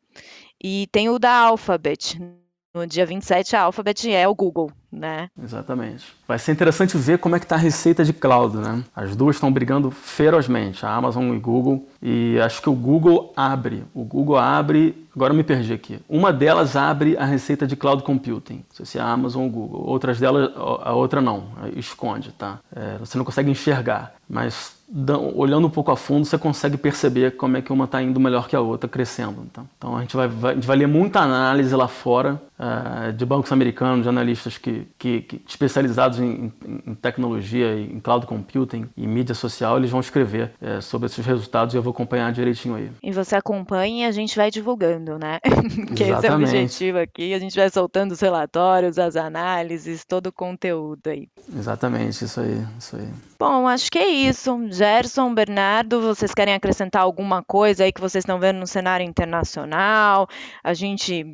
e 0.62 0.88
tem 0.90 1.08
o 1.08 1.18
da 1.18 1.32
Alphabet. 1.32 2.18
No 2.78 2.86
dia 2.86 3.04
27, 3.04 3.56
a 3.56 3.62
Alphabet 3.62 4.08
é 4.08 4.28
o 4.28 4.32
Google, 4.36 4.70
né? 4.92 5.28
Exatamente. 5.42 6.06
Vai 6.28 6.38
ser 6.38 6.52
interessante 6.52 6.96
ver 6.96 7.18
como 7.18 7.34
é 7.34 7.40
que 7.40 7.44
está 7.44 7.56
a 7.56 7.58
receita 7.58 8.04
de 8.04 8.12
cloud, 8.12 8.56
né? 8.56 8.84
As 8.94 9.16
duas 9.16 9.34
estão 9.34 9.52
brigando 9.52 9.90
ferozmente, 9.90 10.86
a 10.86 10.94
Amazon 10.94 11.34
e 11.34 11.40
Google, 11.40 11.88
e 12.00 12.38
acho 12.38 12.62
que 12.62 12.70
o 12.70 12.72
Google 12.72 13.32
abre. 13.36 13.82
O 13.92 14.04
Google 14.04 14.38
abre, 14.38 15.08
agora 15.12 15.34
me 15.34 15.42
perdi 15.42 15.72
aqui. 15.72 15.98
Uma 16.08 16.32
delas 16.32 16.76
abre 16.76 17.16
a 17.16 17.24
receita 17.24 17.66
de 17.66 17.74
cloud 17.74 18.04
computing, 18.04 18.58
não 18.58 18.76
sei 18.76 18.86
se 18.86 18.96
é 18.96 19.00
a 19.00 19.08
Amazon 19.08 19.42
ou 19.42 19.50
Google. 19.50 19.82
Outras 19.84 20.20
delas, 20.20 20.52
a 20.54 20.92
outra 20.92 21.20
não, 21.20 21.48
esconde, 21.74 22.30
tá? 22.30 22.60
É, 22.72 22.96
você 22.98 23.18
não 23.18 23.24
consegue 23.24 23.50
enxergar, 23.50 24.14
mas 24.30 24.77
olhando 25.34 25.66
um 25.66 25.70
pouco 25.70 25.90
a 25.90 25.96
fundo, 25.96 26.24
você 26.24 26.38
consegue 26.38 26.76
perceber 26.76 27.36
como 27.36 27.56
é 27.56 27.62
que 27.62 27.72
uma 27.72 27.84
está 27.84 28.02
indo 28.02 28.18
melhor 28.18 28.48
que 28.48 28.56
a 28.56 28.60
outra, 28.60 28.88
crescendo. 28.88 29.46
Então, 29.50 29.68
então 29.76 29.96
a, 29.96 30.00
gente 30.00 30.16
vai, 30.16 30.28
vai, 30.28 30.52
a 30.52 30.54
gente 30.54 30.66
vai 30.66 30.76
ler 30.76 30.88
muita 30.88 31.20
análise 31.20 31.74
lá 31.74 31.88
fora 31.88 32.40
uh, 32.58 33.12
de 33.12 33.26
bancos 33.26 33.52
americanos, 33.52 34.04
de 34.04 34.08
analistas 34.08 34.56
que 34.56 34.78
que, 34.98 35.22
que, 35.22 35.42
especializados 35.46 36.18
em, 36.18 36.52
em, 36.86 36.94
tecnologia, 36.94 37.78
em 37.78 38.00
cloud 38.00 38.26
computing 38.26 38.88
e 38.96 39.06
mídia 39.06 39.34
social, 39.34 39.78
eles 39.78 39.90
vão 39.90 40.00
escrever 40.00 40.52
é, 40.60 40.80
sobre 40.80 41.06
esses 41.06 41.24
resultados 41.24 41.74
e 41.74 41.76
eu 41.76 41.82
vou 41.82 41.92
acompanhar 41.92 42.32
direitinho 42.32 42.74
aí. 42.74 42.90
E 43.02 43.12
você 43.12 43.36
acompanha 43.36 44.06
e 44.06 44.08
a 44.08 44.12
gente 44.12 44.36
vai 44.36 44.50
divulgando, 44.50 45.18
né? 45.18 45.38
que 45.96 46.04
esse 46.04 46.26
é 46.26 46.30
o 46.30 46.34
objetivo 46.34 46.98
aqui, 46.98 47.32
a 47.34 47.38
gente 47.38 47.56
vai 47.56 47.70
soltando 47.70 48.12
os 48.12 48.20
relatórios, 48.20 48.98
as 48.98 49.16
análises, 49.16 50.04
todo 50.04 50.28
o 50.28 50.32
conteúdo 50.32 51.08
aí. 51.08 51.28
Exatamente, 51.54 52.24
isso 52.24 52.40
aí, 52.40 52.66
isso 52.78 52.96
aí. 52.96 53.08
Bom, 53.38 53.68
acho 53.68 53.90
que 53.90 53.98
é 53.98 54.08
isso. 54.08 54.68
Gerson, 54.78 55.34
Bernardo, 55.34 56.00
vocês 56.00 56.32
querem 56.32 56.54
acrescentar 56.54 57.02
alguma 57.02 57.42
coisa 57.42 57.82
aí 57.82 57.90
que 57.90 58.00
vocês 58.00 58.22
estão 58.22 58.38
vendo 58.38 58.60
no 58.60 58.66
cenário 58.66 59.04
internacional? 59.04 60.28
A 60.62 60.72
gente, 60.72 61.26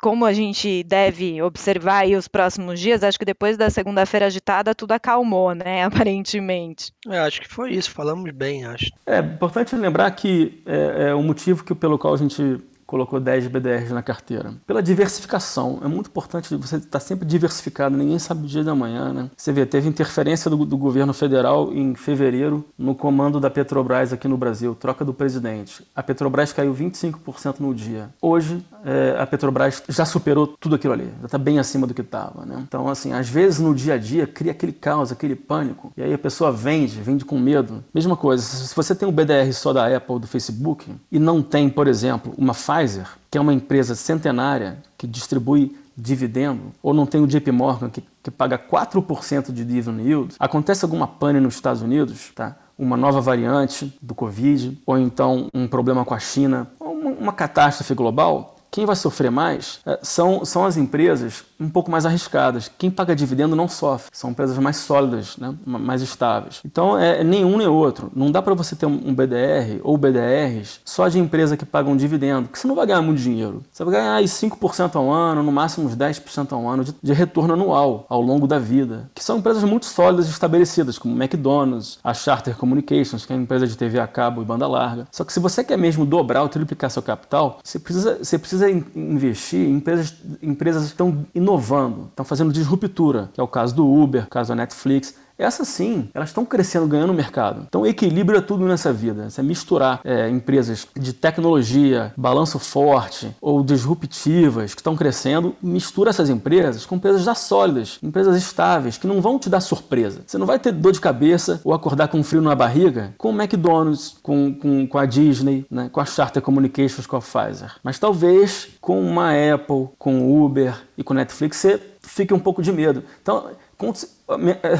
como 0.00 0.24
a 0.24 0.32
gente 0.32 0.82
deve 0.82 1.40
observar 1.40 2.02
aí 2.02 2.16
os 2.16 2.26
próximos 2.26 2.80
dias? 2.80 3.04
Acho 3.04 3.20
que 3.20 3.24
depois 3.24 3.56
da 3.56 3.70
segunda-feira 3.70 4.26
agitada 4.26 4.74
tudo 4.74 4.92
acalmou, 4.92 5.54
né? 5.54 5.84
Aparentemente. 5.86 6.92
É, 7.08 7.20
acho 7.20 7.40
que 7.40 7.48
foi 7.48 7.72
isso. 7.72 7.92
Falamos 7.92 8.28
bem, 8.32 8.64
acho. 8.64 8.86
É 9.06 9.20
importante 9.20 9.76
lembrar 9.76 10.10
que 10.10 10.60
é, 10.66 11.10
é 11.10 11.14
o 11.14 11.22
motivo 11.22 11.62
que, 11.62 11.76
pelo 11.76 11.96
qual 11.96 12.14
a 12.14 12.18
gente 12.18 12.58
colocou 12.92 13.18
10 13.18 13.46
BDRs 13.46 13.90
na 13.90 14.02
carteira. 14.02 14.52
Pela 14.66 14.82
diversificação, 14.82 15.80
é 15.82 15.88
muito 15.88 16.08
importante 16.08 16.54
você 16.54 16.76
estar 16.76 17.00
sempre 17.00 17.26
diversificado, 17.26 17.96
ninguém 17.96 18.18
sabe 18.18 18.44
o 18.44 18.46
dia 18.46 18.62
da 18.62 18.74
manhã, 18.74 19.14
né? 19.14 19.30
Você 19.34 19.50
vê, 19.50 19.64
teve 19.64 19.88
interferência 19.88 20.50
do, 20.50 20.66
do 20.66 20.76
governo 20.76 21.14
federal 21.14 21.72
em 21.72 21.94
fevereiro 21.94 22.62
no 22.76 22.94
comando 22.94 23.40
da 23.40 23.48
Petrobras 23.48 24.12
aqui 24.12 24.28
no 24.28 24.36
Brasil, 24.36 24.74
troca 24.74 25.06
do 25.06 25.14
presidente. 25.14 25.82
A 25.96 26.02
Petrobras 26.02 26.52
caiu 26.52 26.74
25% 26.74 27.60
no 27.60 27.74
dia. 27.74 28.10
Hoje, 28.20 28.62
é, 28.84 29.16
a 29.18 29.26
Petrobras 29.26 29.82
já 29.88 30.04
superou 30.04 30.46
tudo 30.46 30.74
aquilo 30.74 30.92
ali, 30.92 31.08
já 31.20 31.26
está 31.26 31.38
bem 31.38 31.58
acima 31.58 31.86
do 31.86 31.94
que 31.94 32.02
estava, 32.02 32.44
né? 32.44 32.62
Então, 32.68 32.90
assim, 32.90 33.14
às 33.14 33.26
vezes 33.26 33.58
no 33.58 33.74
dia 33.74 33.94
a 33.94 33.98
dia 33.98 34.26
cria 34.26 34.52
aquele 34.52 34.72
caos, 34.72 35.10
aquele 35.10 35.34
pânico, 35.34 35.94
e 35.96 36.02
aí 36.02 36.12
a 36.12 36.18
pessoa 36.18 36.52
vende, 36.52 37.00
vende 37.00 37.24
com 37.24 37.38
medo. 37.38 37.82
Mesma 37.94 38.18
coisa, 38.18 38.42
se 38.42 38.76
você 38.76 38.94
tem 38.94 39.08
o 39.08 39.12
BDR 39.12 39.50
só 39.54 39.72
da 39.72 39.96
Apple, 39.96 40.18
do 40.18 40.26
Facebook, 40.26 40.94
e 41.10 41.18
não 41.18 41.40
tem, 41.40 41.70
por 41.70 41.88
exemplo, 41.88 42.34
uma 42.36 42.52
faixa 42.52 42.81
Pfizer, 42.82 43.06
que 43.30 43.38
é 43.38 43.40
uma 43.40 43.54
empresa 43.54 43.94
centenária 43.94 44.78
que 44.98 45.06
distribui 45.06 45.76
dividendo, 45.96 46.72
ou 46.82 46.92
não 46.92 47.06
tem 47.06 47.20
o 47.20 47.26
JP 47.26 47.52
Morgan 47.52 47.90
que, 47.90 48.02
que 48.22 48.30
paga 48.30 48.58
4% 48.58 49.52
de 49.52 49.64
dividend 49.64 50.02
yield, 50.02 50.34
acontece 50.38 50.84
alguma 50.84 51.06
pane 51.06 51.38
nos 51.38 51.54
Estados 51.54 51.82
Unidos, 51.82 52.32
tá? 52.34 52.56
uma 52.78 52.96
nova 52.96 53.20
variante 53.20 53.96
do 54.00 54.14
Covid, 54.14 54.80
ou 54.86 54.98
então 54.98 55.48
um 55.52 55.68
problema 55.68 56.04
com 56.04 56.14
a 56.14 56.18
China, 56.18 56.66
uma, 56.80 57.10
uma 57.10 57.32
catástrofe 57.32 57.94
global, 57.94 58.51
quem 58.72 58.86
vai 58.86 58.96
sofrer 58.96 59.30
mais 59.30 59.80
é, 59.84 59.98
são, 60.02 60.46
são 60.46 60.64
as 60.64 60.78
empresas 60.78 61.44
um 61.60 61.68
pouco 61.68 61.90
mais 61.90 62.06
arriscadas. 62.06 62.70
Quem 62.78 62.90
paga 62.90 63.14
dividendo 63.14 63.54
não 63.54 63.68
sofre. 63.68 64.10
São 64.12 64.30
empresas 64.30 64.58
mais 64.58 64.78
sólidas, 64.78 65.36
né? 65.36 65.54
mais 65.64 66.00
estáveis. 66.00 66.60
Então, 66.64 66.98
é, 66.98 67.20
é 67.20 67.24
nenhum 67.24 67.58
nem 67.58 67.68
outro. 67.68 68.10
Não 68.16 68.30
dá 68.30 68.40
para 68.40 68.54
você 68.54 68.74
ter 68.74 68.86
um 68.86 69.14
BDR 69.14 69.78
ou 69.84 69.96
BDRs 69.98 70.80
só 70.84 71.06
de 71.08 71.18
empresa 71.18 71.56
que 71.56 71.66
pagam 71.66 71.96
dividendo, 71.96 72.48
porque 72.48 72.58
você 72.58 72.66
não 72.66 72.74
vai 72.74 72.86
ganhar 72.86 73.02
muito 73.02 73.20
dinheiro. 73.20 73.62
Você 73.70 73.84
vai 73.84 73.94
ganhar 73.94 74.14
aí 74.14 74.24
5% 74.24 74.96
ao 74.96 75.12
ano, 75.12 75.42
no 75.42 75.52
máximo 75.52 75.86
uns 75.86 75.94
10% 75.94 76.52
ao 76.52 76.66
ano 76.66 76.82
de, 76.82 76.94
de 77.00 77.12
retorno 77.12 77.52
anual 77.52 78.06
ao 78.08 78.22
longo 78.22 78.46
da 78.46 78.58
vida. 78.58 79.10
Que 79.14 79.22
são 79.22 79.36
empresas 79.36 79.62
muito 79.64 79.84
sólidas 79.84 80.26
e 80.26 80.30
estabelecidas, 80.30 80.98
como 80.98 81.14
McDonald's, 81.22 81.98
a 82.02 82.14
Charter 82.14 82.56
Communications, 82.56 83.26
que 83.26 83.32
é 83.32 83.36
uma 83.36 83.42
empresa 83.42 83.66
de 83.66 83.76
TV 83.76 84.00
a 84.00 84.06
cabo 84.06 84.40
e 84.40 84.44
banda 84.44 84.66
larga. 84.66 85.06
Só 85.12 85.24
que 85.24 85.32
se 85.32 85.38
você 85.38 85.62
quer 85.62 85.76
mesmo 85.76 86.06
dobrar 86.06 86.42
ou 86.42 86.48
triplicar 86.48 86.90
seu 86.90 87.02
capital, 87.02 87.58
você 87.62 87.78
precisa, 87.78 88.18
você 88.22 88.38
precisa 88.38 88.61
precisa 88.62 88.70
investir 88.94 89.60
em 89.60 89.74
empresas, 89.74 90.14
empresas 90.40 90.84
que 90.84 90.90
estão 90.90 91.26
inovando, 91.34 92.06
estão 92.10 92.24
fazendo 92.24 92.52
disruptura, 92.52 93.30
que 93.32 93.40
é 93.40 93.42
o 93.42 93.48
caso 93.48 93.74
do 93.74 93.86
Uber, 93.86 94.24
o 94.24 94.28
caso 94.28 94.50
da 94.50 94.54
Netflix. 94.54 95.16
Essas 95.38 95.68
sim, 95.68 96.08
elas 96.14 96.28
estão 96.30 96.44
crescendo, 96.44 96.86
ganhando 96.86 97.12
mercado. 97.12 97.64
Então, 97.68 97.86
equilíbrio 97.86 98.38
é 98.38 98.42
tudo 98.42 98.64
nessa 98.64 98.92
vida. 98.92 99.30
Você 99.30 99.42
misturar 99.42 100.00
é, 100.04 100.28
empresas 100.28 100.86
de 100.94 101.12
tecnologia, 101.12 102.12
balanço 102.16 102.58
forte 102.58 103.34
ou 103.40 103.62
disruptivas 103.62 104.74
que 104.74 104.80
estão 104.80 104.96
crescendo, 104.96 105.54
mistura 105.62 106.10
essas 106.10 106.30
empresas 106.30 106.86
com 106.86 106.96
empresas 106.96 107.22
já 107.22 107.34
sólidas, 107.34 107.98
empresas 108.02 108.36
estáveis, 108.36 108.98
que 108.98 109.06
não 109.06 109.20
vão 109.20 109.38
te 109.38 109.48
dar 109.48 109.60
surpresa. 109.60 110.22
Você 110.26 110.38
não 110.38 110.46
vai 110.46 110.58
ter 110.58 110.72
dor 110.72 110.92
de 110.92 111.00
cabeça 111.00 111.60
ou 111.64 111.72
acordar 111.72 112.08
com 112.08 112.22
frio 112.22 112.42
na 112.42 112.54
barriga 112.54 113.14
com 113.18 113.30
o 113.30 113.42
McDonald's, 113.42 114.16
com, 114.22 114.54
com, 114.54 114.86
com 114.86 114.98
a 114.98 115.06
Disney, 115.06 115.64
né, 115.70 115.88
com 115.90 116.00
a 116.00 116.04
Charter 116.04 116.42
Communications, 116.42 117.06
com 117.06 117.16
a 117.16 117.20
Pfizer. 117.20 117.74
Mas 117.82 117.98
talvez 117.98 118.68
com 118.80 119.00
uma 119.00 119.30
Apple, 119.30 119.88
com 119.98 120.20
o 120.20 120.44
Uber 120.44 120.74
e 120.96 121.02
com 121.02 121.14
Netflix 121.14 121.56
você 121.56 121.80
fique 122.02 122.34
um 122.34 122.38
pouco 122.38 122.62
de 122.62 122.72
medo. 122.72 123.02
Então, 123.22 123.50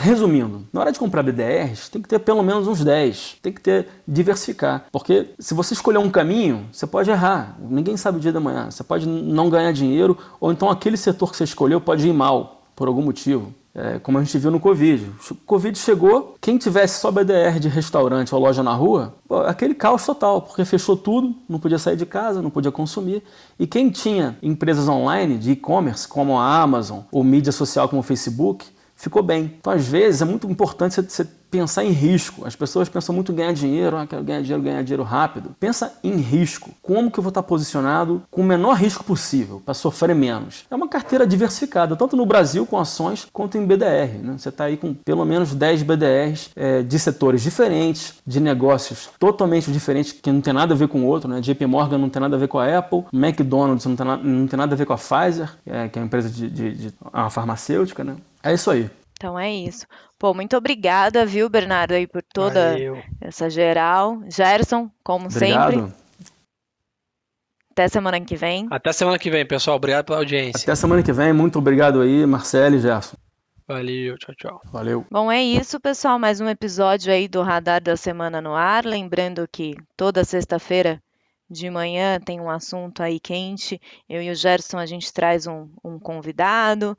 resumindo, 0.00 0.66
na 0.72 0.80
hora 0.80 0.92
de 0.92 0.98
comprar 0.98 1.22
BDRs, 1.22 1.88
tem 1.88 2.00
que 2.00 2.08
ter 2.08 2.18
pelo 2.18 2.42
menos 2.42 2.66
uns 2.66 2.84
10, 2.84 3.38
tem 3.42 3.52
que 3.52 3.60
ter 3.60 3.88
diversificar, 4.06 4.86
porque 4.92 5.30
se 5.38 5.54
você 5.54 5.74
escolher 5.74 5.98
um 5.98 6.10
caminho, 6.10 6.66
você 6.72 6.86
pode 6.86 7.10
errar, 7.10 7.56
ninguém 7.60 7.96
sabe 7.96 8.18
o 8.18 8.20
dia 8.20 8.32
da 8.32 8.40
manhã, 8.40 8.70
você 8.70 8.84
pode 8.84 9.06
não 9.06 9.50
ganhar 9.50 9.72
dinheiro, 9.72 10.16
ou 10.40 10.52
então 10.52 10.70
aquele 10.70 10.96
setor 10.96 11.30
que 11.30 11.36
você 11.36 11.44
escolheu 11.44 11.80
pode 11.80 12.06
ir 12.06 12.12
mal 12.12 12.62
por 12.74 12.88
algum 12.88 13.02
motivo. 13.02 13.52
É, 13.74 13.98
como 13.98 14.18
a 14.18 14.22
gente 14.22 14.36
viu 14.36 14.50
no 14.50 14.60
Covid. 14.60 15.10
O 15.30 15.34
Covid 15.46 15.78
chegou, 15.78 16.34
quem 16.42 16.58
tivesse 16.58 17.00
só 17.00 17.10
BDR 17.10 17.58
de 17.58 17.68
restaurante 17.68 18.34
ou 18.34 18.40
loja 18.40 18.62
na 18.62 18.74
rua, 18.74 19.14
pô, 19.26 19.38
aquele 19.38 19.74
caos 19.74 20.04
total, 20.04 20.42
porque 20.42 20.62
fechou 20.66 20.94
tudo, 20.94 21.34
não 21.48 21.58
podia 21.58 21.78
sair 21.78 21.96
de 21.96 22.04
casa, 22.04 22.42
não 22.42 22.50
podia 22.50 22.70
consumir. 22.70 23.22
E 23.58 23.66
quem 23.66 23.88
tinha 23.88 24.36
empresas 24.42 24.88
online 24.88 25.38
de 25.38 25.52
e-commerce, 25.52 26.06
como 26.06 26.38
a 26.38 26.60
Amazon, 26.60 27.00
ou 27.10 27.24
mídia 27.24 27.50
social 27.50 27.88
como 27.88 28.00
o 28.00 28.02
Facebook, 28.02 28.66
ficou 29.02 29.20
bem. 29.20 29.56
Então, 29.58 29.72
às 29.72 29.86
vezes, 29.86 30.22
é 30.22 30.24
muito 30.24 30.48
importante 30.48 30.94
você 30.94 31.26
pensar 31.52 31.84
em 31.84 31.90
risco. 31.90 32.46
As 32.46 32.56
pessoas 32.56 32.88
pensam 32.88 33.14
muito 33.14 33.30
em 33.30 33.34
ganhar 33.34 33.52
dinheiro, 33.52 33.98
ah, 33.98 34.06
quero 34.06 34.24
ganhar 34.24 34.40
dinheiro, 34.40 34.62
ganhar 34.62 34.82
dinheiro 34.82 35.02
rápido. 35.02 35.54
Pensa 35.60 35.92
em 36.02 36.16
risco. 36.16 36.70
Como 36.80 37.10
que 37.10 37.18
eu 37.18 37.22
vou 37.22 37.28
estar 37.28 37.42
posicionado 37.42 38.22
com 38.30 38.40
o 38.40 38.44
menor 38.44 38.72
risco 38.72 39.04
possível, 39.04 39.60
para 39.62 39.74
sofrer 39.74 40.14
menos? 40.14 40.64
É 40.70 40.74
uma 40.74 40.88
carteira 40.88 41.26
diversificada, 41.26 41.94
tanto 41.94 42.16
no 42.16 42.24
Brasil 42.24 42.64
com 42.64 42.78
ações, 42.78 43.28
quanto 43.30 43.58
em 43.58 43.66
BDR. 43.66 44.18
Né? 44.22 44.34
Você 44.38 44.48
está 44.48 44.64
aí 44.64 44.78
com 44.78 44.94
pelo 44.94 45.26
menos 45.26 45.54
10 45.54 45.82
BDRs 45.82 46.50
é, 46.56 46.82
de 46.82 46.98
setores 46.98 47.42
diferentes, 47.42 48.14
de 48.26 48.40
negócios 48.40 49.10
totalmente 49.18 49.70
diferentes, 49.70 50.12
que 50.12 50.32
não 50.32 50.40
tem 50.40 50.54
nada 50.54 50.72
a 50.72 50.76
ver 50.76 50.88
com 50.88 51.02
o 51.02 51.06
outro. 51.06 51.28
Né? 51.28 51.42
JP 51.42 51.66
Morgan 51.66 51.98
não 51.98 52.08
tem 52.08 52.20
nada 52.20 52.34
a 52.34 52.38
ver 52.38 52.48
com 52.48 52.58
a 52.58 52.78
Apple, 52.78 53.04
McDonald's 53.12 53.84
não 53.84 53.94
tem, 53.94 54.06
na, 54.06 54.16
não 54.16 54.46
tem 54.46 54.56
nada 54.56 54.74
a 54.74 54.78
ver 54.78 54.86
com 54.86 54.94
a 54.94 54.96
Pfizer, 54.98 55.52
é, 55.66 55.86
que 55.88 55.98
é 55.98 56.02
uma 56.02 56.06
empresa 56.06 56.30
de, 56.30 56.48
de, 56.48 56.74
de 56.74 56.94
uma 57.12 57.28
farmacêutica. 57.28 58.02
Né? 58.02 58.16
É 58.42 58.54
isso 58.54 58.70
aí. 58.70 58.90
Então 59.22 59.38
é 59.38 59.54
isso. 59.54 59.86
Pô, 60.22 60.32
muito 60.32 60.56
obrigada, 60.56 61.26
viu, 61.26 61.48
Bernardo, 61.48 61.94
aí 61.94 62.06
por 62.06 62.22
toda 62.22 62.74
Valeu. 62.74 63.02
essa 63.20 63.50
geral. 63.50 64.22
Gerson, 64.28 64.88
como 65.02 65.26
Obrigado. 65.26 65.72
sempre. 65.72 65.92
Até 67.72 67.88
semana 67.88 68.20
que 68.20 68.36
vem. 68.36 68.68
Até 68.70 68.92
semana 68.92 69.18
que 69.18 69.28
vem, 69.28 69.44
pessoal. 69.44 69.78
Obrigado 69.78 70.04
pela 70.04 70.18
audiência. 70.18 70.62
Até 70.62 70.76
semana 70.76 71.02
que 71.02 71.12
vem. 71.12 71.32
Muito 71.32 71.58
obrigado 71.58 72.00
aí, 72.00 72.24
Marcelo 72.24 72.76
e 72.76 72.78
Gerson. 72.78 73.16
Valeu, 73.66 74.16
tchau, 74.16 74.34
tchau. 74.36 74.60
Valeu. 74.66 75.04
Bom, 75.10 75.32
é 75.32 75.42
isso, 75.42 75.80
pessoal. 75.80 76.20
Mais 76.20 76.40
um 76.40 76.48
episódio 76.48 77.12
aí 77.12 77.26
do 77.26 77.42
Radar 77.42 77.82
da 77.82 77.96
Semana 77.96 78.40
no 78.40 78.54
Ar. 78.54 78.84
Lembrando 78.84 79.48
que 79.50 79.74
toda 79.96 80.22
sexta-feira 80.22 81.02
de 81.50 81.68
manhã 81.68 82.20
tem 82.20 82.40
um 82.40 82.48
assunto 82.48 83.02
aí 83.02 83.18
quente. 83.18 83.80
Eu 84.08 84.22
e 84.22 84.30
o 84.30 84.36
Gerson, 84.36 84.78
a 84.78 84.86
gente 84.86 85.12
traz 85.12 85.48
um, 85.48 85.68
um 85.82 85.98
convidado. 85.98 86.96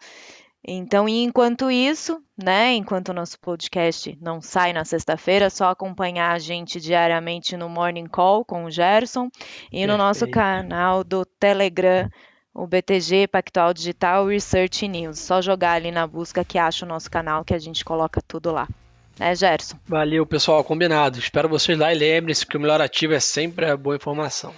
Então, 0.66 1.10
enquanto 1.10 1.70
isso, 1.70 2.22
né, 2.42 2.74
enquanto 2.74 3.10
o 3.10 3.14
nosso 3.14 3.38
podcast 3.40 4.18
não 4.22 4.42
sai 4.42 4.72
na 4.72 4.86
sexta-feira, 4.86 5.46
é 5.46 5.50
só 5.50 5.70
acompanhar 5.70 6.32
a 6.32 6.40
gente 6.40 6.80
diariamente 6.80 7.58
no 7.58 7.68
Morning 7.68 8.08
Call 8.08 8.46
com 8.46 8.64
o 8.64 8.72
Gerson 8.72 9.26
e 9.26 9.80
Perfeito. 9.80 9.88
no 9.88 9.98
nosso 9.98 10.26
canal 10.28 11.04
do 11.04 11.26
Telegram, 11.26 12.10
o 12.54 12.66
BTG 12.66 13.28
Pactual 13.28 13.74
Digital 13.74 14.26
Research 14.28 14.88
News. 14.88 15.20
Só 15.20 15.42
jogar 15.42 15.74
ali 15.74 15.92
na 15.92 16.08
busca 16.08 16.46
que 16.46 16.58
acha 16.58 16.86
o 16.86 16.88
nosso 16.88 17.12
canal 17.12 17.44
que 17.44 17.54
a 17.54 17.60
gente 17.60 17.84
coloca 17.84 18.22
tudo 18.26 18.52
lá. 18.52 18.68
É, 19.20 19.36
Gerson. 19.36 19.78
Valeu, 19.86 20.26
pessoal, 20.26 20.64
combinado. 20.64 21.20
Espero 21.20 21.50
vocês 21.50 21.78
lá 21.78 21.94
e 21.94 21.98
lembre-se 21.98 22.46
que 22.46 22.58
o 22.58 22.60
melhor 22.60 22.80
ativo 22.80 23.14
é 23.14 23.20
sempre 23.20 23.66
a 23.66 23.76
boa 23.76 23.96
informação. 23.96 24.54